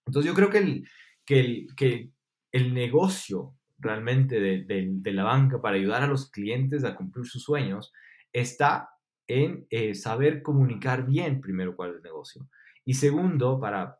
[0.05, 0.87] Entonces, yo creo que, el,
[1.25, 2.11] que, el, que
[2.51, 7.91] el negocio realmente de, la banca para ayudar a los clientes a cumplir sus sueños
[8.31, 8.89] está
[9.27, 12.47] en eh, saber comunicar bien primero cuál es el negocio.
[12.85, 13.97] Y segundo, para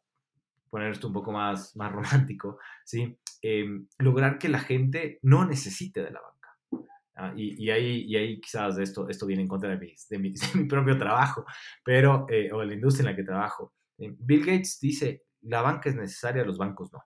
[0.70, 3.18] poner esto un poco más, más romántico, ¿sí?
[3.42, 6.88] Em, lograr que la gente no necesite de la banca.
[7.16, 7.34] ¿ah?
[7.36, 10.18] Y, ahí, y ahí quizás esto, esto viene en contra de mi, de
[10.60, 11.46] mi, propio trabajo,
[11.84, 13.74] pero, eh, o de la industria en la que trabajo.
[13.98, 17.00] Eh, Bill Gates dice, la banca es necesaria, los bancos no.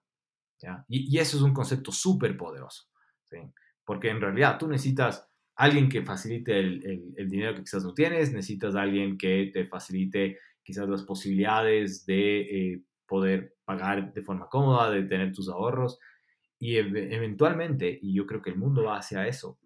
[0.88, 2.90] Y, eso es un concepto súper poderoso,
[3.84, 8.76] porque en realidad tú necesitas alguien que facilite el, dinero que quizás no tienes, necesitas
[8.76, 15.04] alguien que te facilite quizás las posibilidades de eh, poder pagar de forma cómoda, de
[15.04, 16.00] tener tus ahorros,
[16.58, 19.60] y eventualmente, y yo creo que el mundo va hacia eso,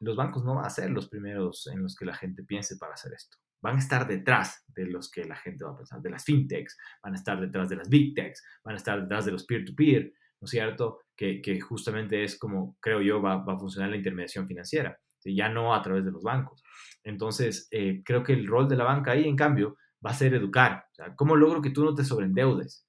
[0.00, 2.94] los bancos no van a ser los primeros en los que la gente piense para
[2.94, 3.38] hacer esto.
[3.60, 6.76] Van a estar detrás de los que la gente va a pensar, de las fintechs,
[7.02, 10.02] van a estar detrás de las big techs, van a estar detrás de los peer-to-peer,
[10.02, 10.12] -peer,
[10.42, 10.98] ¿no es cierto?
[11.16, 15.48] Que, que, justamente es como, creo yo, va, va a funcionar la intermediación financiera, ya
[15.48, 16.64] no a través de los bancos.
[17.04, 20.34] Entonces, eh, creo que el rol de la banca ahí, en cambio, va a ser
[20.34, 20.84] educar.
[20.90, 22.84] O sea, ¿Cómo logro que tú no te sobreendeudes?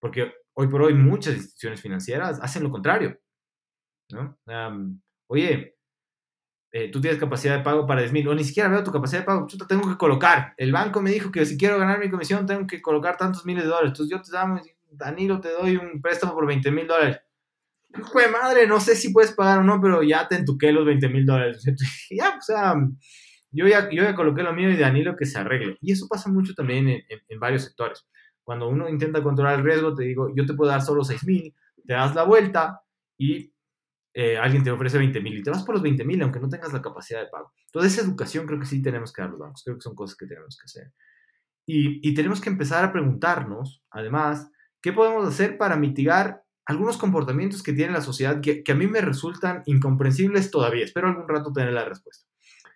[0.00, 3.18] Porque hoy por hoy muchas instituciones financieras hacen lo contrario.
[4.10, 4.38] ¿no?
[5.28, 5.76] oye,
[6.72, 9.20] eh, tú tienes capacidad de pago para 10 mil, o ni siquiera veo tu capacidad
[9.20, 10.54] de pago, yo tengo que colocar.
[10.56, 13.64] El banco me dijo que si quiero ganar mi comisión tengo que colocar tantos miles
[13.64, 13.90] de dólares.
[13.90, 14.62] Entonces yo te damos
[14.96, 17.20] Danilo, te doy un préstamo por 20 mil dólares.
[17.88, 21.08] De madre, no sé si puedes pagar o no, pero ya te entuqué los 20
[21.08, 21.64] mil dólares.
[22.10, 22.74] ya, o sea,
[23.50, 25.78] yo ya, yo ya coloqué lo mío y Danilo que se arregle.
[25.80, 28.06] Y eso pasa mucho también en, varios sectores.
[28.44, 31.54] Cuando uno intenta controlar el riesgo, te digo, yo te puedo dar solo 6 mil,
[31.86, 32.80] te das la vuelta
[33.18, 33.52] y
[34.12, 36.48] eh, alguien te ofrece 20 mil y te vas por los 20 mil, aunque no
[36.48, 37.52] tengas la capacidad de pago.
[37.72, 40.16] Toda esa educación creo que sí tenemos que dar los bancos, creo que son cosas
[40.16, 40.92] que tenemos que hacer.
[41.66, 44.50] Y, y tenemos que empezar a preguntarnos, además,
[44.82, 49.00] ¿Qué podemos hacer para mitigar algunos comportamientos que tiene la sociedad que, a mí me
[49.00, 50.84] resultan incomprensibles todavía?
[50.84, 52.26] Espero algún rato tener la respuesta.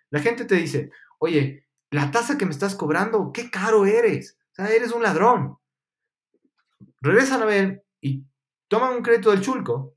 [0.09, 4.37] La gente te dice, oye, la tasa que me estás cobrando, qué caro eres.
[4.51, 5.57] O sea, eres un ladrón.
[7.01, 8.25] Regresan a ver y
[8.67, 9.95] toman un crédito del chulco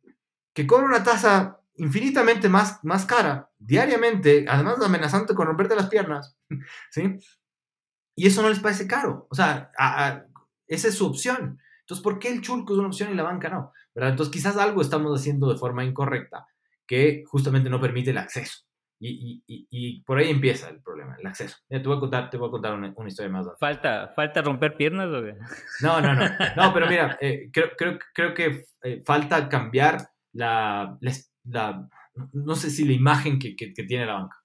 [0.53, 6.37] que cobra una tasa infinitamente más, más cara diariamente, además amenazante con romperte las piernas,
[6.91, 7.19] ¿sí?
[8.17, 9.27] Y eso no les parece caro.
[9.31, 9.73] O sea,
[10.69, 11.59] esa es su opción.
[11.85, 13.73] Entonces, ¿por qué el chulco es una opción y la banca no?
[13.95, 14.11] ¿Verdad?
[14.11, 16.47] Entonces, quizás algo estamos haciendo de forma incorrecta
[16.87, 18.65] que justamente no permite el acceso.
[19.01, 21.59] Y, y, y, por ahí empieza el problema, el acceso.
[21.69, 23.47] te voy a contar, te voy a contar una, una historia más.
[23.59, 25.35] ¿Falta, ¿Falta romper piernas o qué?
[25.83, 26.25] No, no, no.
[26.57, 29.99] No, pero mira, eh, creo, creo, creo, que eh, falta cambiar
[30.33, 30.97] la,
[31.45, 31.89] la,
[32.33, 34.37] no sé si la imagen que, que, tiene la banca.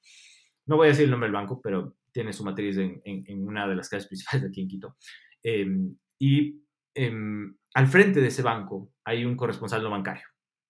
[0.66, 3.48] No voy a decir el nombre del banco, pero tiene su matriz en, en, en
[3.48, 4.98] una de las calles principales de aquí en Quito.
[5.42, 6.62] Em, y
[6.94, 10.26] Em, al frente de ese banco hay un corresponsal no bancario.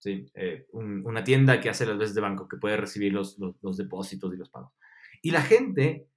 [0.05, 3.37] Eh, una tienda que hace las veces de banco, que puede recibir los,
[3.77, 4.73] depósitos y los pagos.
[5.21, 6.07] Y la gente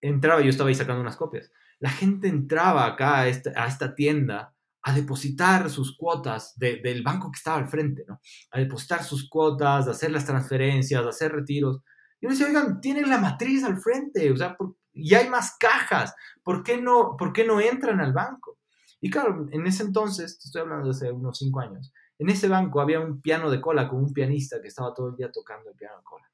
[0.00, 4.92] entraba, yo estaba ahí sacando unas copias, la gente entraba acá a esta, tienda a
[4.92, 8.20] depositar sus cuotas del banco que estaba al frente, ¿no?
[8.50, 11.82] A depositar sus cuotas, a hacer las transferencias, a hacer retiros.
[12.20, 14.56] Y yo decía, oigan, tienen la matriz al frente, o sea,
[14.92, 18.57] y hay más cajas, ¿por qué, no, ¿por qué no entran al banco?
[19.00, 22.80] Y claro, en ese entonces, estoy hablando de hace unos cinco años, en ese banco
[22.80, 25.76] había un piano de cola con un pianista que estaba todo el día tocando el
[25.76, 26.30] piano de cola.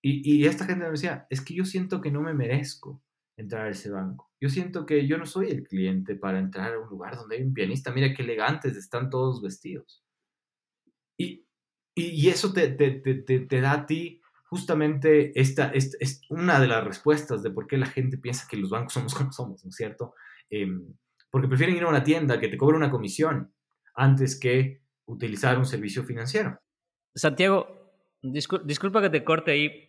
[0.00, 3.02] Y, y esta gente me decía, es que yo siento que no me merezco
[3.36, 4.30] entrar a ese banco.
[4.40, 7.42] Yo siento que yo no soy el cliente para entrar a un lugar donde hay
[7.42, 7.92] un pianista.
[7.92, 10.04] Mira qué elegantes están todos vestidos.
[11.16, 11.46] Y,
[11.96, 16.84] y, eso te, te, te, te, da a ti justamente esta, es una de las
[16.84, 19.76] respuestas de por qué la gente piensa que los bancos somos como somos, ¿no es
[19.76, 20.14] cierto?
[20.48, 20.94] Em,
[21.30, 23.52] porque prefieren ir a una tienda que te cobre una comisión
[23.94, 26.60] antes que utilizar un servicio financiero.
[27.14, 27.66] Santiago,
[28.22, 29.88] disculpa que te corte ahí.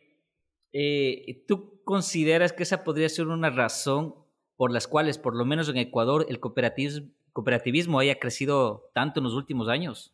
[0.72, 4.16] Eh, ¿Tú consideras que esa podría ser una razón
[4.56, 9.34] por las cuales, por lo menos en Ecuador, el cooperativismo, haya crecido tanto en los
[9.34, 10.14] últimos años?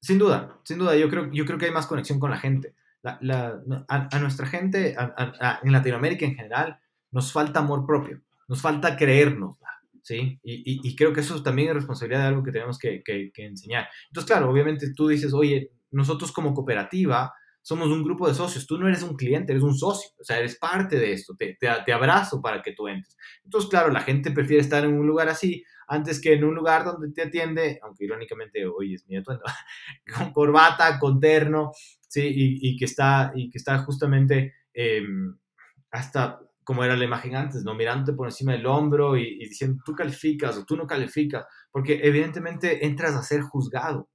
[0.00, 0.96] Sin duda, sin duda.
[0.96, 2.74] Yo creo, yo creo que hay más conexión con la gente.
[3.02, 4.96] a, nuestra gente,
[5.62, 6.80] en Latinoamérica en general,
[7.10, 9.56] nos falta amor propio, nos falta creernos,
[10.04, 10.38] ¿sí?
[10.44, 13.88] Y, creo que eso también es responsabilidad de algo que tenemos que, que enseñar.
[14.08, 17.32] Entonces, claro, obviamente tú dices, oye, nosotros como cooperativa
[17.64, 20.38] somos un grupo de socios, tú no eres un cliente, eres un socio, o sea,
[20.38, 23.16] eres parte de esto, te, te, abrazo para que tú entres.
[23.42, 26.84] Entonces, claro, la gente prefiere estar en un lugar así antes que en un lugar
[26.84, 29.44] donde te atiende, aunque irónicamente hoy es mi atuendo,
[30.14, 31.72] con corbata, con terno,
[32.06, 32.30] ¿sí?
[32.34, 35.34] Y, que, está, y que está justamente em,
[35.90, 37.74] hasta como era la imagen antes, ¿no?
[37.74, 42.00] Mirándote por encima del hombro y, y, diciendo tú calificas o tú no calificas, porque
[42.02, 44.08] evidentemente entras a ser juzgado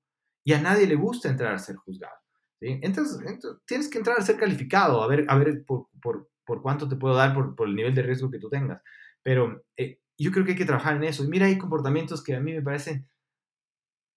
[0.44, 2.16] y a nadie le gusta entrar a ser juzgado.
[2.62, 3.20] Entonces,
[3.66, 6.98] tienes que entrar a ser calificado, a ver, a ver por, por, por cuánto te
[6.98, 8.82] puedo dar por, por, el nivel de riesgo que tú tengas.
[9.24, 11.24] Pero eh, yo creo que hay que trabajar en eso.
[11.24, 13.08] Y mira, hay comportamientos que a mí me parecen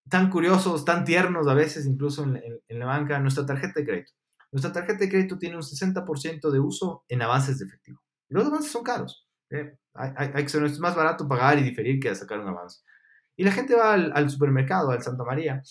[0.09, 4.13] tan curiosos, tan tiernos a veces, incluso en, en, la banca, nuestra tarjeta de crédito.
[4.51, 8.03] Nuestra tarjeta de crédito tiene un 60% de uso en avances de efectivo.
[8.33, 9.29] Los avances son caros.
[9.51, 9.77] ¿eh?
[9.95, 12.81] Hay, hay, que es más barato pagar y diferir que sacar un avance.
[13.37, 15.63] Y la gente va al, al supermercado, al Santa María,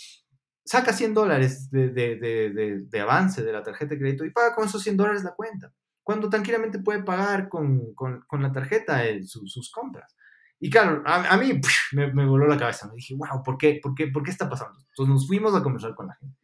[0.66, 4.98] saca 100 dólares de, avance de la tarjeta de crédito y paga con esos 100
[4.98, 5.74] dólares la cuenta,
[6.04, 7.94] cuando tranquilamente puede pagar con,
[8.32, 10.16] la tarjeta sus compras.
[10.60, 11.60] Y claro, a, mí
[11.94, 14.80] me, voló la cabeza, me dije, wow, ¿por qué, por, qué, ¿por qué está pasando?
[14.80, 16.38] Entonces nos fuimos a conversar con la gente.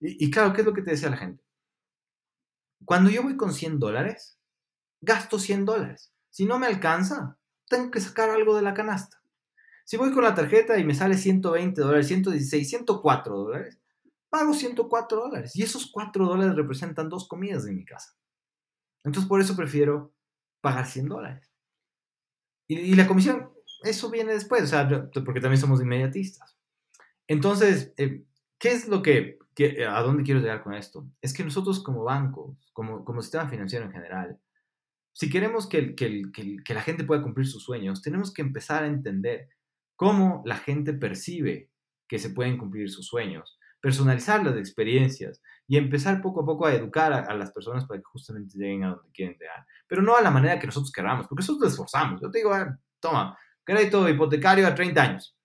[0.00, 1.42] Y, y claro, ¿qué es lo que te decía la gente?
[2.84, 4.33] Cuando yo voy con 100 dólares,
[5.04, 6.12] gasto 100 dólares.
[6.30, 9.22] Si no me alcanza, tengo que sacar algo de la canasta.
[9.84, 13.78] Si voy con la tarjeta y me sale 120 dólares, 116, 104 dólares,
[14.30, 15.54] pago 104 dólares.
[15.54, 18.16] Y esos 4 dólares representan dos comidas en mi casa.
[19.04, 20.14] Entonces por eso prefiero
[20.60, 21.50] pagar 100 dólares.
[22.66, 23.52] Y, la comisión,
[23.82, 26.56] eso viene después, o sea, porque también somos inmediatistas.
[27.28, 28.24] Entonces, eh,
[28.58, 29.38] ¿qué es lo que,
[29.86, 31.06] a dónde quiero llegar con esto?
[31.20, 34.40] Es que nosotros como banco, como, como sistema financiero en general,
[35.14, 38.88] si queremos que, que, que la gente pueda cumplir sus sueños, tenemos que empezar a
[38.88, 39.48] entender
[39.96, 41.70] cómo la gente percibe
[42.08, 46.74] que se pueden cumplir sus sueños, personalizar las experiencias y empezar poco a poco a
[46.74, 49.64] educar a, las personas para que justamente lleguen a donde quieren llegar.
[49.86, 52.20] Pero no a la manera que nosotros queramos, porque nosotros nos esforzamos.
[52.20, 52.52] Yo te digo,
[52.98, 55.36] toma, crédito hipotecario a 30 años.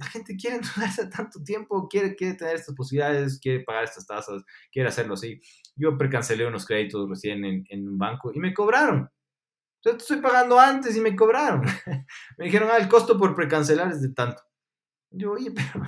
[0.00, 4.42] La gente quiere endeudarse tanto tiempo, quiere, quiere tener estas posibilidades, quiere pagar estas tasas,
[4.72, 5.40] quiere hacerlo así.
[5.76, 9.08] Yo precancelé unos créditos recién en, en un banco y me cobraron
[9.82, 11.62] yo te estoy pagando antes y me cobraron.
[12.38, 14.42] me dijeron, ah, el costo por precancelar es de tanto.
[15.10, 15.84] Yo, oye, pero...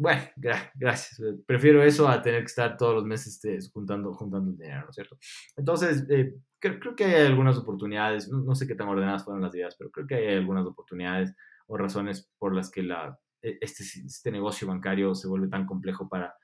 [0.00, 1.20] Bueno, gracias.
[1.44, 4.90] Prefiero eso a tener que estar todos los meses este, juntando, juntando el dinero, ¿no
[4.90, 5.18] es cierto?
[5.56, 9.74] Entonces, eh, creo, que hay algunas oportunidades, no, sé qué tan ordenadas fueron las ideas,
[9.76, 11.34] pero creo que hay algunas oportunidades
[11.68, 16.34] o razones por las que e, este, este negocio bancario se vuelve tan complejo para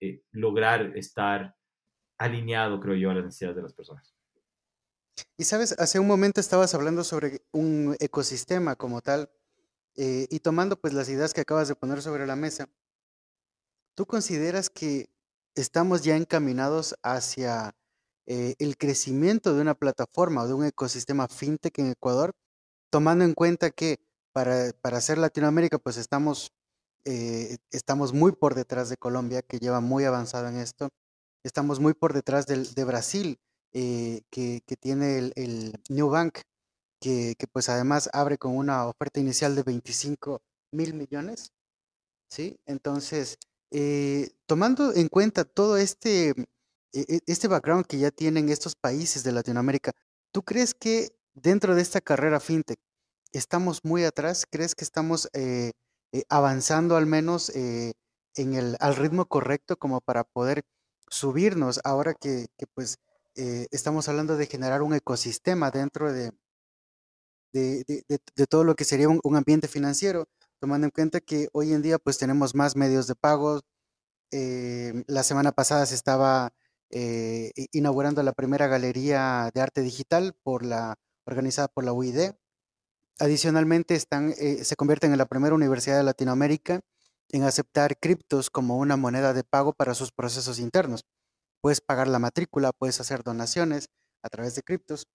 [0.00, 1.56] eh, lograr estar
[2.18, 4.14] alineado, creo yo, a las necesidades de las personas.
[5.36, 9.30] Y sabes, hace un momento estabas hablando sobre un ecosistema como tal,
[9.96, 12.68] eh, y tomando pues las ideas que acabas de poner sobre la mesa,
[13.94, 15.08] ¿tú consideras que
[15.54, 17.74] estamos ya encaminados hacia
[18.26, 22.34] eh, el crecimiento de una plataforma o de un ecosistema fintech en Ecuador,
[22.90, 24.00] tomando en cuenta que
[24.36, 26.52] para, para ser Latinoamérica pues estamos,
[27.06, 30.90] eh, estamos muy por detrás de Colombia, que lleva muy avanzado en esto,
[31.42, 33.38] estamos muy por detrás de Brasil,
[33.72, 36.40] eh, que, tiene el, New Bank,
[37.00, 41.52] que, pues además abre con una oferta inicial de 25 mil millones.
[42.28, 42.58] ¿sí?
[42.66, 43.38] Entonces,
[43.70, 46.34] eh, tomando en cuenta todo este,
[46.92, 49.92] e, e, este background que ya tienen estos países de Latinoamérica,
[50.30, 52.78] ¿tú crees que dentro de esta carrera fintech
[53.36, 54.46] estamos muy atrás?
[54.50, 55.72] ¿Crees que estamos eh,
[56.12, 57.94] eh, avanzando al menos eh,
[58.34, 60.64] en el, al ritmo correcto como para poder
[61.08, 62.98] subirnos ahora que, pues
[63.70, 66.32] estamos hablando de generar un ecosistema dentro de,
[67.52, 70.26] de, todo lo que sería un, ambiente financiero,
[70.58, 73.60] tomando en cuenta que hoy en día pues tenemos más medios de pago.
[74.32, 76.52] la semana pasada se estaba
[77.72, 80.96] inaugurando la primera galería de arte digital por la,
[81.26, 82.32] organizada por la UID.
[83.18, 86.80] Adicionalmente, están, eh, se convierten en la primera universidad de Latinoamérica
[87.30, 91.04] en aceptar criptos como una moneda de pago para sus procesos internos.
[91.62, 93.88] Puedes pagar la matrícula, puedes hacer donaciones
[94.22, 95.06] a través de criptos.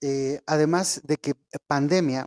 [0.00, 1.34] Eh, además de que
[1.66, 2.26] pandemia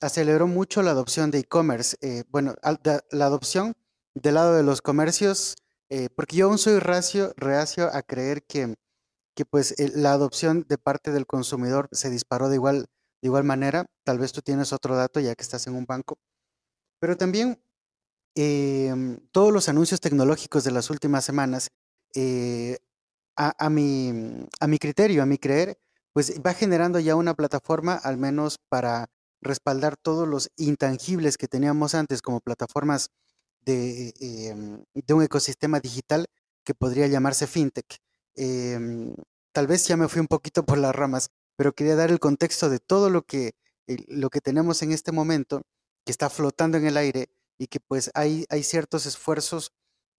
[0.00, 1.96] aceleró mucho la adopción de e-commerce.
[2.00, 3.74] Eh, bueno, la adopción
[4.14, 5.56] del lado de los comercios,
[6.16, 8.74] porque yo aún soy reacio, reacio a creer que,
[9.36, 12.86] que pues, la adopción de parte del consumidor se disparó de igual
[13.24, 16.18] de igual manera, tal vez tú tienes otro dato ya que estás en un banco,
[17.00, 17.58] pero también
[18.34, 21.70] em, todos los anuncios tecnológicos de las últimas semanas,
[22.14, 22.76] eh,
[23.36, 24.38] a, mi,
[24.78, 25.78] criterio, a mi creer,
[26.12, 29.08] pues va generando ya una plataforma al menos para
[29.40, 33.08] respaldar todos los intangibles que teníamos antes como plataformas
[33.62, 34.84] de, em,
[35.16, 36.26] un ecosistema digital
[36.62, 37.96] que podría llamarse fintech.
[38.36, 39.14] Em,
[39.52, 42.70] tal vez ya me fui un poquito por las ramas, pero quería dar el contexto
[42.70, 43.52] de todo lo que,
[43.86, 45.62] eh, lo que tenemos en este momento,
[46.04, 49.72] que está flotando en el aire y que pues hay, hay ciertos esfuerzos.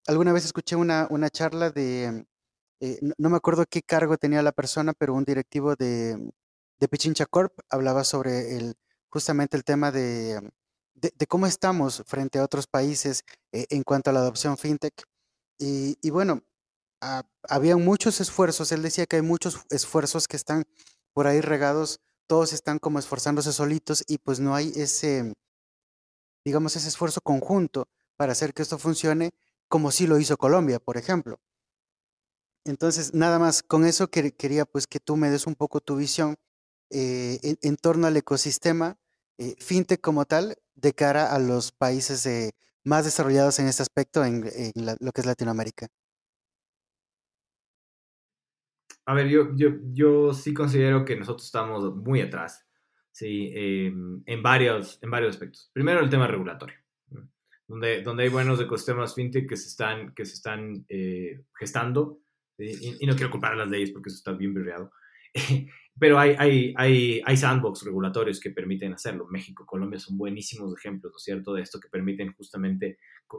[0.08, 2.26] Alguna vez escuché una, una charla de,
[2.80, 6.18] eh, no, me acuerdo qué cargo tenía la persona, pero un directivo de,
[6.80, 8.76] de Pichincha Corp hablaba sobre el,
[9.10, 10.40] justamente el tema de,
[10.94, 14.94] de, cómo estamos frente a otros países eh, en cuanto a la adopción fintech.
[15.58, 16.44] Y, y bueno,
[17.50, 20.66] había muchos esfuerzos, él decía que hay muchos esfuerzos que están
[21.16, 25.34] por ahí regados, todos están como esforzándose solitos y pues no hay ese,
[26.44, 27.88] digamos, ese esfuerzo conjunto
[28.18, 29.32] para hacer que esto funcione
[29.70, 31.40] como sí lo hizo Colombia, por ejemplo.
[32.66, 36.36] Entonces, nada más, con eso quería pues que tú me des un poco tu visión
[36.90, 38.98] eh, en, torno al ecosistema
[39.38, 42.52] eh, fintech como tal de cara a los países eh,
[42.84, 44.52] más desarrollados en este aspecto en,
[45.00, 45.88] lo que es Latinoamérica.
[49.06, 52.68] A ver, yo, yo, yo sí considero que nosotros estamos muy atrás,
[53.12, 53.52] ¿sí?
[53.54, 55.70] Em, en, varios, en varios aspectos.
[55.74, 56.78] Primero, el tema regulatorio,
[57.68, 62.20] donde, donde hay buenos ecosistemas fintech que se están, que se están eh, gestando,
[62.58, 64.92] y, no quiero culpar a las leyes porque eso está bien virreado,
[65.98, 69.28] pero hay, hay, hay, hay sandbox regulatorios que permiten hacerlo.
[69.30, 72.98] México, Colombia son buenísimos ejemplos, ¿no es cierto?, de esto que permiten justamente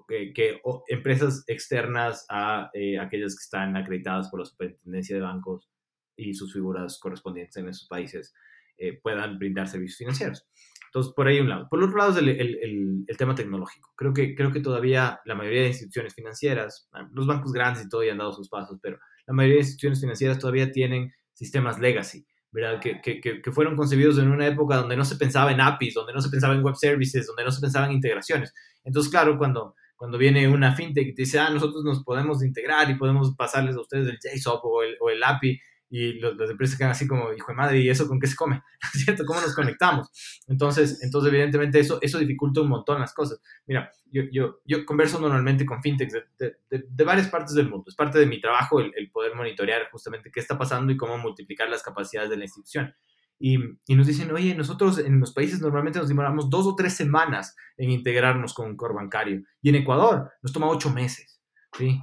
[0.08, 5.68] que, empresas externas a eh, aquellas que están acreditadas por la Superintendencia de Bancos
[6.16, 8.34] y sus figuras correspondientes en esos países
[8.78, 10.46] eh, puedan brindar servicios financieros.
[10.86, 11.68] Entonces, por ahí un lado.
[11.68, 13.92] Por otro lado es el, el, el, tema tecnológico.
[13.96, 18.02] Creo que, creo que todavía la mayoría de instituciones financieras, los bancos grandes y todo
[18.02, 22.26] ya han dado sus pasos, pero la mayoría de instituciones financieras todavía tienen sistemas legacy,
[22.56, 22.80] ¿verdad?
[22.80, 26.14] Que, que, que, fueron concebidos en una época donde no se pensaba en APIs, donde
[26.14, 28.54] no se pensaba en web services, donde no se pensaba en integraciones.
[28.82, 32.88] Entonces, claro, cuando, cuando viene una fintech y te dice, ah, nosotros nos podemos integrar
[32.88, 36.50] y podemos pasarles a ustedes el JSOP o el, o el API, y los, las
[36.50, 38.62] empresas quedan así como, hijo de madre, ¿y eso con qué se come?
[38.92, 39.24] ¿Cierto?
[39.24, 40.08] ¿Cómo nos conectamos?
[40.48, 43.40] Entonces, entonces evidentemente, eso, eso dificulta un montón las cosas.
[43.66, 47.84] Mira, yo, yo, yo converso normalmente con fintechs de, de, de, varias partes del mundo.
[47.88, 51.18] Es parte de mi trabajo el, el, poder monitorear justamente qué está pasando y cómo
[51.18, 52.94] multiplicar las capacidades de la institución.
[53.38, 56.94] Y, y, nos dicen, oye, nosotros en los países normalmente nos demoramos dos o tres
[56.94, 59.42] semanas en integrarnos con un core bancario.
[59.60, 61.40] Y en Ecuador nos toma ocho meses.
[61.76, 62.00] ¿sí?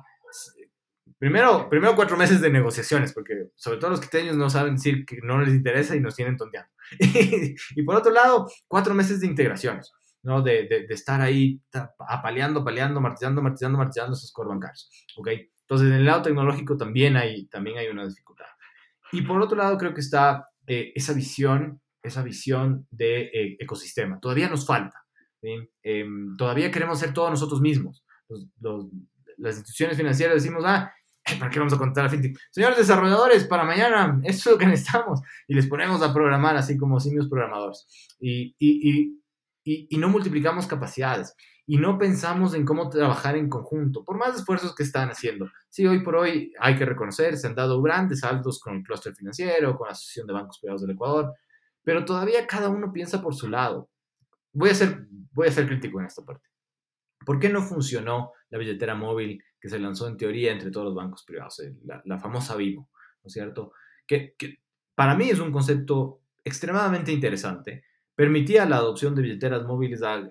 [1.23, 5.21] Primero, primero cuatro meses de negociaciones, porque sobre todo los quiteños no saben decir que
[5.23, 6.69] no les interesa y nos tienen tonteando.
[6.99, 10.41] y por otro lado, cuatro meses de integraciones, ¿no?
[10.41, 11.61] De, de, de estar ahí
[12.09, 14.89] apaleando, paleando, martillando, martillando, martillando esos core bancarios.
[15.15, 15.29] ¿Ok?
[15.61, 18.47] Entonces, en el lado tecnológico también hay, también hay una dificultad.
[19.13, 24.19] Y por otro lado, creo que está eh, esa visión, esa visión de eh, ecosistema.
[24.19, 25.05] Todavía nos falta.
[25.41, 26.05] Eh,
[26.37, 28.03] todavía queremos ser todos nosotros mismos.
[28.27, 28.87] Los, los,
[29.37, 30.93] las instituciones financieras decimos, ah,
[31.39, 32.37] ¿para qué vamos a contar a fintech?
[32.51, 35.21] Señores desarrolladores, para mañana, eso es lo que necesitamos.
[35.47, 37.87] Y les ponemos a programar así como simios programadores.
[38.19, 39.19] Y, y,
[39.63, 41.33] y, y, no multiplicamos capacidades.
[41.65, 45.49] Y no pensamos en cómo trabajar en conjunto, por más esfuerzos que están haciendo.
[45.69, 49.15] Sí, hoy por hoy hay que reconocer, se han dado grandes saltos con el clúster
[49.15, 51.33] financiero, con la Asociación de Bancos Privados del Ecuador,
[51.83, 53.89] pero todavía cada uno piensa por su lado.
[54.51, 56.49] Voy a ser, voy a ser crítico en esta parte.
[57.25, 60.94] ¿Por qué no funcionó la billetera móvil que se lanzó en teoría entre todos los
[60.94, 61.61] bancos privados,
[62.03, 62.90] la, famosa Vivo,
[63.23, 63.72] ¿no es cierto?
[64.06, 64.35] Que,
[64.94, 67.85] para mí es un concepto extremadamente interesante.
[68.14, 70.22] Permitía la adopción de billeteras móviles a,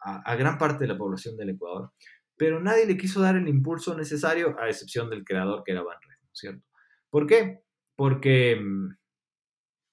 [0.00, 1.92] a gran parte de la población del Ecuador,
[2.36, 6.18] pero nadie le quiso dar el impulso necesario, a excepción del creador que era Banred,
[6.20, 6.66] ¿no es cierto?
[7.08, 7.60] ¿Por qué?
[7.94, 8.96] Porque mm,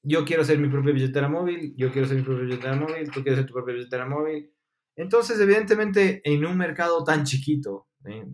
[0.01, 3.21] yo quiero hacer mi propia billetera móvil, yo quiero hacer mi propia billetera móvil, tú
[3.21, 4.51] quieres hacer tu propia billetera móvil.
[4.95, 8.25] Entonces, evidentemente, en un mercado tan chiquito, ¿eh?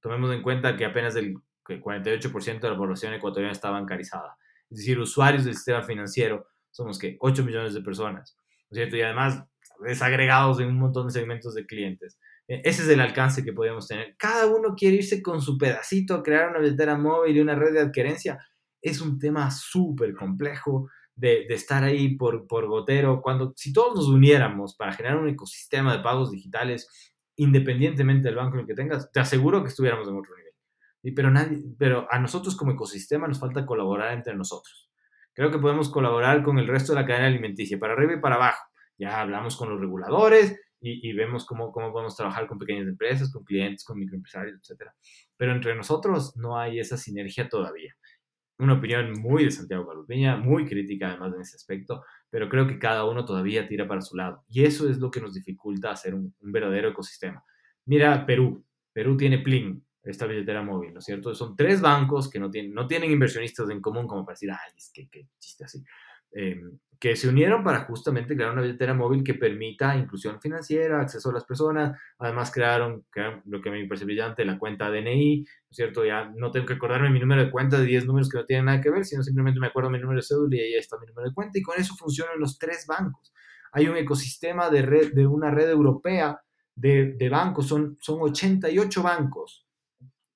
[0.00, 4.36] Tomemos en cuenta que apenas el 48% de la población ecuatoriana está bancarizada,
[4.70, 8.36] es decir, usuarios del sistema financiero, somos que 8 millones de personas,
[8.70, 8.96] ¿no es cierto?
[8.96, 9.44] Y además
[9.80, 12.18] desagregados en un montón de segmentos de clientes.
[12.46, 14.16] E, ese es el alcance que podemos tener.
[14.18, 17.72] Cada uno quiere irse con su pedacito a crear una billetera móvil y una red
[17.72, 18.38] de adquierencia.
[18.82, 23.20] Es un tema súper complejo de, estar ahí por, por gotero.
[23.20, 26.88] Cuando, si todos nos uniéramos para generar un ecosistema de pagos digitales,
[27.38, 31.74] independientemente del banco en el que tengas, te aseguro que estuviéramos en otro nivel.
[31.78, 34.90] Pero, a nosotros como ecosistema nos falta colaborar entre nosotros.
[35.32, 38.34] Creo que podemos colaborar con el resto de la cadena alimenticia, para arriba y para
[38.34, 38.64] abajo.
[38.98, 43.44] Ya hablamos con los reguladores, y, vemos cómo, cómo podemos trabajar con pequeñas empresas, con
[43.44, 44.90] clientes, con microempresarios, etc.
[45.36, 47.96] Pero entre nosotros no hay esa sinergia todavía.
[48.58, 52.78] Una opinión muy de Santiago Galupiña, muy crítica además en ese aspecto, pero creo que
[52.78, 54.44] cada uno todavía tira para su lado.
[54.48, 57.44] Y eso es lo que nos dificulta hacer un, verdadero ecosistema.
[57.86, 58.64] Mira Perú.
[58.92, 61.34] Perú tiene Plin, esta billetera móvil, ¿no es cierto?
[61.34, 64.72] Son tres bancos que no tienen, no tienen inversionistas en común como para decir, ay,
[64.76, 65.84] es que, que chiste así.
[66.32, 71.30] Em, que se unieron para justamente crear una billetera móvil que permita inclusión financiera, acceso
[71.30, 71.96] a las personas.
[72.18, 73.04] Además crearon,
[73.44, 76.04] lo que me parece brillante, la cuenta DNI, ¿no es cierto?
[76.04, 78.66] Ya no tengo que acordarme mi número de cuenta de 10 números que no tienen
[78.66, 81.06] nada que ver, sino simplemente me acuerdo mi número de cédula y ahí está mi
[81.06, 81.58] número de cuenta.
[81.58, 83.32] Y con eso funcionan los tres bancos.
[83.72, 86.40] Hay un ecosistema de, red, de una red europea
[86.74, 89.68] de, de bancos, son, son 88 bancos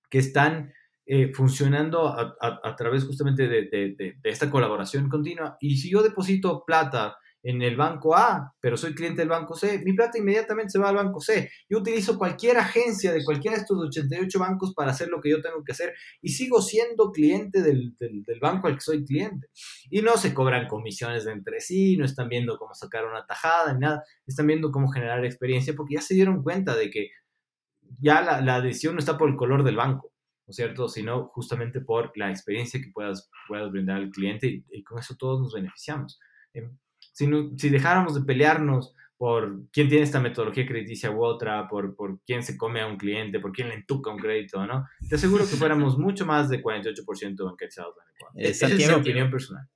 [0.09, 0.73] que están
[1.05, 5.57] eh, funcionando a, través justamente de, esta colaboración continua.
[5.61, 9.83] Y si yo deposito plata en el banco A, pero soy cliente del banco C,
[9.85, 11.51] mi plata inmediatamente se va al banco C.
[11.69, 15.43] Yo utilizo cualquier agencia de cualquiera de estos 88 bancos para hacer lo que yo
[15.43, 17.97] tengo que hacer y sigo siendo cliente del,
[18.41, 19.49] banco al que soy cliente.
[19.91, 23.73] Y no se cobran comisiones de entre sí, no están viendo cómo sacar una tajada
[23.73, 27.11] ni nada, están viendo cómo generar experiencia porque ya se dieron cuenta de que
[28.01, 30.12] ya la, la decisión no está por el color del banco
[30.47, 30.89] ¿no es cierto?
[30.89, 35.41] Sino justamente por la experiencia que puedas, puedas brindar al cliente y, con eso todos
[35.41, 36.19] nos beneficiamos.
[36.53, 36.77] Em,
[37.13, 42.21] si, si dejáramos de pelearnos por quién tiene esta metodología crediticia u otra, por, por
[42.27, 44.85] quién se come a un cliente, por quién le entuca un crédito, ¿no?
[45.09, 48.43] Te aseguro que fuéramos mucho más de 48% bancarizados en Ecuador.
[48.43, 49.69] Eh, Esa es mi opinión personal.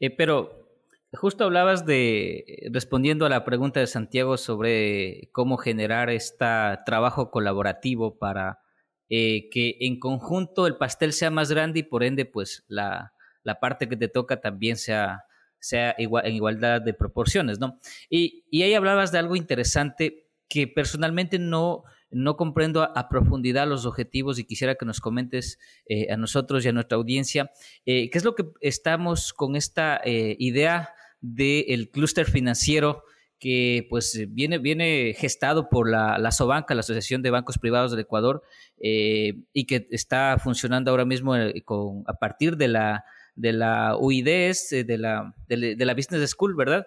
[0.00, 0.66] Eh, pero
[1.12, 6.46] justo hablabas de, respondiendo a la pregunta de Santiago sobre cómo generar este
[6.86, 8.60] trabajo colaborativo para
[9.08, 13.12] eh, que en conjunto el pastel sea más grande y por ende pues la,
[13.42, 15.24] la parte que te toca también sea,
[15.58, 17.78] sea igual, en igualdad de proporciones, ¿no?
[18.10, 23.86] Y, y ahí hablabas de algo interesante que personalmente no, no comprendo a, profundidad los
[23.86, 25.58] objetivos y quisiera que nos comentes
[25.88, 27.50] eh, a nosotros y a nuestra audiencia
[27.84, 33.02] eh, qué es lo que estamos con esta idea del clúster financiero
[33.38, 38.00] que pues viene, viene gestado por la, la SOBANCA, la Asociación de Bancos Privados del
[38.00, 38.42] Ecuador,
[38.78, 43.04] eh, y que está funcionando ahora mismo eh, con, a partir de la,
[43.34, 46.86] de la UIDES, eh, de la, de, la Business School, ¿verdad?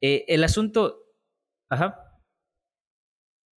[0.00, 1.02] el asunto,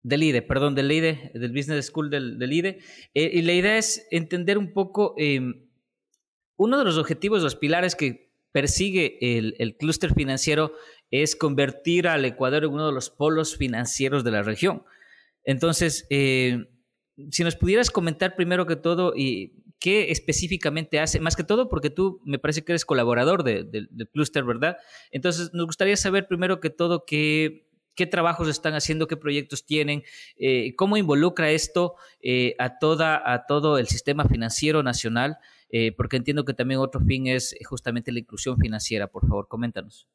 [0.02, 2.80] del IDE, perdón, del IDE, del Business School del, del IDE,
[3.14, 5.68] y la idea es entender un poco em,
[6.56, 10.74] uno de los objetivos, los pilares que persigue el, el clúster financiero
[11.12, 14.84] es convertir al Ecuador en uno de los polos financieros de la región.
[15.44, 16.70] Entonces, eh,
[17.32, 21.90] si nos pudieras comentar primero que todo y qué específicamente hace, más que todo porque
[21.90, 24.78] tú me parece que eres colaborador del clúster, ¿verdad?
[25.12, 30.04] Entonces, nos gustaría saber primero que todo qué, qué trabajos están haciendo, qué proyectos tienen,
[30.38, 35.38] eh, cómo involucra esto eh, a, toda, a todo el sistema financiero nacional,
[35.98, 39.06] porque entiendo que también otro fin es justamente la inclusión financiera.
[39.06, 40.08] Por favor, coméntanos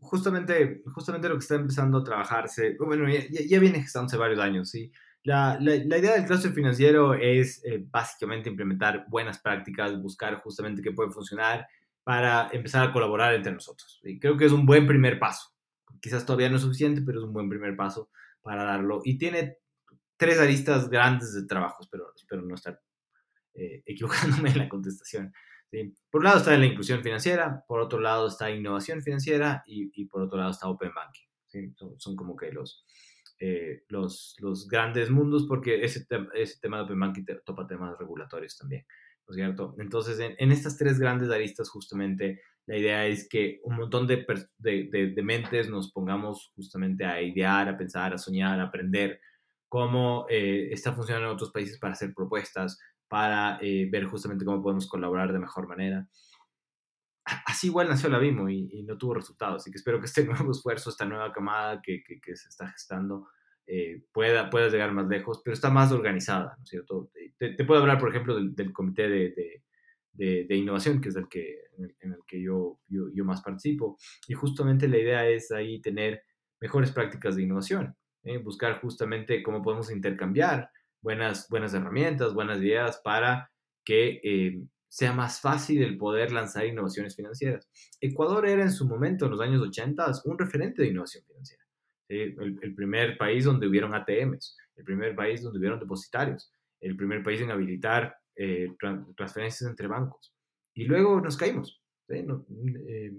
[0.00, 4.90] justamente, justamente lo que está empezando a trabajarse, bueno, ya, viene gestándose varios años, ¿sí?
[5.22, 10.82] La, la, la idea del clúster financiero es eh, básicamente implementar buenas prácticas, buscar justamente
[10.82, 11.66] qué puede funcionar
[12.04, 14.00] para empezar a colaborar entre nosotros.
[14.04, 15.50] Y creo que es un buen primer paso.
[16.00, 18.10] Quizás todavía no es suficiente, pero es un buen primer paso
[18.42, 19.00] para darlo.
[19.04, 19.58] Y tiene
[20.16, 22.80] tres aristas grandes de trabajo, espero, espero no estar
[23.54, 25.32] eh, equivocándome en la contestación.
[26.10, 30.22] Por un lado está la inclusión financiera, por otro lado está innovación financiera y, por
[30.22, 31.74] otro lado está Open Banking.
[31.96, 32.84] Son, como que los,
[33.40, 38.56] eh, los, los, grandes mundos porque ese, ese tema de Open Banking topa temas regulatorios
[38.56, 38.84] también.
[39.26, 39.74] ¿no es cierto?
[39.78, 44.24] Entonces, en, estas tres grandes aristas, justamente, la idea es que un montón de,
[44.58, 49.20] de, mentes nos pongamos justamente a idear, a pensar, a soñar, a aprender
[49.68, 52.78] cómo eh, está funcionando en otros países para hacer propuestas,
[53.08, 56.08] para eh, ver justamente cómo podemos colaborar de mejor manera.
[57.44, 60.52] Así igual nació la BIMO y, no tuvo resultados, así que espero que este nuevo
[60.52, 62.02] esfuerzo, esta nueva camada que,
[62.34, 63.28] se está gestando,
[63.66, 67.10] eh, pueda, pueda llegar más lejos, pero está más organizada, ¿no es cierto?
[67.38, 69.62] Te, puedo hablar, por ejemplo, del, comité de,
[70.12, 74.34] de, innovación, que es el que, en el, que yo, yo, yo, más participo, y
[74.34, 76.22] justamente la idea es ahí tener
[76.60, 78.38] mejores prácticas de innovación, ¿eh?
[78.38, 80.70] buscar justamente cómo podemos intercambiar
[81.06, 83.48] buenas, buenas herramientas, buenas ideas para
[83.84, 87.70] que eh, sea más fácil el poder lanzar innovaciones financieras.
[88.00, 91.62] Ecuador era en su momento, en los años 80, un referente de innovación financiera.
[92.08, 97.40] El, primer país donde hubieron ATMs, el primer país donde hubieron depositarios, el primer país
[97.40, 98.74] en habilitar eh,
[99.16, 100.34] transferencias entre bancos.
[100.74, 101.80] Y luego nos caímos.
[102.08, 103.12] Eh,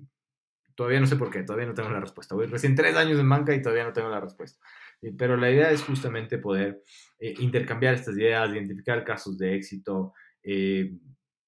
[0.76, 2.36] todavía no sé por qué, todavía no tengo la respuesta.
[2.36, 4.60] Voy recién tres años en banca y todavía no tengo la respuesta.
[5.02, 6.82] Eh, pero la idea es justamente poder
[7.20, 10.14] eh, intercambiar estas ideas, identificar casos de éxito,
[10.44, 10.92] eh,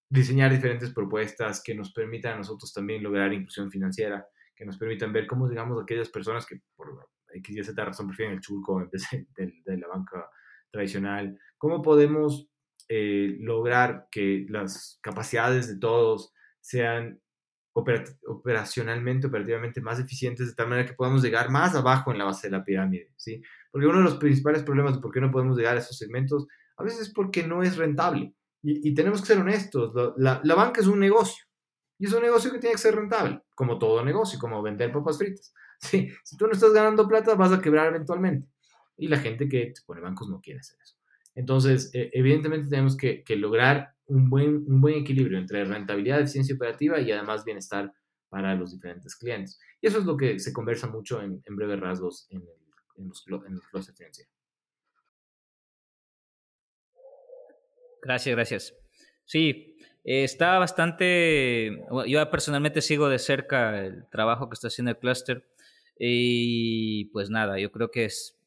[0.10, 5.14] diseñar diferentes propuestas que nos permitan a nosotros también lograr inclusión financiera, que nos permitan
[5.14, 8.90] ver cómo, digamos, aquellas personas que por X y Z razón prefieren el chulco en
[8.90, 9.08] vez
[9.38, 10.30] de, de la banca
[10.72, 12.48] tradicional, cómo podemos
[12.92, 17.22] lograr que las capacidades de todos sean
[17.74, 22.48] operacionalmente, operativamente más eficientes, de tal manera que podamos llegar más abajo en la base
[22.48, 23.42] de la pirámide, ¿sí?
[23.72, 26.48] Porque uno de los principales problemas de por qué no podemos llegar a esos segmentos,
[26.78, 28.34] a veces es porque no es rentable.
[28.62, 31.46] Y, tenemos que ser honestos, la, la, banca es un negocio,
[31.98, 35.18] y es un negocio que tiene que ser rentable, como todo negocio, como vender papas
[35.18, 35.54] fritas.
[35.80, 36.10] ¿sí?
[36.24, 38.50] Si tú no estás ganando plata, vas a quebrar eventualmente.
[38.98, 40.98] Y la gente que pone bancos no quiere hacer eso.
[41.36, 46.56] Entonces, e, evidentemente tenemos que, que lograr un buen, un buen equilibrio entre rentabilidad, eficiencia
[46.56, 47.94] operativa y además bienestar
[48.30, 49.60] para los diferentes clientes.
[49.82, 52.48] Y eso es lo que se conversa mucho en, en breves rasgos en, el,
[52.98, 54.34] en los, en los financieros.
[58.02, 58.76] Gracias, gracias.
[59.26, 65.48] Sí, está bastante, yo personalmente sigo de cerca el trabajo que está haciendo el clúster
[66.00, 68.40] y pues nada, yo creo que es,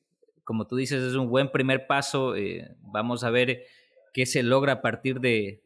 [0.44, 2.34] como tú dices, es un buen primer paso.
[2.34, 3.64] Eh, vamos a ver
[4.12, 5.62] qué se logra a partir de,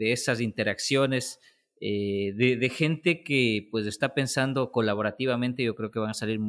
[0.00, 1.40] esas interacciones,
[1.80, 6.40] eh, de, gente que pues está pensando colaborativamente, yo creo que van a salir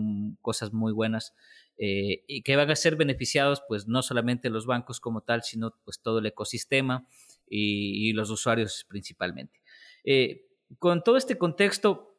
[0.42, 1.34] cosas muy buenas
[1.78, 5.76] eh, y que van a ser beneficiados pues no solamente los bancos como tal, sino
[5.84, 7.08] pues todo el ecosistema
[7.48, 9.62] y, los usuarios principalmente.
[10.04, 10.46] Eh,
[10.80, 12.16] con todo este contexto,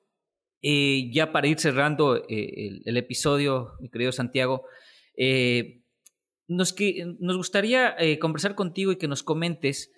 [0.62, 4.66] ya para ir cerrando el, episodio, mi querido Santiago,
[6.52, 9.90] nos, gustaría eh, conversar contigo y que nos comentes,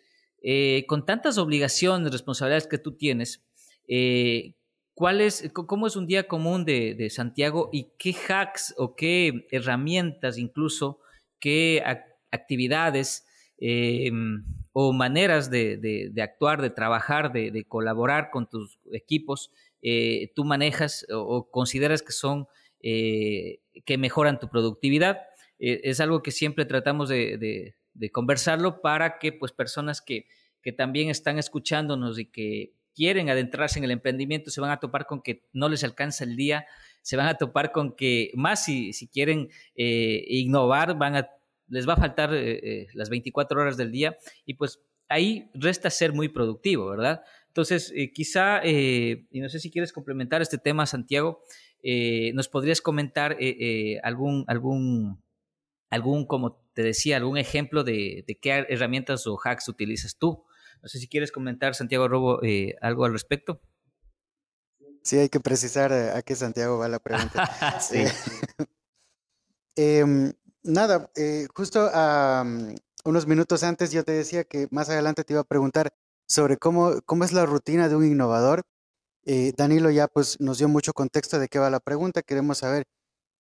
[0.42, 3.44] eh, con tantas obligaciones, responsabilidades que tú tienes,
[3.88, 4.54] eh,
[4.94, 10.38] ¿cuál es, ¿cómo es un día común de, Santiago y qué hacks o qué herramientas
[10.38, 11.00] incluso,
[11.40, 11.82] qué
[12.30, 13.26] actividades
[14.72, 19.50] o maneras de, actuar, de trabajar, de, colaborar con tus equipos
[20.34, 22.46] tú manejas o consideras que son,
[22.80, 25.18] que mejoran tu productividad?
[25.58, 27.74] Eh, es algo que siempre tratamos de,
[28.12, 30.26] conversarlo para que pues personas que,
[30.78, 35.20] también están escuchándonos y que quieren adentrarse en el emprendimiento se van a topar con
[35.20, 36.64] que no les alcanza el día,
[37.02, 41.28] se van a topar con que más si, si quieren eh, innovar, van a,
[41.68, 44.16] les va a faltar eh, las 24 horas del día
[44.46, 47.22] y pues ahí resta ser muy productivo, ¿verdad?
[47.48, 51.42] Entonces, quizá, y no sé si quieres complementar este tema, Santiago,
[52.32, 53.36] nos podrías comentar
[54.02, 55.23] algún, algún
[55.94, 60.44] algún, como te decía, algún ejemplo de, qué herramientas o hacks utilizas tú.
[60.82, 63.60] No sé si quieres comentar, Santiago Robo, eh, algo al respecto.
[65.02, 67.46] Sí, hay que precisar eh, a qué Santiago va la pregunta.
[67.80, 68.04] sí.
[69.76, 71.90] Em, nada, eh, justo
[73.04, 75.94] unos minutos antes yo te decía que más adelante te iba a preguntar
[76.26, 78.62] sobre cómo, cómo es la rutina de un innovador.
[79.56, 82.22] Danilo ya pues nos dio mucho contexto de qué va la pregunta.
[82.22, 82.84] Queremos saber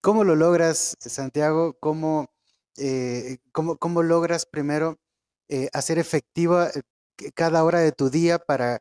[0.00, 2.33] cómo lo logras, Santiago, cómo
[2.76, 4.98] eh, ¿cómo, logras primero
[5.48, 8.80] eh, hacer efectiva eh, cada hora de tu día para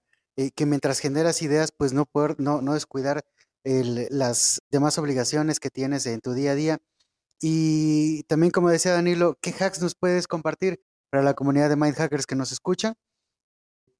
[0.55, 3.23] que mientras generas ideas, pues no, poder, no, no descuidar
[3.63, 6.79] las demás obligaciones que tienes en tu día a día?
[7.39, 11.95] Y también, como decía Danilo, ¿qué hacks nos puedes compartir para la comunidad de Mind
[11.95, 12.95] Hackers que nos escucha?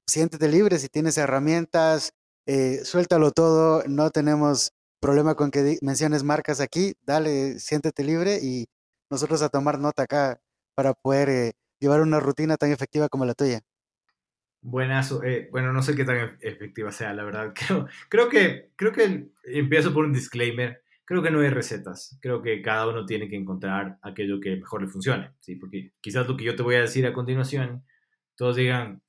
[0.08, 2.14] Siéntete libre, si tienes herramientas,
[2.82, 8.66] suéltalo todo, no tenemos problema con que menciones marcas aquí, dale, siéntete libre y
[9.10, 10.40] nosotros a tomar nota acá
[10.74, 13.60] para poder eh, llevar una rutina tan efectiva como la tuya.
[14.62, 15.22] Buenazo.
[15.22, 17.52] Eh, bueno, no sé qué tan efectiva sea, la verdad.
[17.68, 20.82] Creo, creo, que, creo que empiezo por un disclaimer.
[21.04, 22.18] Creo que no hay recetas.
[22.22, 25.34] Creo que cada uno tiene que encontrar aquello que mejor le funcione.
[25.40, 25.56] ¿sí?
[25.56, 27.84] Porque quizás lo que yo te voy a decir a continuación,
[28.36, 29.02] todos digan,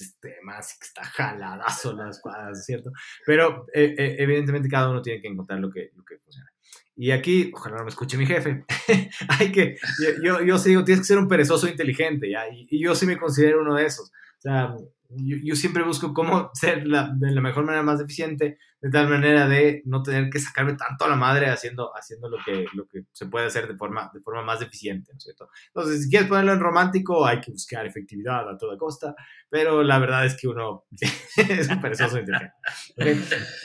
[0.00, 2.90] este más está jaladazo las cuadras, ¿cierto?
[3.24, 6.50] Pero eh, eh, evidentemente cada uno tiene que encontrar lo que, lo que funciona.
[6.96, 8.64] Y aquí, ojalá no me escuche mi jefe,
[9.28, 9.76] hay que,
[10.22, 12.48] yo, yo, sí digo, tienes que ser un perezoso inteligente, ¿ya?
[12.48, 14.08] Y, y yo sí me considero uno de esos.
[14.08, 14.74] O sea,
[15.08, 19.48] yo, siempre busco cómo ser la, de la mejor manera más eficiente, de tal manera
[19.48, 23.04] de no tener que sacarme tanto a la madre haciendo, haciendo lo, que, lo que
[23.12, 25.48] se puede hacer de forma, de forma más eficient ¿no es cierto?
[25.68, 29.14] Entonces, si quieres ponerlo en romántico, hay que buscar efectividad a toda costa,
[29.48, 30.84] pero la verdad es que uno
[31.36, 32.54] es un perezoso inteligente.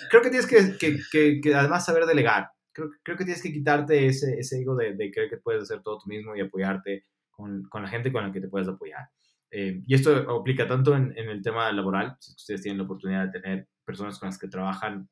[0.10, 2.52] Creo que tienes que, que, que, además saber delegar.
[2.74, 5.82] Creo, creo que tienes que quitarte ese, ese ego de, de creer que puedes hacer
[5.82, 9.10] todo tú mismo y apoyarte con, con la gente con la que te puedes apoyar.
[9.52, 13.26] Eh, y esto aplica tanto en, en, el tema laboral, si ustedes tienen la oportunidad
[13.26, 15.10] de tener personas con las que trabajan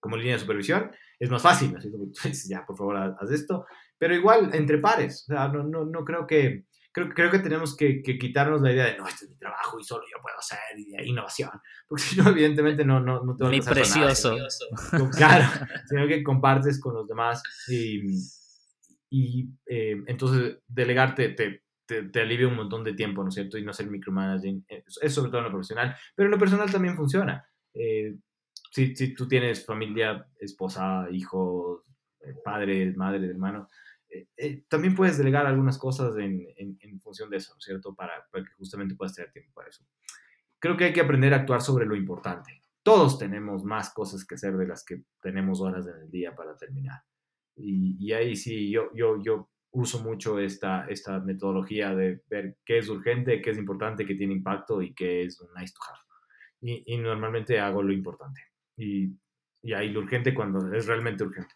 [0.00, 3.66] como línea de supervisión, es más fácil, así como pues, ya, por favor, haz esto,
[3.98, 7.76] pero igual entre pares, o sea, no, no, no creo que, creo, creo que tenemos
[7.76, 10.38] que, que, quitarnos la idea de, no, este es mi trabajo y solo yo puedo
[10.38, 11.50] hacer, y de innovación,
[11.88, 14.36] porque si no, evidentemente no, no, no te va a precioso.
[15.16, 15.48] Claro,
[15.88, 18.02] sino que compartes con los demás y,
[19.10, 23.58] y eh, entonces delegarte te, te, alivia un montón de tiempo, ¿no es cierto?
[23.58, 26.70] Y no hacer micromanaging, eh, es sobre todo en lo profesional, pero en lo personal
[26.70, 27.46] también funciona.
[27.74, 28.14] Eh,
[28.70, 31.82] si, si, tú tienes familia, esposa, hijos,
[32.20, 32.96] eh, padres,
[34.12, 37.94] madre, hermano, también puedes delegar algunas cosas en, en, función de eso, ¿no es cierto?
[37.94, 39.84] Para, para, que justamente puedas tener tiempo para eso.
[40.58, 42.62] Creo que hay que aprender a actuar sobre lo importante.
[42.82, 46.56] Todos tenemos más cosas que hacer de las que tenemos horas en el día para
[46.56, 47.02] terminar.
[47.56, 52.78] Y, y ahí sí, yo, yo, yo uso mucho esta, esta metodología de ver qué
[52.78, 55.98] es urgente, qué es importante, qué tiene impacto y qué es nice to have.
[56.60, 58.40] Y, y normalmente hago lo importante.
[58.76, 59.16] Y,
[59.62, 61.54] y, ahí lo urgente cuando es realmente urgente.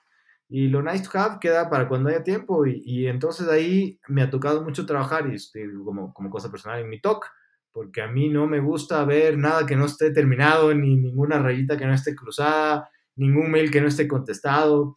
[0.49, 2.67] Y lo nice to have queda para cuando haya tiempo.
[2.67, 6.81] Y, y entonces ahí me ha tocado mucho trabajar, y estoy como, como cosa personal
[6.81, 7.27] en mi talk,
[7.73, 11.77] porque a mí no me gusta ver nada que no esté terminado, ni ninguna rayita
[11.77, 14.97] que no esté cruzada, ningún mail que no esté contestado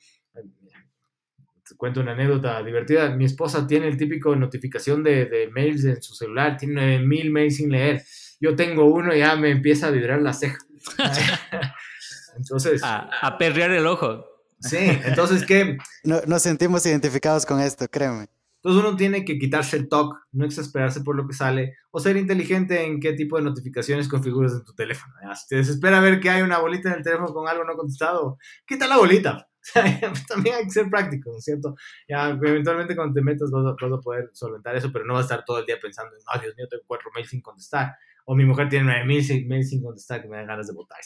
[1.77, 3.09] cuento una anécdota divertida.
[3.15, 7.55] Mi esposa tiene el típico notificación de, de mails en su celular, tiene 9000 mails
[7.57, 8.03] sin leer.
[8.39, 10.57] Yo tengo uno y ya me empieza a vibrar la ceja.
[12.37, 12.83] entonces.
[12.83, 14.25] A, a, perrear el ojo.
[14.59, 15.77] Sí, entonces, ¿qué?
[16.03, 18.27] No, nos sentimos identificados con esto, créeme.
[18.61, 22.17] Entonces uno tiene que quitarse el talk, no exasperarse por lo que sale, o ser
[22.17, 25.13] inteligente en qué tipo de notificaciones configuras en tu teléfono.
[25.35, 28.37] Si te desespera ver que hay una bolita en el teléfono con algo no contestado,
[28.65, 29.47] quita la bolita.
[30.27, 31.75] también hay que ser práctico, ¿no es cierto?
[32.07, 35.45] Ya, eventualmente cuando te metas vas a, poder solventar eso, pero no vas a estar
[35.45, 37.95] todo el día pensando, oh, Dios mío, tengo cuatro mails sin contestar.
[38.25, 40.99] O mi mujer tiene nueve mil mails sin contestar que me dan ganas de botar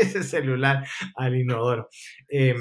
[0.00, 1.88] ese celular al inodoro.
[2.28, 2.54] Eh,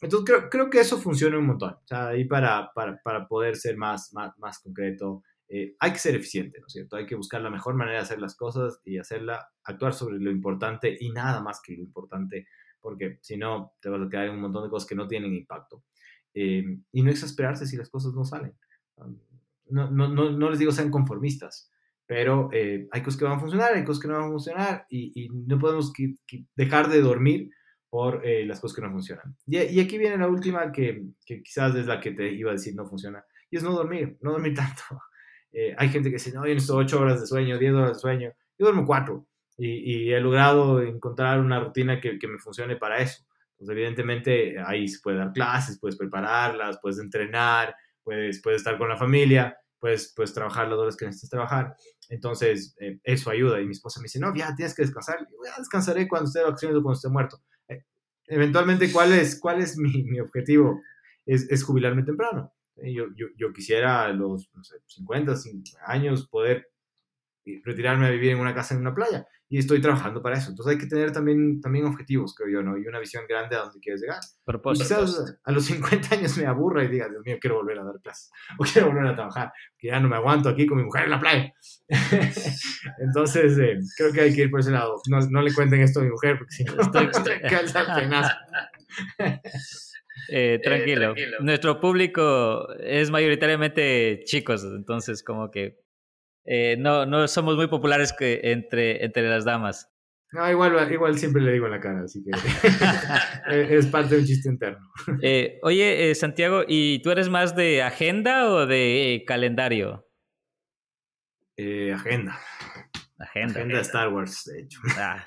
[0.00, 1.74] entonces creo, creo, que eso funciona un montón.
[1.74, 5.98] O sea, ahí para, para, para poder ser más, más, más concreto, eh, hay que
[5.98, 6.96] ser eficiente, ¿no es cierto?
[6.96, 10.30] Hay que buscar la mejor manera de hacer las cosas y hacerla, actuar sobre lo
[10.30, 12.46] importante y nada más que lo importante
[12.82, 15.32] porque si no, te vas a quedar en un montón de cosas que no tienen
[15.32, 15.84] impacto.
[16.34, 18.54] Eh, y no exasperarse si las cosas no salen.
[19.68, 21.71] No, no, no, no les digo sean conformistas,
[22.06, 24.86] pero eh, hay cosas que van a funcionar, hay cosas que no van a funcionar
[24.88, 25.92] y, y no podemos
[26.56, 27.50] dejar de dormir
[27.88, 29.36] por eh, las cosas que no funcionan.
[29.46, 32.54] Y, y, aquí viene la última que, que, quizás es la que te iba a
[32.54, 34.82] decir no funciona, y es no dormir, no dormir tanto.
[35.76, 38.32] hay gente que dice, no, yo necesito 8 horas de sueño, 10 horas de sueño,
[38.58, 39.26] yo duermo 4
[39.58, 43.24] y, he logrado encontrar una rutina que, que, me funcione para eso.
[43.52, 48.88] Entonces, evidentemente, ahí se puede dar clases, puedes prepararlas, puedes entrenar, puedes, puedes estar con
[48.88, 51.74] la familia, puedes, puedes trabajar las horas que necesitas trabajar.
[52.08, 53.60] Entonces, eh, eso ayuda.
[53.60, 55.18] Y mi esposa me dice, no, ya tienes que descansar.
[55.28, 57.42] Yo ya descansaré cuando esté de o cuando esté muerto.
[57.66, 57.82] Eh,
[58.28, 60.80] eventualmente, ¿cuál es, cuál es mi, mi objetivo?
[61.26, 62.52] Es, es, jubilarme temprano.
[62.76, 65.34] Eh, yo, yo, yo, quisiera a los no sé, 50
[65.86, 66.68] años poder
[67.64, 70.48] retirarme a vivir en una casa en una playa y estoy trabajando para eso.
[70.48, 72.78] Entonces hay que tener también, también objetivos, creo yo, ¿no?
[72.78, 74.18] Y una visión grande a dónde quieres llegar.
[74.46, 77.84] Y quizás a los 50 años me aburra y diga, Dios mío, quiero volver a
[77.84, 80.84] dar clases o quiero volver a trabajar, que ya no me aguanto aquí con mi
[80.84, 81.52] mujer en la playa.
[82.98, 85.02] Entonces eh, creo que hay que ir por ese lado.
[85.10, 87.04] No, no le cuenten esto a mi mujer porque si no, estoy,
[90.30, 91.10] eh, tranquilo.
[91.10, 91.14] Eh, tranquilo.
[91.40, 95.81] Nuestro público es mayoritariamente chicos, entonces como que
[96.44, 99.88] eh, no, no somos muy populares que entre, entre las damas.
[100.32, 102.30] No, igual, igual siempre le digo en la cara, así que
[103.76, 104.90] es parte de un chiste interno.
[105.20, 110.06] Eh, oye, eh, Santiago, ¿y tú eres más de agenda o de calendario?
[111.58, 112.40] agenda.
[113.18, 113.54] Agenda.
[113.54, 114.80] Agenda de Star Wars, de hecho.
[114.96, 115.24] Ah.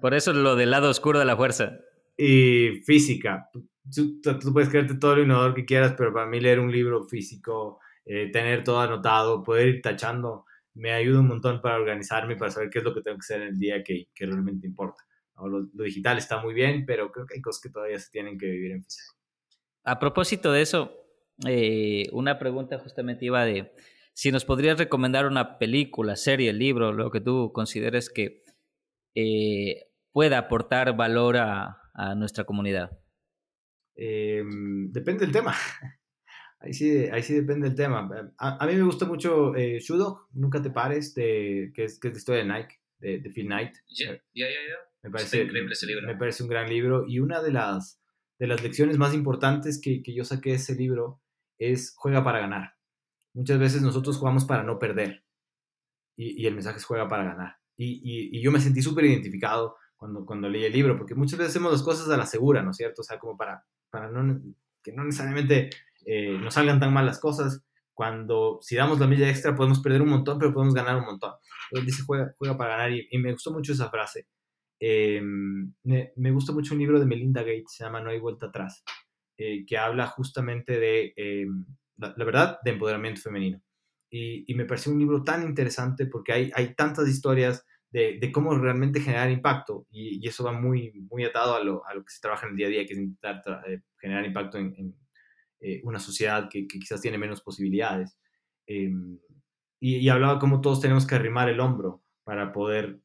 [0.00, 1.78] Por eso lo del lado oscuro de la fuerza.
[2.18, 3.48] Y física.
[3.94, 7.04] Tú, tú puedes creerte todo lo innovador que quieras, pero para mí leer un libro
[7.04, 12.36] físico, eh, tener todo anotado, poder ir tachando, me ayuda un montón para organizarme y
[12.36, 14.66] para saber qué es lo que tengo que hacer en el día que, que realmente
[14.66, 15.02] importa.
[15.36, 18.38] Lo, lo, digital está muy bien, pero creo que hay cosas que todavía se tienen
[18.38, 19.16] que vivir en físico.
[19.84, 20.92] A propósito de eso,
[21.46, 23.72] eh, una pregunta justamente iba de
[24.14, 28.42] si nos podrías recomendar una película, serie, libro, lo que tú consideres que
[29.14, 32.98] eh, pueda aportar valor a, a nuestra comunidad.
[33.96, 34.42] Eh,
[34.90, 35.54] depende del tema.
[36.62, 38.08] Ahí sí, ahí sí depende del tema.
[38.38, 42.08] A, a mí me gusta mucho eh, Shudok, Nunca te pares, de, que, es, que
[42.08, 43.74] es la historia de Nike, de, de Phil Knight.
[43.88, 44.78] Ya, ya, ya.
[45.02, 46.06] Me parece, increíble ese libro.
[46.06, 47.04] Me parece un gran libro.
[47.08, 48.00] Y una de las,
[48.38, 51.20] de las lecciones más importantes que, que yo saqué de ese libro
[51.58, 52.74] es juega para ganar.
[53.34, 55.24] Muchas veces nosotros jugamos para no perder.
[56.16, 57.56] Y, y el mensaje es juega para ganar.
[57.76, 61.38] Y, y, y yo me sentí súper identificado cuando, cuando leí el libro, porque muchas
[61.38, 63.00] veces hacemos las cosas a la segura, ¿no es cierto?
[63.00, 64.40] O sea, como para, para no,
[64.82, 65.70] que no necesariamente
[66.06, 67.64] eh, no salgan tan mal las cosas.
[67.94, 71.32] Cuando si damos la milla extra podemos perder un montón, pero podemos ganar un montón.
[71.72, 74.26] Él dice juega, juega para ganar y, y, me gustó mucho esa frase.
[74.80, 78.46] Eh, me, me, gusta mucho un libro de Melinda Gates, se llama No hay vuelta
[78.46, 78.82] atrás,
[79.36, 81.46] eh, que habla justamente de, eh,
[81.98, 83.62] la, la, verdad, de empoderamiento femenino.
[84.10, 88.32] Y, y, me pareció un libro tan interesante porque hay, hay tantas historias de, de
[88.32, 92.04] cómo realmente generar impacto y, y, eso va muy, muy atado a lo, a lo,
[92.04, 94.74] que se trabaja en el día a día, que es intentar eh, generar impacto en,
[94.76, 94.96] en
[95.62, 98.18] eh, una sociedad que, que, quizás tiene menos posibilidades.
[98.66, 98.90] Eh,
[99.80, 103.00] y, y, hablaba cómo todos tenemos que arrimar el hombro para poder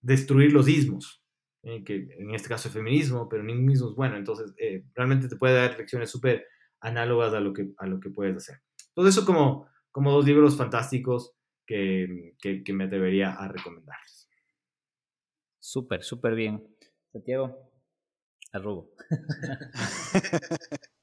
[0.00, 1.22] destruir los ismos,
[1.62, 5.28] eh, que en este caso el feminismo, pero ningún ismo es bueno, entonces eh, realmente
[5.28, 6.46] te puede dar lecciones súper
[6.80, 8.62] análogas a lo, que, a lo que puedes hacer.
[8.94, 11.34] Todo eso como, como dos libros fantásticos
[11.66, 14.28] que, que, que me atrevería a recomendarles.
[15.58, 16.66] Súper, súper bien.
[17.12, 17.70] Santiago,
[18.52, 18.90] arrugo.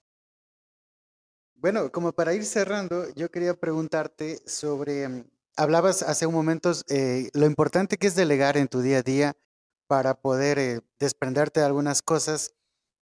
[1.59, 5.25] Bueno, como para ir cerrando, yo quería preguntarte sobre,
[5.55, 9.35] hablabas hace un momento eh, lo importante que es delegar en tu día a día
[9.87, 12.53] para poder eh, desprenderte de algunas cosas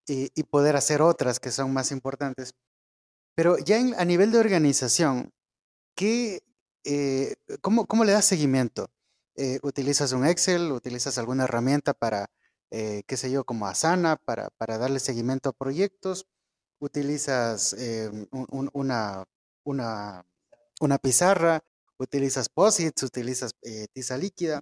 [0.07, 2.53] y, poder hacer otras que son más importantes.
[3.35, 5.33] Pero ya en, a nivel de organización,
[5.95, 6.41] ¿qué,
[6.85, 8.89] eh, cómo, ¿cómo, le das seguimiento?
[9.63, 10.71] ¿Utilizas un Excel?
[10.71, 12.29] ¿Utilizas alguna herramienta para,
[12.71, 16.25] qué sé yo, como Asana, para, para darle seguimiento a proyectos?
[16.79, 19.23] Utilizas eh, un, una,
[19.63, 20.25] una,
[20.79, 21.61] una, pizarra,
[21.97, 24.61] utilizas posits, utilizas eh, tiza líquida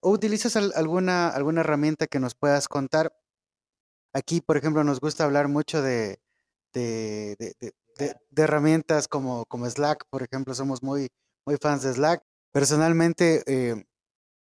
[0.00, 3.12] o utilizas al, alguna, alguna herramienta que nos puedas contar.
[4.12, 6.20] Aquí, por ejemplo, nos gusta hablar mucho de,
[6.72, 7.74] de, de,
[8.30, 11.08] de herramientas como, como Slack, por ejemplo, somos muy,
[11.46, 12.22] muy fans de Slack.
[12.52, 13.84] Personalmente, eh,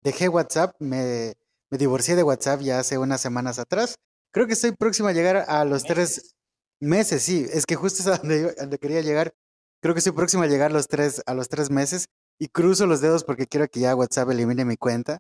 [0.02, 1.36] dejé WhatsApp, me,
[1.70, 3.96] me divorcié de WhatsApp ya hace unas semanas atrás.
[4.32, 6.36] Creo que estoy próximo a llegar a los tres
[6.82, 9.34] Meses, sí, es que justo es a donde, yo, donde quería llegar.
[9.82, 12.08] Creo que estoy próximo a llegar los tres, a los tres meses
[12.40, 15.20] y cruzo los dedos porque quiero que ya WhatsApp elimine mi cuenta.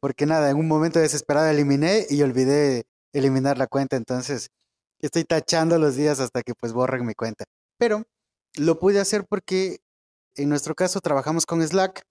[0.00, 4.48] Porque nada, en un momento desesperado eliminé y olvidé eliminar la cuenta, entonces
[4.98, 7.44] estoy tachando los días hasta que pues borren mi cuenta.
[7.78, 8.04] Pero
[8.56, 9.78] lo pude hacer porque
[10.36, 12.02] en nuestro caso trabajamos con Slack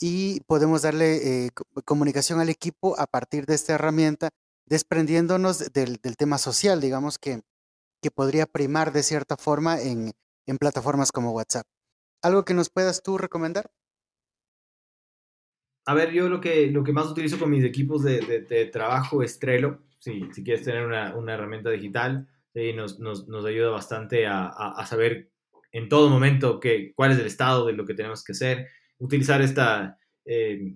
[0.00, 1.50] y podemos darle eh,
[1.84, 4.30] comunicación al equipo a partir de esta herramienta,
[4.66, 7.42] desprendiéndonos del, del tema social, digamos que
[8.02, 10.12] que podría primar de cierta forma en,
[10.46, 11.66] en plataformas como WhatsApp.
[12.22, 13.70] ¿Algo que nos puedas tú recomendar?
[15.86, 19.22] A ver, yo lo que, lo que más utilizo con mis equipos de, de, trabajo
[19.22, 19.80] es Trello.
[19.98, 24.44] Sí, si quieres tener una, una herramienta digital, sí, nos, nos, nos, ayuda bastante a,
[24.44, 25.30] a, a, saber
[25.72, 28.68] en todo momento que, cuál es el estado de lo que tenemos que hacer.
[28.98, 30.74] Utilizar esta, eh,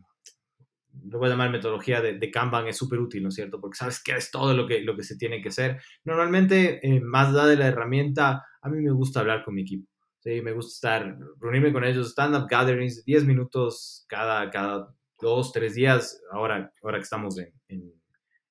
[1.03, 3.61] lo voy a llamar metodología de, de Kanban, es súper útil, ¿no es cierto?
[3.61, 5.81] Porque sabes que es todo lo que, lo que se tiene que hacer.
[6.05, 9.89] Normalmente, eh, más allá de la herramienta, a mí me gusta hablar con mi equipo.
[10.21, 10.41] ¿sí?
[10.41, 16.21] Me gusta estar, reunirme con ellos, stand-up gatherings, 10 minutos cada, cada dos, tres días,
[16.31, 17.93] ahora, ahora que estamos en, en,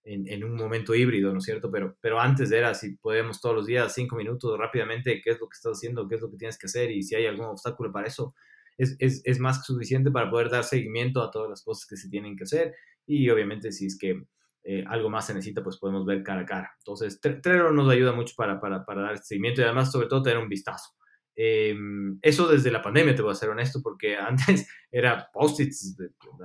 [0.04, 1.72] en, en, un momento híbrido, ¿no es cierto?
[1.72, 5.48] Pero, pero antes era, si podemos todos los días, cinco minutos rápidamente, qué es lo
[5.48, 7.92] que estás haciendo, qué es lo que tienes que hacer y si hay algún obstáculo
[7.92, 8.34] para eso,
[8.78, 11.98] es, es, es, más que suficiente para poder dar seguimiento a todas las cosas que
[11.98, 12.74] se tienen que hacer
[13.06, 14.24] y obviamente si es que
[14.66, 16.72] eh, algo más se necesita, pues podemos ver cara a cara.
[16.78, 20.38] Entonces, Trello nos ayuda mucho para, para, para dar seguimiento y además, sobre todo, tener
[20.38, 20.92] un vistazo.
[21.36, 21.76] Eh,
[22.22, 25.98] eso desde la pandemia, te voy a ser honesto, porque antes era post-its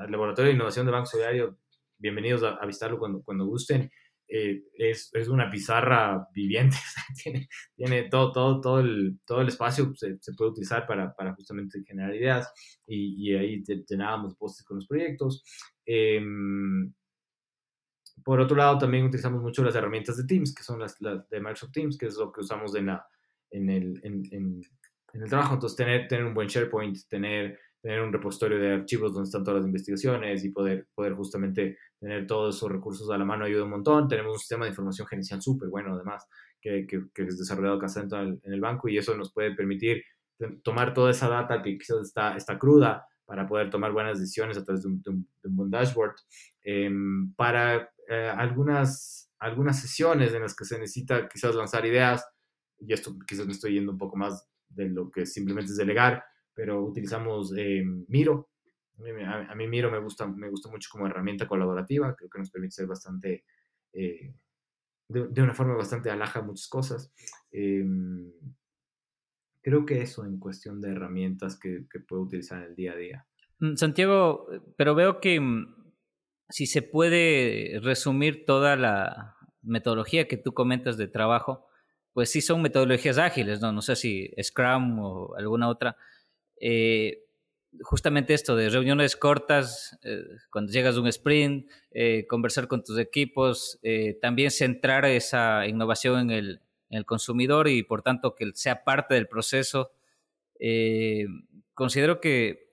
[0.08, 1.58] Laboratorio de Innovación de Banco Solidario.
[1.96, 3.88] Bienvenidos a, a visitarlo cuando, cuando gusten.
[4.28, 6.76] Eh, es, es, una pizarra viviente,
[7.22, 11.34] tiene, tiene, todo, todo, todo, el, todo el espacio se, se puede utilizar para, para,
[11.34, 12.52] justamente generar ideas
[12.86, 15.42] y, y ahí llenábamos postes con los proyectos.
[15.86, 16.20] Eh,
[18.24, 21.40] por otro lado, también utilizamos mucho las herramientas de Teams, que son las, las de
[21.40, 23.06] Microsoft Teams, que es lo que usamos en, la,
[23.50, 24.62] en, el, en, en,
[25.12, 25.54] en el trabajo.
[25.54, 29.60] Entonces, tener, tener un buen SharePoint, tener tener un repositorio de archivos donde están todas
[29.60, 33.70] las investigaciones y poder, poder justamente tener todos esos recursos a la mano ayuda un
[33.70, 34.08] montón.
[34.08, 36.26] Tenemos un sistema de información gerencial súper bueno, además,
[36.60, 39.54] que, que, que, es desarrollado acá en el, en el banco y eso nos puede
[39.54, 40.02] permitir
[40.62, 44.64] tomar toda esa data que quizás está, está cruda para poder tomar buenas decisiones a
[44.64, 46.14] través de un, de un, de un buen dashboard.
[46.64, 46.90] Eh,
[47.36, 52.24] para eh, algunas, algunas sesiones en las que se necesita quizás lanzar ideas,
[52.80, 56.24] y esto quizás me estoy yendo un poco más de lo que simplemente es delegar,
[56.58, 58.50] pero utilizamos eh, Miro.
[59.24, 62.50] A, a, mí Miro me gusta, me gusta mucho como herramienta colaborativa, creo que nos
[62.50, 63.44] permite ser bastante,
[63.92, 64.34] eh,
[65.08, 67.12] de, una forma bastante alaja muchas cosas.
[67.52, 67.86] Eh,
[69.62, 72.96] creo que eso en cuestión de herramientas que, que puedo utilizar en el día a
[72.96, 73.26] día.
[73.60, 75.92] Mm, Santiago, pero veo que mm,
[76.48, 81.68] si se puede resumir toda la metodología que tú comentas de trabajo,
[82.12, 83.70] pues sí son metodologías ágiles, ¿no?
[83.70, 85.96] No sé si Scrum o alguna otra,
[86.60, 87.24] eh,
[87.82, 92.98] justamente esto de reuniones cortas, eh, cuando llegas a un sprint, eh, conversar con tus
[92.98, 93.78] equipos,
[94.20, 96.60] también centrar esa innovación en
[96.90, 99.92] el, consumidor y por tanto que sea parte del proceso.
[101.74, 102.72] Considero que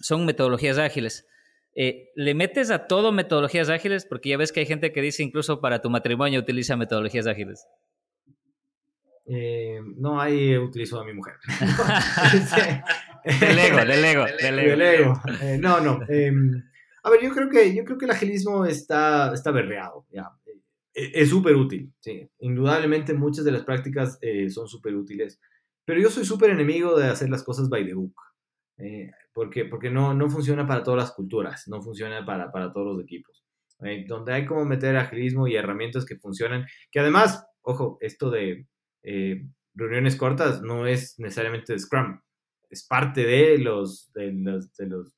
[0.00, 1.26] son metodologías ágiles.
[1.74, 4.04] ¿Le metes a todo metodologías ágiles?
[4.04, 7.66] Porque ya ves que hay gente que dice incluso para tu matrimonio utiliza metodologías ágiles.
[9.30, 11.34] Eh, no, ahí utilizo a mi mujer.
[13.40, 14.70] del ego, del ego, del ego.
[14.70, 15.20] Del ego.
[15.42, 16.00] Eh, no, no.
[16.08, 16.32] Eh,
[17.02, 20.06] a ver, yo creo que, yo creo que el agilismo está, está berreado.
[20.10, 20.30] Ya.
[20.94, 22.28] Es súper útil, sí.
[22.40, 25.38] Indudablemente muchas de las prácticas eh, son súper útiles.
[25.84, 28.14] Pero yo soy súper enemigo de hacer las cosas by the book.
[29.32, 33.04] porque porque no, no funciona para todas las culturas, no funciona para, para todos los
[33.04, 33.44] equipos.
[34.06, 36.66] donde hay como meter agilismo y herramientas que funcionan.
[36.90, 38.66] Que además, ojo, esto de
[39.02, 42.20] eh, reuniones cortas no es necesariamente Scrum,
[42.70, 45.16] es parte de los, de los, de los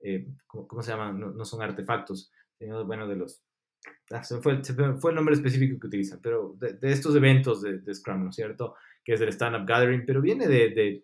[0.00, 1.18] eh, ¿cómo, ¿cómo, se llaman?
[1.18, 3.42] No, son artefactos, sino, bueno, de los...
[4.10, 4.62] Ah, fue,
[4.98, 8.30] fue, el nombre específico que utilizan, pero de, de estos eventos de, de, Scrum, ¿no
[8.30, 8.74] es cierto?
[9.04, 11.02] Que es del Stand-Up Gathering, pero viene de,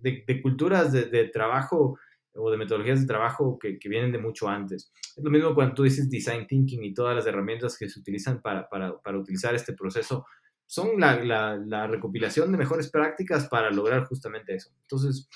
[0.00, 1.98] de culturas de, trabajo
[2.34, 4.92] o de metodologías de trabajo que, que, vienen de mucho antes.
[5.16, 8.40] Es lo mismo cuando tú dices design thinking y todas las herramientas que se utilizan
[8.40, 10.26] para, para, para utilizar este proceso
[10.70, 14.70] son la, la, la, recopilación de mejores prácticas para lograr justamente eso.
[14.82, 15.28] Entonces,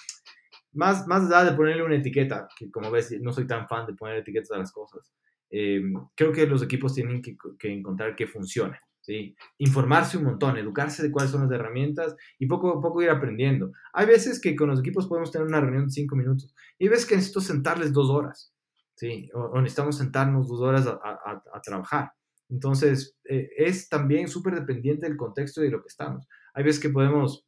[0.73, 3.95] más, más allá de ponerle una etiqueta, que como ves, no soy tan fan de
[3.95, 5.13] poner etiquetas a las cosas,
[5.51, 5.83] eh,
[6.15, 8.79] creo que los equipos tienen que, que encontrar que funcione.
[9.01, 9.35] ¿sí?
[9.59, 13.73] Informarse un montón, educarse de cuáles son las herramientas y poco a poco ir aprendiendo.
[13.93, 16.91] Hay veces que con los equipos podemos tener una reunión de cinco minutos y hay
[16.91, 18.55] veces que necesito sentarles dos horas,
[18.95, 19.29] ¿sí?
[19.35, 22.13] o, o necesitamos sentarnos dos horas a, a, a trabajar.
[22.49, 26.27] Entonces, eh, es también súper dependiente del contexto y de lo que estamos.
[26.55, 27.47] Hay veces que podemos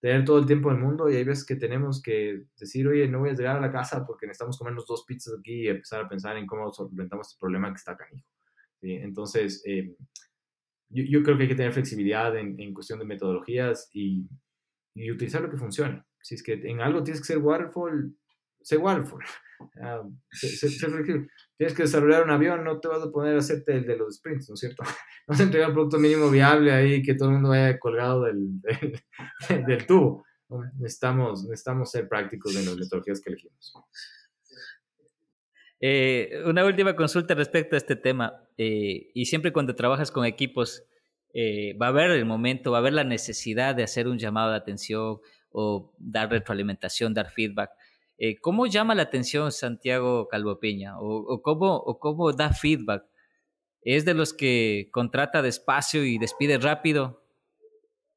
[0.00, 3.20] tener todo el tiempo del mundo y hay veces que tenemos que decir, oye, no
[3.20, 6.08] voy a llegar a la casa porque necesitamos comernos dos pizzas aquí y empezar a
[6.08, 8.26] pensar en cómo solventamos este problema que está canijo.
[8.80, 8.92] ¿sí?
[8.92, 9.96] Entonces, eh,
[10.88, 14.28] yo, creo que hay que tener flexibilidad en, en cuestión de metodologías y,
[14.94, 16.04] y, utilizar lo que funcione.
[16.22, 18.16] Si es que en algo tienes que ser waterfall,
[18.60, 19.24] sé waterfall.
[19.58, 23.86] Uh, flexible tienes que desarrollar un avión, no te vas a poner a hacerte el
[23.86, 24.82] de los sprints, ¿no es cierto?
[25.26, 28.60] Vas a entregar un producto mínimo viable ahí que todo el mundo vaya colgado del,
[28.60, 30.24] del, del tubo.
[30.78, 33.74] Necesitamos, necesitamos ser prácticos en las metodologías que elegimos.
[35.80, 38.42] Eh, una última consulta respecto a este tema.
[38.56, 40.84] Eh, y siempre cuando trabajas con equipos,
[41.34, 44.50] eh, va a haber el momento, va a haber la necesidad de hacer un llamado
[44.50, 45.18] de atención
[45.50, 47.70] o dar retroalimentación, dar feedback.
[48.18, 50.98] Eh, ¿Cómo llama la atención Santiago Calvopeña?
[50.98, 53.04] ¿O, o, cómo, ¿O cómo da feedback?
[53.82, 57.22] ¿Es de los que contrata despacio y despide rápido?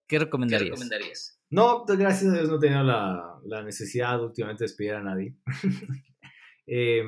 [0.07, 0.69] ¿Qué recomendarías?
[0.69, 1.39] ¿Qué recomendarías?
[1.49, 5.03] No, pues, gracias a Dios no he tenido la, la necesidad últimamente de despedir a
[5.03, 5.35] nadie.
[6.67, 7.03] eh,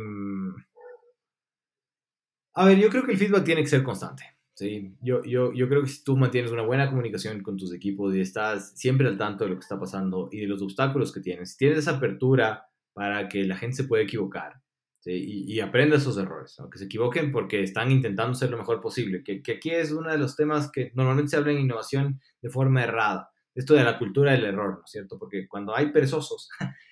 [2.54, 4.24] a ver, yo creo que el feedback tiene que ser constante.
[4.54, 4.96] ¿sí?
[5.02, 8.20] Yo, yo, yo creo que si tú mantienes una buena comunicación con tus equipos y
[8.20, 11.52] estás siempre al tanto de lo que está pasando y de los obstáculos que tienes,
[11.52, 14.62] si tienes esa apertura para que la gente se pueda equivocar
[15.00, 15.12] ¿sí?
[15.12, 16.70] y, y, aprenda esos errores, ¿no?
[16.70, 20.12] que se equivoquen porque están intentando ser lo mejor posible, que, que, aquí es uno
[20.12, 23.98] de los temas que normalmente se habla en innovación de forma errada, esto de la
[23.98, 25.18] cultura del error, ¿no es cierto?
[25.18, 26.50] Porque cuando hay perezosos,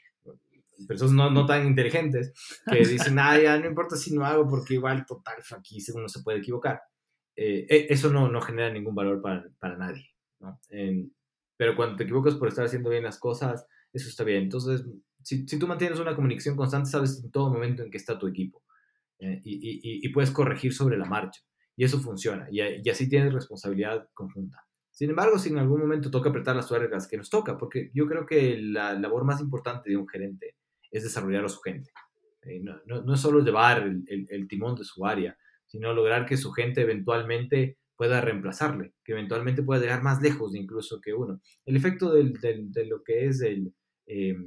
[0.87, 2.33] personas no, no, tan inteligentes,
[2.69, 6.21] que dicen, ah, ya no importa si no hago porque igual total, aquí uno se
[6.21, 6.81] puede equivocar.
[7.35, 10.05] eh, e, eso no, no, genera ningún valor para, para nadie.
[10.39, 10.57] ¿no?
[11.57, 14.43] pero cuando te equivocas por estar haciendo bien las cosas, eso está bien.
[14.43, 14.85] Entonces,
[15.23, 18.27] si, si tú mantienes una comunicación constante, sabes en todo momento en qué está tu
[18.27, 18.63] equipo
[19.19, 21.41] eh, y, y, y, puedes corregir sobre la marcha.
[21.75, 22.47] Y eso funciona.
[22.51, 24.65] Y, y, así tienes responsabilidad conjunta.
[24.91, 28.07] Sin embargo, si en algún momento toca apretar las tuercas, que nos toca, porque yo
[28.07, 30.55] creo que la labor más importante de un gerente
[30.91, 31.91] es desarrollar a su gente.
[32.41, 35.37] Eh, no, no, no, es solo llevar el, el, el timón de su área,
[35.67, 41.01] sino lograr que su gente eventualmente pueda reemplazarle, que eventualmente pueda llegar más lejos incluso
[41.01, 41.41] que uno.
[41.65, 43.73] El efecto del, del, de lo que es el,
[44.05, 44.37] eh,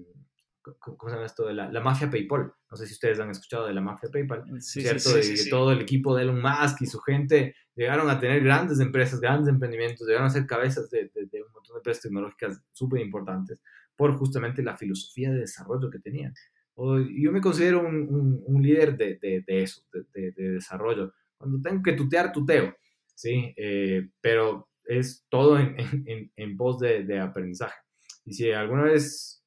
[0.63, 1.47] ¿cómo se llama esto?
[1.47, 2.53] De la, la, mafia PayPal.
[2.71, 5.01] No sé si ustedes han escuchado de la mafia PayPal, sí, ¿cierto?
[5.01, 8.19] Sí, sí, de, de, todo el equipo de Elon Musk y su gente llegaron a
[8.21, 12.03] tener grandes empresas, grandes emprendimientos, llegaron a ser cabezas de, de un montón de empresas
[12.03, 13.61] tecnológicas súper importantes
[13.97, 16.35] por justamente la filosofía de desarrollo que tenían.
[16.75, 19.83] O, yo me considero un, un, un líder de, eso,
[20.13, 21.13] de, desarrollo.
[21.37, 22.75] Cuando tengo que tutear, tuteo.
[23.15, 23.53] ¿sí?
[23.57, 25.77] Eh, pero es todo en,
[26.07, 27.79] en, en pos de, de, aprendizaje.
[28.25, 29.42] Y si alguna vez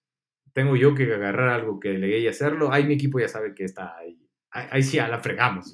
[0.55, 3.65] tengo yo que agarrar algo que delegué y hacerlo, ahí mi equipo ya sabe que
[3.65, 4.17] está ahí.
[4.51, 5.69] Ahí, ahí sí, a la fregamos.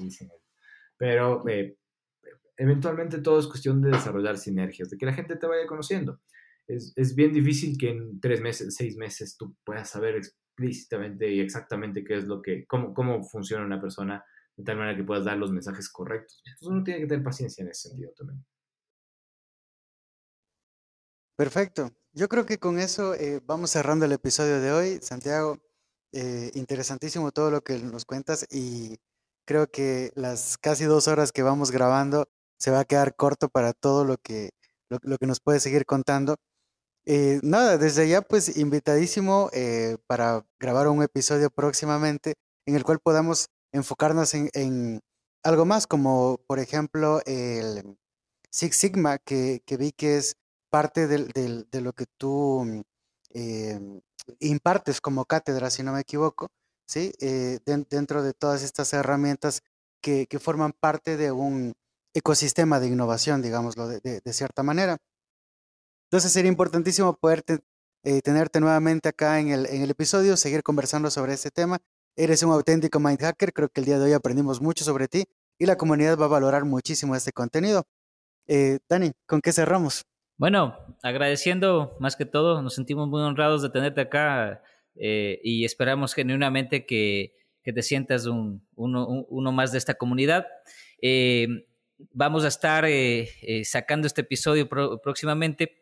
[0.98, 1.78] Pero eh,
[2.58, 6.20] eventualmente todo es cuestión de desarrollar sinergias, de que la gente te vaya conociendo.
[6.68, 11.42] Es, es, bien difícil que en tres meses, seis meses tú puedas saber explícitamente y
[11.42, 14.26] exactamente qué es lo que, cómo, cómo funciona una persona
[14.58, 16.42] de tal manera que puedas dar los mensajes correctos.
[16.44, 18.44] Entonces uno tiene que tener paciencia en ese sentido también.
[21.42, 21.90] Perfecto.
[22.14, 25.00] Yo creo que con eso eh, vamos cerrando el episodio de hoy.
[25.02, 25.58] Santiago,
[26.12, 29.00] eh, interesantísimo todo lo que nos cuentas y
[29.44, 33.74] creo que las casi dos horas que vamos grabando se va a quedar corto para
[33.74, 34.52] todo lo que,
[34.88, 36.36] lo, que nos puedes seguir contando.
[37.06, 42.36] Eh, nada, desde ya pues invitadísimo eh, para grabar un episodio próximamente
[42.68, 45.00] en el cual podamos enfocarnos en, en
[45.42, 47.98] algo más, como por ejemplo el
[48.52, 50.36] Six Sigma, que, que vi que es
[50.72, 51.28] parte del,
[51.70, 52.82] de lo que tú mm,
[53.34, 54.02] eh,
[54.40, 56.50] impartes como cátedra, si no me equivoco,
[56.88, 57.14] ¿sí?
[57.20, 59.62] Eh, de, dentro de todas estas herramientas
[60.02, 61.74] que, forman parte de un
[62.14, 64.98] ecosistema de innovación, digámoslo de, cierta manera.
[66.10, 67.44] Entonces sería importantísimo poder
[68.04, 71.80] eh, tenerte nuevamente acá en el, en el episodio, seguir conversando sobre este tema
[72.18, 75.26] Eres un auténtico mind hacker, creo que el día de hoy aprendimos mucho sobre ti
[75.58, 77.86] y la comunidad va a valorar muchísimo este contenido.
[78.90, 80.04] Dani, ¿con qué cerramos?
[80.42, 84.64] Bueno, agradeciendo más que todo, nos sentimos muy honrados de tenerte acá
[84.96, 90.48] eh, y esperamos genuinamente que, que te sientas un, uno, uno, más de esta comunidad.
[91.00, 91.48] Eh,
[92.12, 95.82] vamos a estar eh, eh, sacando este episodio próximamente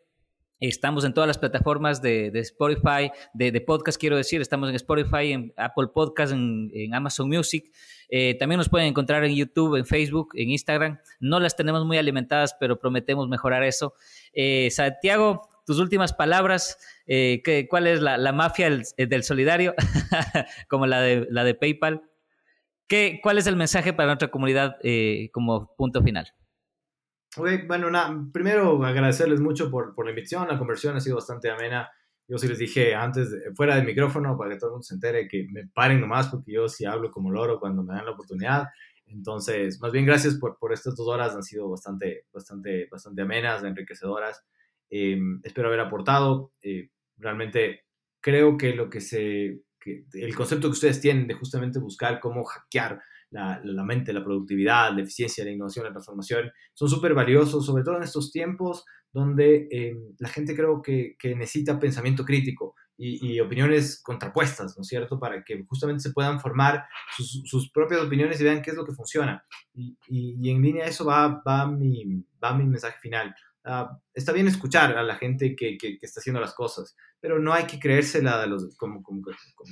[0.60, 4.42] Estamos en todas las plataformas de, de Spotify, de, de, podcast, quiero decir.
[4.42, 7.72] Estamos en Spotify, en Apple Podcast, en, en Amazon Music.
[8.10, 10.98] Eh, también nos pueden encontrar en YouTube, en Facebook, en Instagram.
[11.20, 13.94] No las tenemos muy alimentadas, pero prometemos mejorar eso.
[14.32, 16.78] Eh, Santiago, tus últimas palabras.
[17.06, 19.74] Eh, ¿qué, ¿Cuál es la, la mafia del, del solidario?
[20.68, 22.02] como la de, la de PayPal.
[22.90, 26.34] ¿Qué, ¿Cuál es el mensaje para nuestra comunidad eh, como punto final?
[27.36, 31.48] Okay, bueno, nada, primero agradecerles mucho por, por, la invitación, la conversión ha sido bastante
[31.48, 31.88] amena.
[32.30, 34.94] Yo sí les dije antes, de, fuera del micrófono, para que todo el mundo se
[34.94, 38.12] entere, que me paren nomás, porque yo sí hablo como loro cuando me dan la
[38.12, 38.68] oportunidad.
[39.06, 43.64] Entonces, más bien gracias por, por estas dos horas, han sido bastante, bastante, bastante amenas,
[43.64, 44.44] enriquecedoras.
[44.90, 46.52] Eh, espero haber aportado.
[46.62, 47.86] Eh, realmente
[48.20, 52.44] creo que lo que se, que el concepto que ustedes tienen de justamente buscar cómo
[52.44, 57.66] hackear la, la, mente, la productividad, la eficiencia, la innovación, la transformación, son súper valiosos,
[57.66, 62.74] sobre todo en estos tiempos donde eh, la gente creo que, que necesita pensamiento crítico
[62.96, 65.18] y, y, opiniones contrapuestas, ¿no es cierto?
[65.18, 66.84] Para que justamente se puedan formar
[67.16, 69.42] sus, propias opiniones y vean qué es lo que funciona.
[69.72, 73.34] Y, y, en línea a eso va, va, mi, va mi mensaje final.
[73.64, 77.54] Uh, está bien escuchar a la gente que, que, está haciendo las cosas, pero no
[77.54, 79.22] hay que creérsela de los, como, como,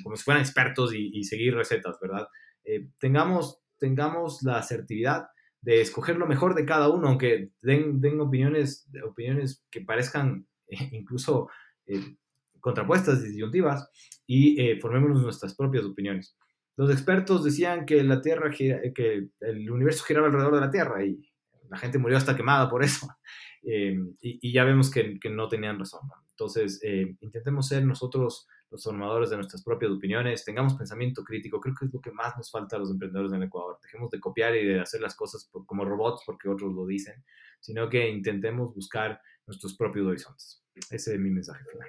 [0.02, 2.28] como, si fueran expertos y, y seguir recetas, ¿verdad?
[2.64, 5.28] Eh, tengamos, tengamos la asertividad
[5.60, 10.88] de escoger lo mejor de cada uno, aunque den, den opiniones, opiniones que parezcan eh,
[10.92, 11.48] incluso
[11.86, 12.16] eh,
[12.60, 13.90] contrapuestas, disyuntivas,
[14.26, 16.36] y eh, formémonos nuestras propias opiniones.
[16.76, 21.20] Los expertos decían que la Tierra que el universo giraba alrededor de la Tierra y
[21.68, 23.08] la gente murió hasta quemada por eso.
[23.64, 26.00] Eh, y, ya vemos que, que no tenían razón.
[26.30, 26.80] Entonces,
[27.20, 31.92] intentemos ser nosotros los formadores de nuestras propias opiniones, tengamos pensamiento crítico, creo que es
[31.92, 33.78] lo que más nos falta a los emprendedores en Ecuador.
[33.82, 37.24] Dejemos de copiar y de hacer las cosas como robots porque otros lo dicen,
[37.60, 40.62] sino que intentemos buscar nuestros propios horizontes.
[40.90, 41.88] Ese es mi mensaje final.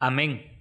[0.00, 0.58] Amén.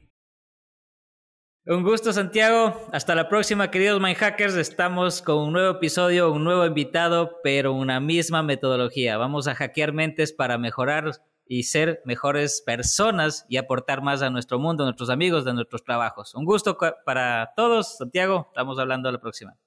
[1.70, 2.88] Un gusto, Santiago.
[2.94, 4.56] Hasta la próxima, queridos Mindhackers.
[4.56, 9.18] Estamos con un nuevo episodio, un nuevo invitado, pero una misma metodología.
[9.18, 11.12] Vamos a hackear mentes para mejorar
[11.50, 15.84] y ser mejores personas y aportar más a nuestro mundo, a nuestros amigos, de nuestros
[15.84, 16.36] trabajos.
[16.36, 18.48] Un gusto para todos, Santiago.
[18.50, 19.58] Estamos hablando la próxima.